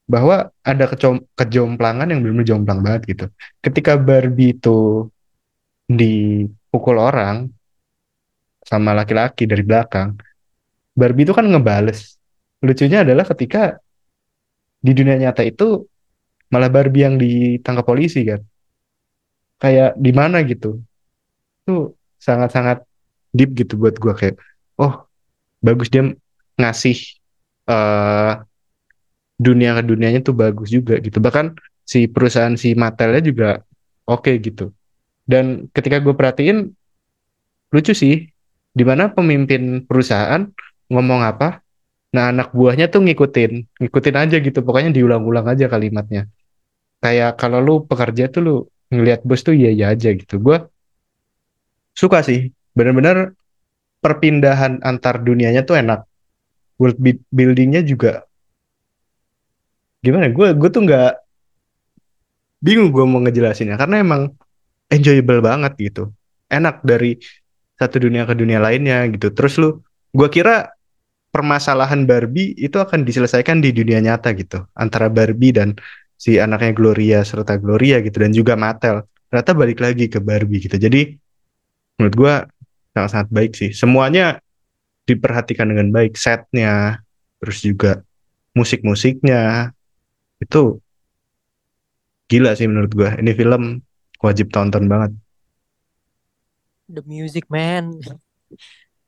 bahwa 0.05 0.53
ada 0.61 0.85
kecom- 0.85 1.25
kejomplangan 1.33 2.09
yang 2.09 2.21
benar-benar 2.21 2.47
jomplang 2.47 2.79
banget 2.85 3.01
gitu. 3.09 3.25
Ketika 3.61 3.97
Barbie 3.97 4.53
itu 4.53 5.09
dipukul 5.89 6.97
orang 7.01 7.49
sama 8.65 8.93
laki-laki 8.93 9.49
dari 9.49 9.65
belakang, 9.65 10.17
Barbie 10.93 11.25
itu 11.25 11.33
kan 11.33 11.45
ngebales. 11.45 12.17
Lucunya 12.63 13.03
adalah 13.03 13.25
ketika 13.27 13.81
di 14.79 14.91
dunia 14.93 15.17
nyata 15.17 15.41
itu 15.41 15.89
malah 16.53 16.69
Barbie 16.69 17.03
yang 17.03 17.17
ditangkap 17.17 17.83
polisi 17.83 18.21
kan. 18.23 18.39
Kayak 19.59 19.97
di 19.97 20.11
mana 20.13 20.43
gitu. 20.45 20.79
Itu 21.65 21.97
sangat-sangat 22.21 22.85
deep 23.35 23.57
gitu 23.57 23.75
buat 23.75 23.97
gua 23.99 24.15
kayak, 24.15 24.39
oh 24.79 25.03
bagus 25.59 25.89
dia 25.89 26.13
ngasih 26.55 26.97
eh 27.65 28.33
dunia 29.35 29.75
ke 29.75 29.83
dunianya 29.83 30.21
tuh 30.23 30.37
bagus 30.37 30.71
juga 30.71 31.01
gitu. 31.01 31.19
Bahkan 31.19 31.59
si 31.83 32.07
perusahaan 32.07 32.55
si 32.55 32.77
Mattelnya 32.77 33.21
juga 33.25 33.49
oke 34.07 34.31
gitu. 34.39 34.71
Dan 35.25 35.67
ketika 35.73 35.97
gue 35.97 36.13
perhatiin 36.13 36.69
lucu 37.73 37.93
sih, 37.97 38.29
di 38.71 38.83
mana 38.85 39.09
pemimpin 39.09 39.81
perusahaan 39.83 40.45
ngomong 40.87 41.25
apa, 41.25 41.64
nah 42.15 42.31
anak 42.31 42.55
buahnya 42.55 42.87
tuh 42.87 43.03
ngikutin, 43.03 43.51
ngikutin 43.83 44.15
aja 44.15 44.37
gitu. 44.39 44.59
Pokoknya 44.63 44.95
diulang-ulang 44.95 45.45
aja 45.51 45.65
kalimatnya. 45.67 46.31
Kayak 47.03 47.35
kalau 47.35 47.59
lu 47.59 47.73
pekerja 47.83 48.31
tuh 48.31 48.41
lu 48.47 48.55
ngelihat 48.87 49.27
bos 49.27 49.43
tuh 49.43 49.51
iya 49.51 49.69
iya 49.75 49.85
aja 49.91 50.09
gitu. 50.15 50.39
Gue 50.39 50.57
suka 51.91 52.23
sih, 52.23 52.55
bener-bener 52.71 53.35
perpindahan 53.99 54.79
antar 54.79 55.19
dunianya 55.19 55.67
tuh 55.67 55.75
enak. 55.83 56.07
World 56.79 56.99
buildingnya 57.31 57.83
juga 57.83 58.27
gimana? 60.03 60.27
Gue 60.29 60.53
gue 60.53 60.69
tuh 60.69 60.81
nggak 60.85 61.11
bingung 62.61 62.91
gue 62.91 63.05
mau 63.07 63.23
ngejelasinnya 63.23 63.79
karena 63.79 64.03
emang 64.03 64.21
enjoyable 64.91 65.39
banget 65.39 65.73
gitu. 65.79 66.03
Enak 66.51 66.83
dari 66.85 67.17
satu 67.75 67.99
dunia 67.99 68.23
ke 68.27 68.35
dunia 68.35 68.59
lainnya 68.59 69.07
gitu. 69.11 69.31
Terus 69.31 69.55
lu, 69.59 69.69
gue 70.15 70.27
kira 70.31 70.74
permasalahan 71.35 72.07
Barbie 72.07 72.55
itu 72.55 72.79
akan 72.79 73.03
diselesaikan 73.03 73.59
di 73.59 73.75
dunia 73.75 73.99
nyata 73.99 74.31
gitu, 74.31 74.63
antara 74.71 75.11
Barbie 75.11 75.51
dan 75.51 75.75
si 76.15 76.39
anaknya 76.39 76.71
Gloria 76.71 77.19
serta 77.27 77.59
Gloria 77.59 77.99
gitu 77.99 78.23
dan 78.23 78.31
juga 78.31 78.55
Mattel. 78.55 79.03
Ternyata 79.27 79.51
balik 79.51 79.83
lagi 79.83 80.07
ke 80.07 80.23
Barbie 80.23 80.63
gitu. 80.63 80.79
Jadi 80.79 81.11
menurut 81.99 82.15
gue 82.15 82.33
sangat-sangat 82.95 83.27
baik 83.35 83.51
sih. 83.51 83.75
Semuanya 83.75 84.39
diperhatikan 85.03 85.67
dengan 85.67 85.91
baik, 85.91 86.15
setnya, 86.15 87.03
terus 87.43 87.59
juga 87.59 87.99
musik-musiknya 88.55 89.75
itu 90.39 90.79
gila 92.31 92.55
sih 92.55 92.71
menurut 92.71 92.95
gue. 92.95 93.11
Ini 93.11 93.35
film 93.35 93.83
wajib 94.23 94.55
tonton 94.55 94.87
banget. 94.87 95.11
The 96.87 97.03
Music 97.03 97.51
Man. 97.51 97.99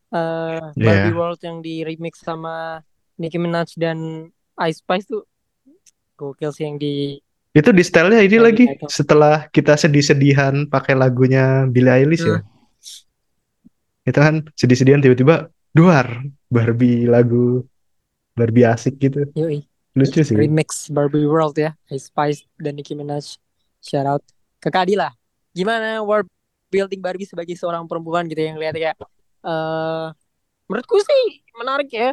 Eh, 0.07 0.59
Iya. 0.73 0.85
Barbie 1.03 1.13
World 1.13 1.39
yang 1.41 1.57
di 1.59 1.83
remix 1.83 2.19
sama 2.19 2.79
Nicki 3.15 3.35
Minaj 3.35 3.75
dan 3.75 4.29
Ice 4.63 4.79
Spice 4.79 5.05
tuh 5.05 5.23
gokil 6.15 6.49
sih 6.49 6.63
yang 6.63 6.77
di 6.77 7.19
Itu 7.51 7.69
di 7.69 7.81
stylenya 7.81 8.21
ini 8.21 8.37
lagi 8.37 8.65
title. 8.65 8.87
setelah 8.87 9.35
kita 9.47 9.73
sedih-sedihan 9.73 10.65
pakai 10.65 10.93
lagunya 10.93 11.65
Billie 11.65 11.89
Eilish 11.91 12.21
ya. 12.21 12.37
Hmm. 12.37 12.45
Itu 14.03 14.17
kan 14.17 14.35
sedih-sedihan 14.53 15.01
tiba-tiba 15.01 15.49
duar 15.71 16.07
Barbie 16.47 17.03
lagu 17.03 17.65
Barbie 18.31 18.63
asik 18.63 18.95
gitu. 18.97 19.25
yoi. 19.33 19.65
Lucu 19.91 20.21
sih. 20.21 20.37
remix 20.37 20.87
Barbie 20.87 21.25
World 21.25 21.57
ya 21.57 21.73
Ice 21.89 22.07
Spice 22.07 22.45
dan 22.55 22.77
Nicki 22.77 22.93
Minaj 22.93 23.41
shout 23.81 24.05
out 24.05 24.21
ke 24.57 24.69
Kadila 24.69 25.09
gimana 25.51 25.99
world 25.99 26.29
building 26.69 27.01
Barbie 27.01 27.25
sebagai 27.25 27.53
seorang 27.53 27.83
perempuan 27.83 28.25
gitu 28.25 28.37
yang 28.39 28.55
lihat 28.55 28.73
kayak 28.73 28.93
eh 29.47 30.05
menurutku 30.67 30.97
sih 31.09 31.21
menarik 31.59 31.89
ya 32.01 32.07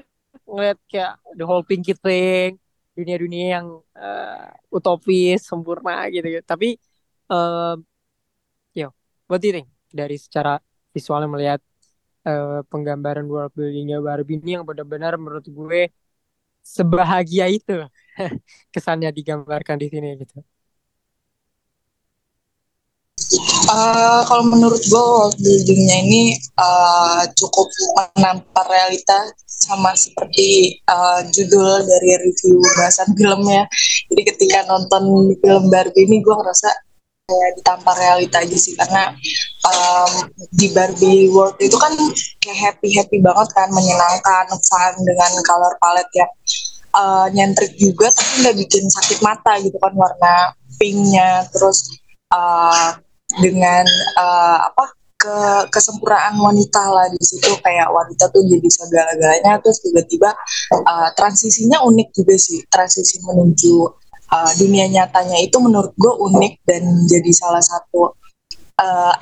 ngeliat 0.49 0.79
kayak 0.91 1.13
the 1.39 1.45
whole 1.49 1.65
pinky 1.71 1.93
thing 2.05 2.51
dunia-dunia 2.99 3.45
yang 3.61 3.67
eh, 3.99 4.47
utopis 4.77 5.39
sempurna 5.51 6.07
gitu, 6.15 6.27
tapi 6.47 6.67
eh 7.33 7.75
yo 8.79 8.89
what 9.31 9.41
do 9.43 9.49
dari 10.01 10.17
secara 10.19 10.59
visualnya 10.95 11.29
melihat 11.35 11.61
eh, 12.29 12.61
penggambaran 12.71 13.27
world 13.33 13.53
buildingnya 13.57 13.99
Barbie 14.07 14.39
ini 14.43 14.51
yang 14.59 14.65
benar-benar 14.69 15.15
menurut 15.23 15.47
gue 15.59 15.81
sebahagia 16.77 17.47
itu 17.57 17.73
kesannya 18.75 19.11
digambarkan 19.19 19.77
di 19.83 19.87
sini 19.93 20.09
gitu. 20.23 20.37
Uh, 23.71 24.23
kalau 24.29 24.45
menurut 24.49 24.81
gue 24.81 24.99
world 24.99 25.37
buildingnya 25.41 25.97
ini 26.05 26.23
uh, 26.59 27.25
cukup 27.35 27.69
menampar 28.17 28.67
realita 28.69 29.31
sama 29.47 29.97
seperti 29.97 30.79
uh, 30.91 31.25
judul 31.33 31.85
dari 31.85 32.11
review 32.21 32.61
bahasan 32.77 33.09
filmnya. 33.17 33.65
Jadi 34.13 34.23
ketika 34.29 34.69
nonton 34.69 35.33
film 35.41 35.73
Barbie 35.73 36.05
ini 36.05 36.21
gue 36.21 36.35
ngerasa 36.35 36.69
kayak 37.25 37.57
ditampar 37.57 37.97
realita 37.97 38.45
aja 38.45 38.53
sih 38.53 38.77
karena 38.77 39.09
um, 39.65 40.29
di 40.53 40.69
Barbie 40.77 41.33
World 41.33 41.57
itu 41.57 41.73
kan 41.81 41.97
kayak 42.45 42.59
happy 42.61 42.93
happy 42.93 43.17
banget 43.25 43.49
kan 43.57 43.73
menyenangkan 43.73 44.45
fun 44.53 44.95
dengan 45.01 45.33
color 45.41 45.73
palette 45.81 46.13
yang 46.13 46.29
uh, 46.93 47.27
nyentrik 47.33 47.73
juga 47.81 48.13
tapi 48.13 48.45
nggak 48.45 48.57
bikin 48.61 48.85
sakit 48.93 49.19
mata 49.25 49.57
gitu 49.65 49.73
kan 49.81 49.97
warna 49.97 50.53
pinknya 50.77 51.49
terus 51.49 51.97
uh, 52.29 52.93
dengan 53.41 53.85
uh, 54.19 54.59
apa 54.71 54.85
ke 55.15 55.37
kesempurnaan 55.73 56.37
wanita 56.37 56.83
lah 56.93 57.09
di 57.09 57.21
situ. 57.25 57.49
Kayak 57.65 57.89
wanita 57.89 58.29
tuh 58.29 58.45
jadi 58.45 58.69
segala-galanya 58.69 59.63
terus 59.65 59.81
tiba-tiba 59.81 60.31
uh, 60.75 61.09
transisinya 61.17 61.81
unik 61.89 62.09
juga 62.13 62.37
sih. 62.37 62.61
Transisi 62.69 63.25
menuju 63.25 63.75
uh, 64.31 64.53
dunia 64.61 64.87
nyatanya 64.93 65.41
itu 65.41 65.57
menurut 65.59 65.97
gue 65.97 66.13
unik 66.13 66.55
dan 66.69 66.83
jadi 67.09 67.31
salah 67.33 67.65
satu 67.65 68.13
uh, 68.81 69.15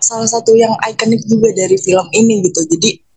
salah 0.00 0.28
satu 0.28 0.52
yang 0.52 0.76
ikonik 0.84 1.24
juga 1.24 1.56
dari 1.56 1.76
film 1.80 2.06
ini 2.12 2.44
gitu. 2.44 2.60
Jadi 2.76 3.09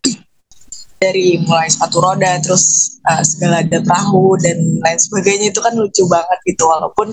dari 1.04 1.36
mulai 1.44 1.68
sepatu 1.68 2.00
roda 2.00 2.40
terus 2.40 2.96
uh, 3.04 3.20
segala 3.20 3.60
ada 3.60 3.78
perahu 3.84 4.40
dan 4.40 4.56
lain 4.80 4.98
sebagainya 5.00 5.52
itu 5.52 5.60
kan 5.60 5.76
lucu 5.76 6.02
banget 6.08 6.38
gitu. 6.48 6.64
Walaupun 6.64 7.12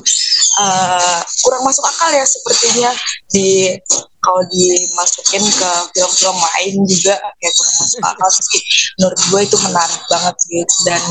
uh, 0.64 1.20
kurang 1.44 1.64
masuk 1.68 1.84
akal 1.84 2.10
ya 2.16 2.24
sepertinya 2.24 2.92
di 3.36 3.76
kalau 4.22 4.44
dimasukin 4.54 5.44
ke 5.44 5.72
film-film 5.98 6.38
lain 6.38 6.74
juga 6.88 7.20
kayak 7.20 7.54
kurang 7.60 7.76
masuk 7.84 8.02
akal 8.08 8.30
sih. 8.32 8.64
Menurut 9.00 9.20
gue 9.20 9.42
itu 9.44 9.58
menarik 9.60 10.02
banget 10.08 10.36
sih 10.48 10.62
dan 10.88 11.04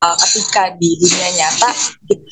uh, 0.00 0.16
ketika 0.16 0.62
di 0.80 0.96
dunia 0.96 1.28
nyata 1.36 1.70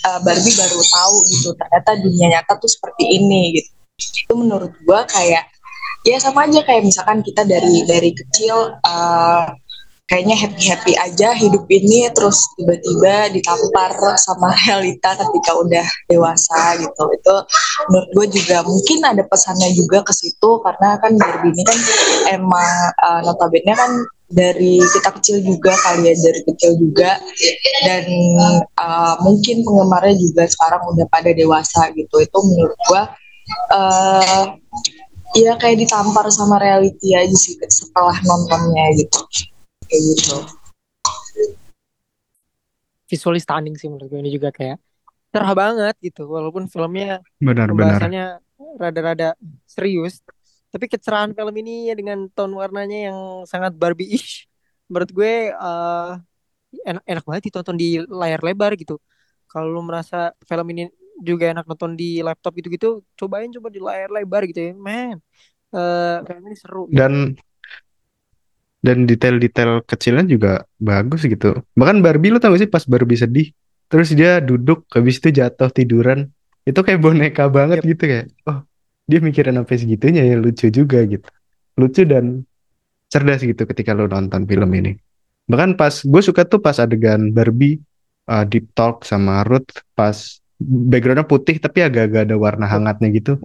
uh, 0.08 0.18
Barbie 0.24 0.56
baru 0.56 0.80
tahu 0.80 1.16
gitu 1.36 1.48
ternyata 1.52 1.90
dunia 2.00 2.26
nyata 2.38 2.56
tuh 2.56 2.70
seperti 2.70 3.04
ini 3.20 3.60
gitu. 3.60 3.70
Itu 3.98 4.34
menurut 4.38 4.72
gue 4.78 5.00
kayak 5.10 5.57
ya 6.08 6.18
sama 6.18 6.48
aja 6.48 6.64
kayak 6.64 6.88
misalkan 6.88 7.20
kita 7.20 7.44
dari 7.44 7.84
dari 7.84 8.10
kecil 8.16 8.80
uh, 8.80 9.44
kayaknya 10.08 10.36
happy 10.40 10.64
happy 10.72 10.92
aja 10.96 11.36
hidup 11.36 11.68
ini 11.68 12.08
terus 12.16 12.40
tiba-tiba 12.56 13.28
ditampar 13.28 13.92
sama 14.16 14.56
realita 14.64 15.12
ketika 15.20 15.52
udah 15.60 15.86
dewasa 16.08 16.80
gitu. 16.80 17.02
Itu 17.12 17.34
menurut 17.92 18.10
gue 18.16 18.26
juga 18.40 18.64
mungkin 18.64 18.98
ada 19.04 19.22
pesannya 19.28 19.68
juga 19.76 20.00
ke 20.00 20.12
situ 20.16 20.50
karena 20.64 20.96
kan 20.96 21.12
Barbie 21.20 21.52
ini 21.52 21.62
kan 21.62 21.78
emang 22.40 22.72
uh, 23.04 23.20
notabene 23.20 23.76
kan 23.76 23.92
dari 24.28 24.80
kita 24.80 25.08
kecil 25.20 25.40
juga 25.44 25.76
kali 25.76 26.08
ya 26.08 26.14
dari 26.16 26.40
kecil 26.40 26.72
juga. 26.80 27.20
Dan 27.84 28.04
uh, 28.80 29.14
mungkin 29.20 29.60
penggemarnya 29.60 30.16
juga 30.16 30.48
sekarang 30.48 30.88
udah 30.88 31.04
pada 31.12 31.36
dewasa 31.36 31.92
gitu. 31.92 32.16
Itu 32.24 32.38
menurut 32.48 32.80
gue 32.88 33.02
uh, 33.76 34.44
ya 35.36 35.52
kayak 35.60 35.76
ditampar 35.84 36.28
sama 36.32 36.56
reality 36.56 37.12
aja 37.12 37.36
sih 37.36 37.56
setelah 37.68 38.16
nontonnya 38.24 38.94
gitu. 38.96 39.20
Kayak 39.88 40.02
gitu. 40.14 40.36
Visually 43.08 43.40
stunning 43.40 43.76
sih 43.76 43.88
menurut 43.88 44.08
gue 44.08 44.20
ini 44.20 44.32
juga 44.32 44.52
kayak 44.52 44.80
cerah 45.32 45.52
banget 45.52 45.96
gitu. 46.00 46.28
Walaupun 46.28 46.68
filmnya 46.68 47.20
Benar-benar. 47.40 47.72
pembahasannya 47.72 48.24
rada-rada 48.78 49.38
serius 49.64 50.20
tapi 50.68 50.84
kecerahan 50.84 51.32
film 51.32 51.54
ini 51.64 51.88
ya 51.88 51.94
dengan 51.96 52.28
tone 52.28 52.52
warnanya 52.52 53.08
yang 53.08 53.18
sangat 53.48 53.72
Barbie-ish 53.72 54.44
menurut 54.88 55.10
gue 55.12 55.52
uh, 55.56 56.20
enak 56.84 57.04
enak 57.08 57.24
banget 57.24 57.42
ditonton 57.48 57.76
di 57.76 58.00
layar 58.04 58.40
lebar 58.44 58.76
gitu. 58.76 59.00
Kalau 59.48 59.72
lu 59.72 59.80
merasa 59.80 60.36
film 60.44 60.68
ini 60.76 60.92
juga 61.20 61.50
enak 61.50 61.64
nonton 61.66 61.98
di 61.98 62.22
laptop 62.22 62.54
gitu-gitu 62.58 63.02
cobain 63.18 63.50
coba 63.50 63.68
di 63.70 63.80
layar 63.82 64.10
lebar 64.10 64.46
gitu 64.46 64.60
ya 64.70 64.72
man 64.78 65.18
uh, 65.74 66.22
film 66.24 66.42
ini 66.46 66.56
seru 66.56 66.82
gitu. 66.88 66.98
Dan 66.98 67.12
dan 68.78 69.10
detail-detail 69.10 69.82
kecilnya 69.90 70.22
juga 70.22 70.62
bagus 70.78 71.26
gitu. 71.26 71.66
Bahkan 71.74 71.98
Barbie 71.98 72.30
lu 72.30 72.38
tau 72.38 72.54
gak 72.54 72.62
sih 72.62 72.70
pas 72.70 72.86
Barbie 72.86 73.18
sedih, 73.18 73.50
terus 73.90 74.14
dia 74.14 74.38
duduk 74.38 74.86
habis 74.94 75.18
itu 75.18 75.34
jatuh 75.34 75.66
tiduran 75.74 76.30
itu 76.68 76.78
kayak 76.84 77.00
boneka 77.00 77.48
banget 77.48 77.80
Yep. 77.80 77.88
gitu 77.96 78.02
kayak 78.04 78.26
oh 78.44 78.58
dia 79.08 79.18
mikirin 79.24 79.56
sampai 79.56 79.76
segitunya 79.80 80.22
ya 80.28 80.36
lucu 80.36 80.68
juga 80.68 81.00
gitu 81.08 81.24
lucu 81.80 82.04
dan 82.04 82.44
cerdas 83.08 83.40
gitu 83.40 83.64
ketika 83.64 83.96
lo 83.96 84.04
nonton 84.04 84.44
film 84.44 84.68
ini 84.76 84.92
bahkan 85.48 85.72
pas 85.80 86.04
gue 86.04 86.22
suka 86.22 86.44
tuh 86.44 86.60
pas 86.60 86.76
adegan 86.76 87.32
Barbie 87.32 87.80
uh, 88.28 88.44
deep 88.44 88.68
talk 88.76 89.08
sama 89.08 89.48
Ruth 89.48 89.80
pas 89.96 90.44
backgroundnya 90.58 91.26
putih 91.26 91.56
tapi 91.62 91.86
agak-agak 91.86 92.28
ada 92.28 92.36
warna 92.36 92.66
hangatnya 92.66 93.08
gitu. 93.14 93.38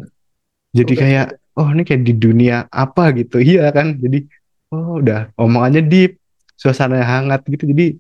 Jadi 0.74 0.94
kayak 0.98 1.26
oh 1.54 1.70
ini 1.70 1.86
kayak 1.86 2.02
di 2.02 2.14
dunia 2.18 2.66
apa 2.74 3.14
gitu. 3.14 3.38
Iya 3.38 3.70
kan? 3.70 4.02
Jadi 4.02 4.26
oh 4.74 5.00
udah 5.02 5.30
omongannya 5.38 5.86
deep 5.86 6.18
suasananya 6.58 7.06
hangat 7.06 7.46
gitu. 7.46 7.70
Jadi 7.70 7.94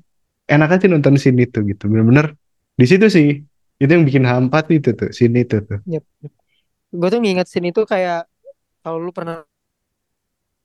enak 0.49 0.70
aja 0.80 0.86
nonton 0.89 1.16
scene 1.22 1.45
itu 1.45 1.61
gitu. 1.61 1.84
Bener-bener 1.86 2.34
di 2.74 2.86
situ 2.89 3.05
sih 3.07 3.30
itu 3.78 3.91
yang 3.91 4.05
bikin 4.05 4.26
hampa 4.26 4.66
tuh 4.66 4.82
itu 4.82 4.89
tuh 4.97 5.09
scene 5.14 5.45
itu 5.45 5.61
tuh. 5.61 5.80
Yep. 5.86 6.03
Gue 6.93 7.09
tuh 7.09 7.20
nginget 7.22 7.47
scene 7.49 7.70
itu 7.70 7.86
kayak 7.86 8.26
kalau 8.82 8.97
lu 8.97 9.14
pernah 9.14 9.45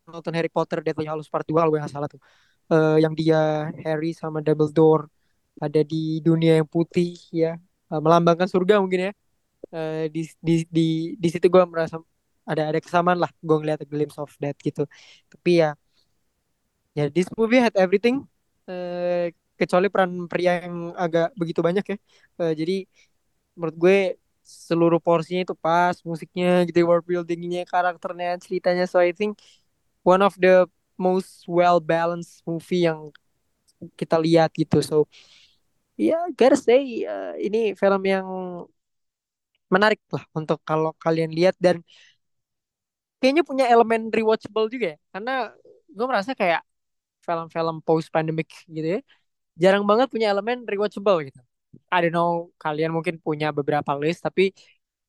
nonton 0.09 0.33
Harry 0.33 0.49
Potter 0.49 0.81
Deathly 0.81 1.05
Hallows 1.05 1.29
Part 1.29 1.45
2 1.45 1.61
kalau 1.61 1.71
gue 1.73 1.81
nggak 1.81 1.93
salah 1.93 2.09
tuh. 2.09 2.21
Eh, 2.69 2.97
yang 3.05 3.17
dia 3.17 3.73
Harry 3.85 4.13
sama 4.13 4.45
Dumbledore 4.45 5.09
ada 5.59 5.81
di 5.83 6.21
dunia 6.21 6.61
yang 6.61 6.69
putih 6.69 7.17
ya, 7.33 7.57
eh, 7.93 8.01
melambangkan 8.05 8.49
surga 8.55 8.75
mungkin 8.83 9.01
ya. 9.09 9.13
Eh, 9.75 10.09
di 10.15 10.21
di 10.47 10.53
di 10.77 10.83
di 11.23 11.29
situ 11.33 11.47
gue 11.55 11.63
merasa 11.73 11.97
ada 12.51 12.63
ada 12.71 12.81
kesamaan 12.85 13.19
lah 13.23 13.31
gue 13.47 13.57
ngeliat 13.61 13.81
a 13.85 13.89
glimpse 13.93 14.19
of 14.23 14.31
that 14.43 14.57
gitu. 14.67 14.83
Tapi 15.33 15.51
ya 15.63 15.69
ya 16.97 17.03
this 17.15 17.29
movie 17.39 17.61
had 17.61 17.75
everything 17.79 18.25
eh, 18.69 19.33
kecuali 19.59 19.87
peran 19.93 20.27
pria 20.31 20.63
yang 20.65 20.95
agak 20.95 21.35
begitu 21.41 21.61
banyak 21.67 21.85
ya. 21.93 21.97
Eh, 22.43 22.53
jadi 22.61 22.75
menurut 23.59 23.77
gue 23.79 23.97
seluruh 24.45 25.01
porsinya 25.03 25.43
itu 25.47 25.57
pas 25.59 25.97
musiknya 26.05 26.65
gitu 26.69 26.79
world 26.89 27.05
buildingnya 27.09 27.63
karakternya 27.69 28.39
ceritanya 28.45 28.85
so 28.89 28.99
I 29.03 29.13
think 29.13 29.39
one 30.05 30.23
of 30.25 30.35
the 30.41 30.67
most 30.99 31.45
well 31.49 31.79
balanced 31.83 32.43
movie 32.49 32.89
yang 32.89 33.13
kita 33.99 34.17
lihat 34.19 34.51
gitu 34.59 34.83
so 34.83 35.07
ya 36.07 36.17
gotta 36.39 36.57
say 36.57 36.83
uh, 37.13 37.35
ini 37.47 37.59
film 37.81 38.03
yang 38.13 38.27
menarik 39.75 40.01
lah 40.15 40.25
untuk 40.39 40.59
kalau 40.65 40.91
kalian 41.05 41.31
lihat 41.39 41.55
dan 41.61 41.85
kayaknya 43.21 43.43
punya 43.45 43.65
elemen 43.73 44.09
rewatchable 44.15 44.67
juga 44.73 44.87
ya. 44.95 44.99
Karena 45.13 45.33
gue 45.97 46.07
merasa 46.11 46.33
kayak 46.33 46.63
film-film 47.27 47.77
post 47.85 48.09
pandemic 48.15 48.49
gitu 48.69 48.89
ya 48.97 49.01
jarang 49.63 49.85
banget 49.91 50.09
punya 50.15 50.31
elemen 50.33 50.65
rewatchable 50.65 51.19
gitu. 51.29 51.41
I 51.93 51.99
don't 52.05 52.15
know 52.17 52.49
kalian 52.63 52.91
mungkin 52.97 53.21
punya 53.21 53.53
beberapa 53.53 53.93
list 53.99 54.25
tapi 54.25 54.55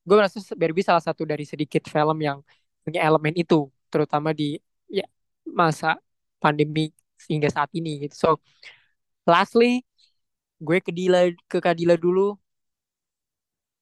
gue 0.08 0.16
merasa 0.20 0.42
Barbie 0.58 0.84
salah 0.84 1.04
satu 1.04 1.24
dari 1.24 1.46
sedikit 1.48 1.86
film 1.88 2.18
yang 2.20 2.40
punya 2.84 3.06
elemen 3.08 3.34
itu 3.38 3.70
terutama 3.94 4.34
di 4.36 4.58
ya 4.90 5.06
masa 5.48 5.98
pandemi 6.44 6.92
hingga 7.30 7.50
saat 7.54 7.70
ini 7.78 8.10
gitu. 8.10 8.16
So 8.18 8.30
lastly 9.30 9.86
gue 10.60 10.78
ke 10.84 10.92
Dila 10.92 11.32
ke 11.48 11.58
Kadila 11.64 11.96
dulu 11.96 12.36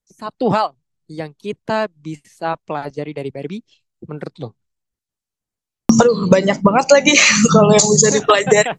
satu 0.07 0.47
hal 0.53 0.77
yang 1.09 1.33
kita 1.33 1.89
bisa 1.91 2.55
pelajari 2.63 3.11
dari 3.11 3.33
Barbie 3.33 3.65
menurut 4.05 4.35
lo 4.37 4.49
Aduh, 5.87 6.27
banyak 6.27 6.59
banget 6.61 6.87
lagi 6.91 7.13
kalau 7.55 7.71
yang 7.71 7.87
bisa 7.87 8.07
dipelajari. 8.11 8.75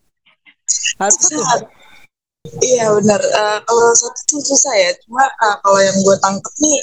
Susah. 1.08 1.64
Iya 2.60 2.92
benar. 3.00 3.16
Eh, 3.16 3.58
kalau 3.64 3.86
satu 3.96 4.20
tuh 4.28 4.40
susah 4.44 4.74
ya. 4.76 4.90
Cuma 5.02 5.24
eh, 5.24 5.56
kalau 5.64 5.80
yang 5.80 5.96
gue 6.04 6.16
tangkep 6.20 6.54
nih 6.60 6.78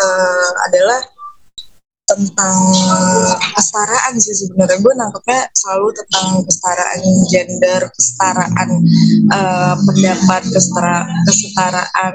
eh, 0.00 0.50
adalah 0.64 1.00
tentang 2.06 2.54
kesetaraan 3.58 4.14
sih 4.22 4.34
sebenarnya. 4.46 4.78
Gue 4.78 4.94
nangkepnya 4.94 5.50
selalu 5.50 5.90
tentang 5.98 6.26
kesetaraan 6.46 7.00
gender, 7.26 7.80
kesetaraan 7.90 8.68
eh, 9.26 9.74
pendapat, 9.74 10.42
kesetara, 10.54 11.02
kesetaraan 11.26 12.14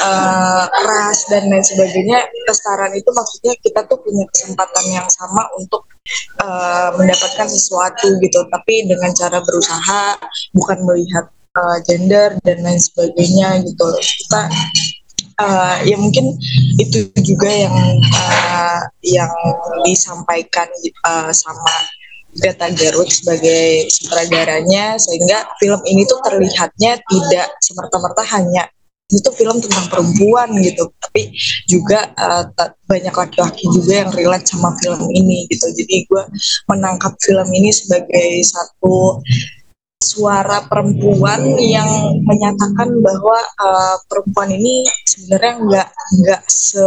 eh, 0.00 0.64
ras 0.88 1.18
dan 1.28 1.52
lain 1.52 1.64
sebagainya. 1.64 2.18
Kesetaraan 2.48 2.96
itu 2.96 3.10
maksudnya 3.12 3.54
kita 3.60 3.84
tuh 3.84 4.00
punya 4.00 4.24
kesempatan 4.32 4.84
yang 4.88 5.08
sama 5.12 5.44
untuk 5.60 5.84
eh, 6.40 6.90
mendapatkan 6.96 7.48
sesuatu 7.52 8.16
gitu, 8.24 8.40
tapi 8.48 8.88
dengan 8.88 9.12
cara 9.12 9.44
berusaha, 9.44 10.16
bukan 10.56 10.80
melihat 10.88 11.28
uh, 11.56 11.78
gender 11.86 12.38
dan 12.46 12.58
lain 12.62 12.78
sebagainya 12.78 13.62
gitu 13.66 13.86
kita 13.98 14.46
uh, 15.40 15.76
ya 15.82 15.96
mungkin 15.96 16.36
itu 16.76 17.08
juga 17.24 17.48
yang 17.48 17.76
uh, 18.12 18.80
yang 19.00 19.32
disampaikan 19.88 20.68
uh, 21.08 21.32
sama 21.32 21.74
Greta 22.30 22.70
Gerwig 22.70 23.10
sebagai 23.10 23.90
sutradaranya 23.90 24.94
sehingga 25.00 25.50
film 25.58 25.80
ini 25.88 26.06
tuh 26.06 26.22
terlihatnya 26.22 27.02
tidak 27.02 27.48
semerta-merta 27.58 28.22
hanya 28.38 28.70
itu 29.10 29.26
film 29.34 29.58
tentang 29.58 29.90
perempuan 29.90 30.54
gitu 30.62 30.86
tapi 31.02 31.34
juga 31.66 32.14
uh, 32.14 32.46
banyak 32.86 33.10
laki-laki 33.10 33.66
juga 33.74 34.06
yang 34.06 34.10
relate 34.14 34.46
sama 34.46 34.70
film 34.78 35.02
ini 35.10 35.50
gitu. 35.50 35.66
Jadi 35.74 36.06
gue 36.06 36.22
menangkap 36.70 37.18
film 37.18 37.48
ini 37.50 37.74
sebagai 37.74 38.46
satu 38.46 39.18
suara 40.00 40.64
perempuan 40.64 41.44
yang 41.60 42.16
menyatakan 42.24 42.88
bahwa 43.04 43.38
uh, 43.60 43.96
perempuan 44.08 44.48
ini 44.48 44.88
sebenarnya 45.04 45.54
nggak 45.60 45.88
nggak 46.24 46.42
se 46.48 46.84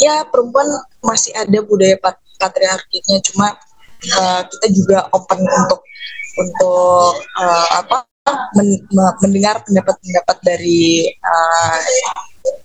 ya 0.00 0.24
perempuan 0.24 0.64
masih 1.04 1.36
ada 1.36 1.60
budaya 1.60 2.00
patriarkinya 2.40 3.20
cuma 3.28 3.52
uh, 4.16 4.40
kita 4.48 4.66
juga 4.72 4.98
open 5.12 5.44
untuk 5.44 5.80
untuk 6.40 7.12
uh, 7.44 7.68
apa 7.76 8.08
men, 8.56 8.80
mendengar 9.20 9.60
pendapat-pendapat 9.68 10.36
dari 10.40 11.12
uh, 11.12 11.80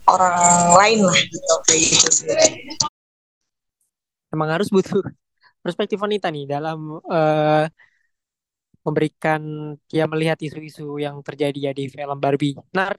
orang 0.08 0.40
lain 0.80 1.00
lah 1.04 1.20
gitu 1.20 1.54
kayak 1.68 1.82
gitu 1.92 2.10
sih. 2.12 2.32
Emang 4.32 4.50
harus 4.56 4.72
butuh 4.72 5.04
perspektif 5.60 6.00
wanita 6.00 6.32
nih 6.32 6.48
dalam 6.48 7.04
uh, 7.12 7.68
memberikan 8.84 9.42
ya 9.90 10.06
melihat 10.12 10.38
isu-isu 10.44 11.00
yang 11.00 11.24
terjadi 11.24 11.60
ya 11.60 11.72
di 11.72 11.88
film 11.88 12.20
Barbie. 12.20 12.56
Nah, 12.76 12.92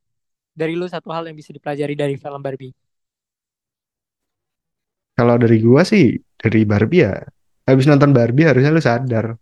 dari 0.56 0.72
lu 0.74 0.88
satu 0.88 1.12
hal 1.12 1.28
yang 1.28 1.36
bisa 1.36 1.52
dipelajari 1.52 1.94
dari 1.94 2.16
film 2.16 2.40
Barbie. 2.40 2.72
Kalau 5.14 5.38
dari 5.38 5.62
gua 5.62 5.86
sih 5.86 6.18
dari 6.34 6.66
Barbie 6.66 7.06
ya, 7.06 7.14
habis 7.68 7.86
nonton 7.86 8.10
Barbie 8.10 8.48
harusnya 8.50 8.74
lu 8.74 8.82
sadar 8.82 9.38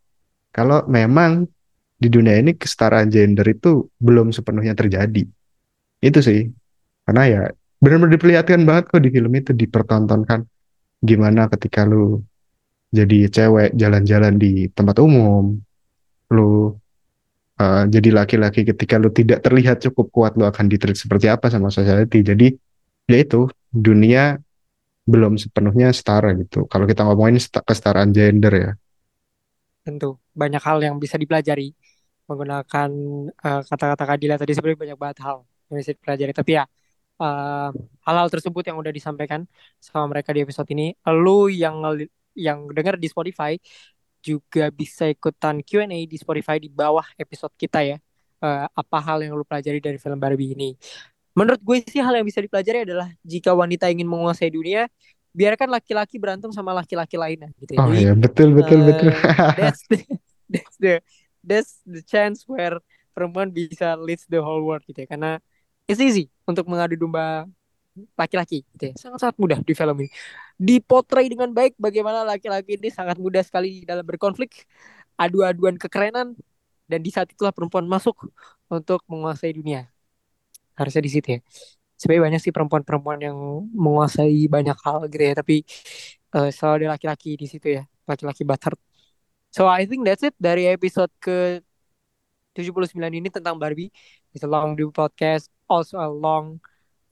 kalau 0.52 0.84
memang 0.84 1.48
di 1.96 2.08
dunia 2.10 2.36
ini 2.36 2.52
kesetaraan 2.58 3.08
gender 3.08 3.46
itu 3.46 3.88
belum 4.02 4.34
sepenuhnya 4.34 4.74
terjadi. 4.74 5.24
Itu 6.02 6.18
sih. 6.20 6.50
Karena 7.06 7.22
ya 7.30 7.42
benar-benar 7.82 8.14
diperlihatkan 8.18 8.62
banget 8.66 8.84
kok 8.90 9.02
di 9.02 9.10
film 9.10 9.32
itu 9.34 9.50
dipertontonkan 9.54 10.40
gimana 11.02 11.50
ketika 11.50 11.82
lu 11.82 12.22
jadi 12.92 13.26
cewek 13.32 13.74
jalan-jalan 13.74 14.36
di 14.36 14.68
tempat 14.70 15.00
umum, 15.00 15.56
lu 16.32 16.72
uh, 17.60 17.84
jadi 17.86 18.08
laki-laki 18.10 18.64
ketika 18.64 18.96
lu 18.96 19.12
tidak 19.12 19.44
terlihat 19.44 19.84
cukup 19.84 20.08
kuat 20.08 20.32
lu 20.40 20.48
akan 20.48 20.66
ditreat 20.72 20.96
seperti 20.96 21.28
apa 21.28 21.52
sama 21.52 21.68
society. 21.68 22.24
Jadi 22.24 22.56
ya 23.06 23.18
itu 23.20 23.46
dunia 23.68 24.40
belum 25.04 25.36
sepenuhnya 25.36 25.92
setara 25.92 26.32
gitu. 26.38 26.64
Kalau 26.70 26.88
kita 26.88 27.04
ngomongin 27.04 27.36
kesetaraan 27.38 28.10
gender 28.14 28.52
ya. 28.54 28.70
Tentu. 29.82 30.16
Banyak 30.32 30.62
hal 30.62 30.78
yang 30.80 30.96
bisa 30.96 31.20
dipelajari 31.20 31.74
menggunakan 32.30 32.90
uh, 33.34 33.62
kata-kata 33.66 34.04
Kadila 34.08 34.40
tadi 34.40 34.52
sebenarnya 34.54 34.78
banyak 34.78 34.98
banget 34.98 35.18
hal 35.26 35.36
yang 35.68 35.76
bisa 35.82 35.92
dipelajari. 35.92 36.32
Tapi 36.32 36.52
ya 36.56 36.64
hal 37.22 37.70
hal-hal 38.02 38.28
tersebut 38.34 38.66
yang 38.66 38.76
udah 38.82 38.90
disampaikan 38.90 39.46
sama 39.78 40.10
mereka 40.10 40.34
di 40.34 40.42
episode 40.42 40.66
ini 40.74 40.90
lu 41.22 41.46
yang 41.46 41.78
yang 42.34 42.66
dengar 42.72 42.96
di 42.96 43.06
Spotify 43.06 43.54
juga 44.22 44.70
bisa 44.70 45.10
ikutan 45.10 45.58
Q&A 45.60 46.06
di 46.06 46.16
Spotify 46.16 46.62
di 46.62 46.70
bawah 46.70 47.04
episode 47.18 47.52
kita 47.58 47.82
ya. 47.82 47.98
Uh, 48.42 48.66
apa 48.74 48.98
hal 48.98 49.22
yang 49.22 49.38
lu 49.38 49.46
pelajari 49.46 49.78
dari 49.78 49.98
film 49.98 50.18
Barbie 50.18 50.54
ini? 50.54 50.74
Menurut 51.34 51.62
gue 51.62 51.78
sih 51.86 52.02
hal 52.02 52.14
yang 52.14 52.26
bisa 52.26 52.42
dipelajari 52.42 52.86
adalah 52.86 53.08
jika 53.22 53.54
wanita 53.54 53.86
ingin 53.90 54.06
menguasai 54.06 54.50
dunia, 54.50 54.90
biarkan 55.32 55.72
laki-laki 55.72 56.20
berantem 56.20 56.52
sama 56.52 56.76
laki-laki 56.76 57.16
lainnya 57.16 57.48
gitu 57.56 57.72
ya. 57.76 57.80
Oh 57.80 57.90
iya, 57.90 58.12
betul 58.12 58.52
betul 58.52 58.84
uh, 58.84 58.86
betul. 58.92 59.08
that's 59.60 59.82
the 59.90 59.98
that's 60.52 60.76
the 60.76 60.94
that's 61.42 61.72
the 61.88 62.02
chance 62.04 62.44
where 62.44 62.78
perempuan 63.16 63.48
bisa 63.48 63.96
lead 63.96 64.20
the 64.28 64.38
whole 64.38 64.60
world 64.60 64.84
gitu 64.84 65.02
ya. 65.02 65.08
Karena 65.08 65.40
it's 65.88 66.00
easy 66.00 66.28
untuk 66.44 66.68
mengadu 66.68 67.00
domba 67.00 67.48
laki-laki 68.16 68.64
gitu 68.76 68.84
ya. 68.90 68.94
Sangat-sangat 68.98 69.36
mudah 69.36 69.58
di 69.62 69.72
film 69.76 69.96
ini. 70.02 70.10
Dipotret 70.56 71.28
dengan 71.28 71.50
baik 71.52 71.76
bagaimana 71.76 72.24
laki-laki 72.24 72.80
ini 72.80 72.88
sangat 72.88 73.16
mudah 73.20 73.42
sekali 73.44 73.84
dalam 73.84 74.04
berkonflik, 74.04 74.64
adu-aduan 75.16 75.76
kekerenan 75.76 76.36
dan 76.90 77.00
di 77.00 77.10
saat 77.12 77.30
itulah 77.32 77.52
perempuan 77.54 77.88
masuk 77.88 78.28
untuk 78.68 79.00
menguasai 79.08 79.56
dunia. 79.56 79.88
harusnya 80.72 81.04
di 81.04 81.12
situ 81.12 81.28
ya 81.36 81.40
sebenarnya 82.00 82.22
banyak 82.26 82.40
sih 82.42 82.50
perempuan-perempuan 82.50 83.18
yang 83.22 83.38
menguasai 83.70 84.50
banyak 84.50 84.74
hal 84.82 85.06
gitu 85.06 85.22
ya 85.22 85.34
tapi 85.38 85.62
uh, 86.34 86.50
selalu 86.50 86.88
ada 86.90 86.98
laki-laki 86.98 87.38
di 87.38 87.46
situ 87.46 87.78
ya 87.78 87.86
laki-laki 88.10 88.42
butter 88.42 88.74
so 89.54 89.70
I 89.70 89.86
think 89.86 90.02
that's 90.02 90.26
it 90.26 90.34
dari 90.40 90.66
episode 90.66 91.12
ke 91.22 91.62
79 92.58 92.98
ini 92.98 93.28
tentang 93.30 93.54
Barbie 93.54 93.94
it's 94.34 94.42
a 94.42 94.50
long 94.50 94.74
podcast 94.90 95.46
also 95.70 96.02
a 96.02 96.10
long 96.10 96.58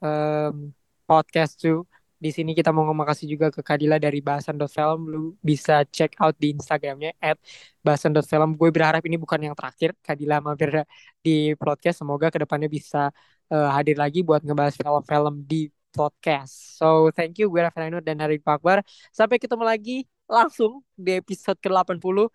um, 0.00 0.72
podcast 1.08 1.60
too 1.60 1.86
di 2.20 2.30
sini 2.36 2.52
kita 2.52 2.68
mau 2.68 2.84
ngomong 2.84 3.08
kasih 3.08 3.32
juga 3.32 3.48
ke 3.48 3.64
Kadila 3.64 3.96
dari 3.96 4.20
bahasan.film 4.20 5.00
lu 5.08 5.20
bisa 5.40 5.88
check 5.88 6.12
out 6.20 6.36
di 6.36 6.52
Instagramnya 6.52 7.16
at 7.16 7.40
bahasan.film 7.80 8.60
gue 8.60 8.68
berharap 8.68 9.00
ini 9.08 9.16
bukan 9.16 9.40
yang 9.40 9.56
terakhir 9.56 9.96
Kadila 10.04 10.36
mampir 10.44 10.84
di 11.24 11.56
podcast. 11.56 12.04
Semoga 12.04 12.28
ke 12.28 12.44
depannya 12.44 12.68
bisa 12.68 13.08
uh, 13.48 13.68
hadir 13.72 13.96
lagi 13.96 14.20
buat 14.20 14.44
ngebahas 14.44 14.76
film-film 14.76 15.48
di 15.48 15.72
podcast. 15.96 16.76
So 16.76 17.08
thank 17.16 17.40
you 17.40 17.48
gue 17.48 17.60
Rafa 17.64 17.88
dan 18.04 18.16
Narid 18.20 18.44
Pakbar 18.44 18.84
sampai 19.16 19.40
ketemu 19.40 19.64
lagi 19.64 20.04
langsung 20.28 20.84
di 20.94 21.16
episode 21.16 21.56
ke-80 21.56 22.28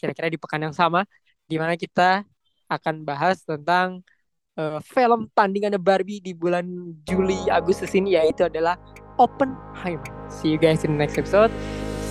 kira-kira 0.00 0.32
di 0.32 0.40
pekan 0.40 0.64
yang 0.64 0.72
sama 0.72 1.04
di 1.44 1.60
mana 1.60 1.76
kita 1.76 2.24
akan 2.72 3.04
bahas 3.04 3.44
tentang 3.44 4.00
uh, 4.56 4.80
film 4.82 5.28
tandingan 5.36 5.76
Barbie 5.80 6.20
di 6.20 6.32
bulan 6.32 6.96
Juli 7.06 7.38
Agustus 7.52 7.92
ini 7.94 8.16
yaitu 8.18 8.48
adalah 8.48 8.76
Oppenheimer. 9.16 10.04
See 10.28 10.52
you 10.52 10.60
guys 10.60 10.84
in 10.84 10.96
the 10.96 11.00
next 11.00 11.16
episode. 11.16 11.52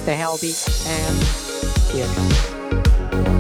Stay 0.06 0.18
healthy 0.18 0.54
and 0.90 1.18
cheers. 1.92 3.35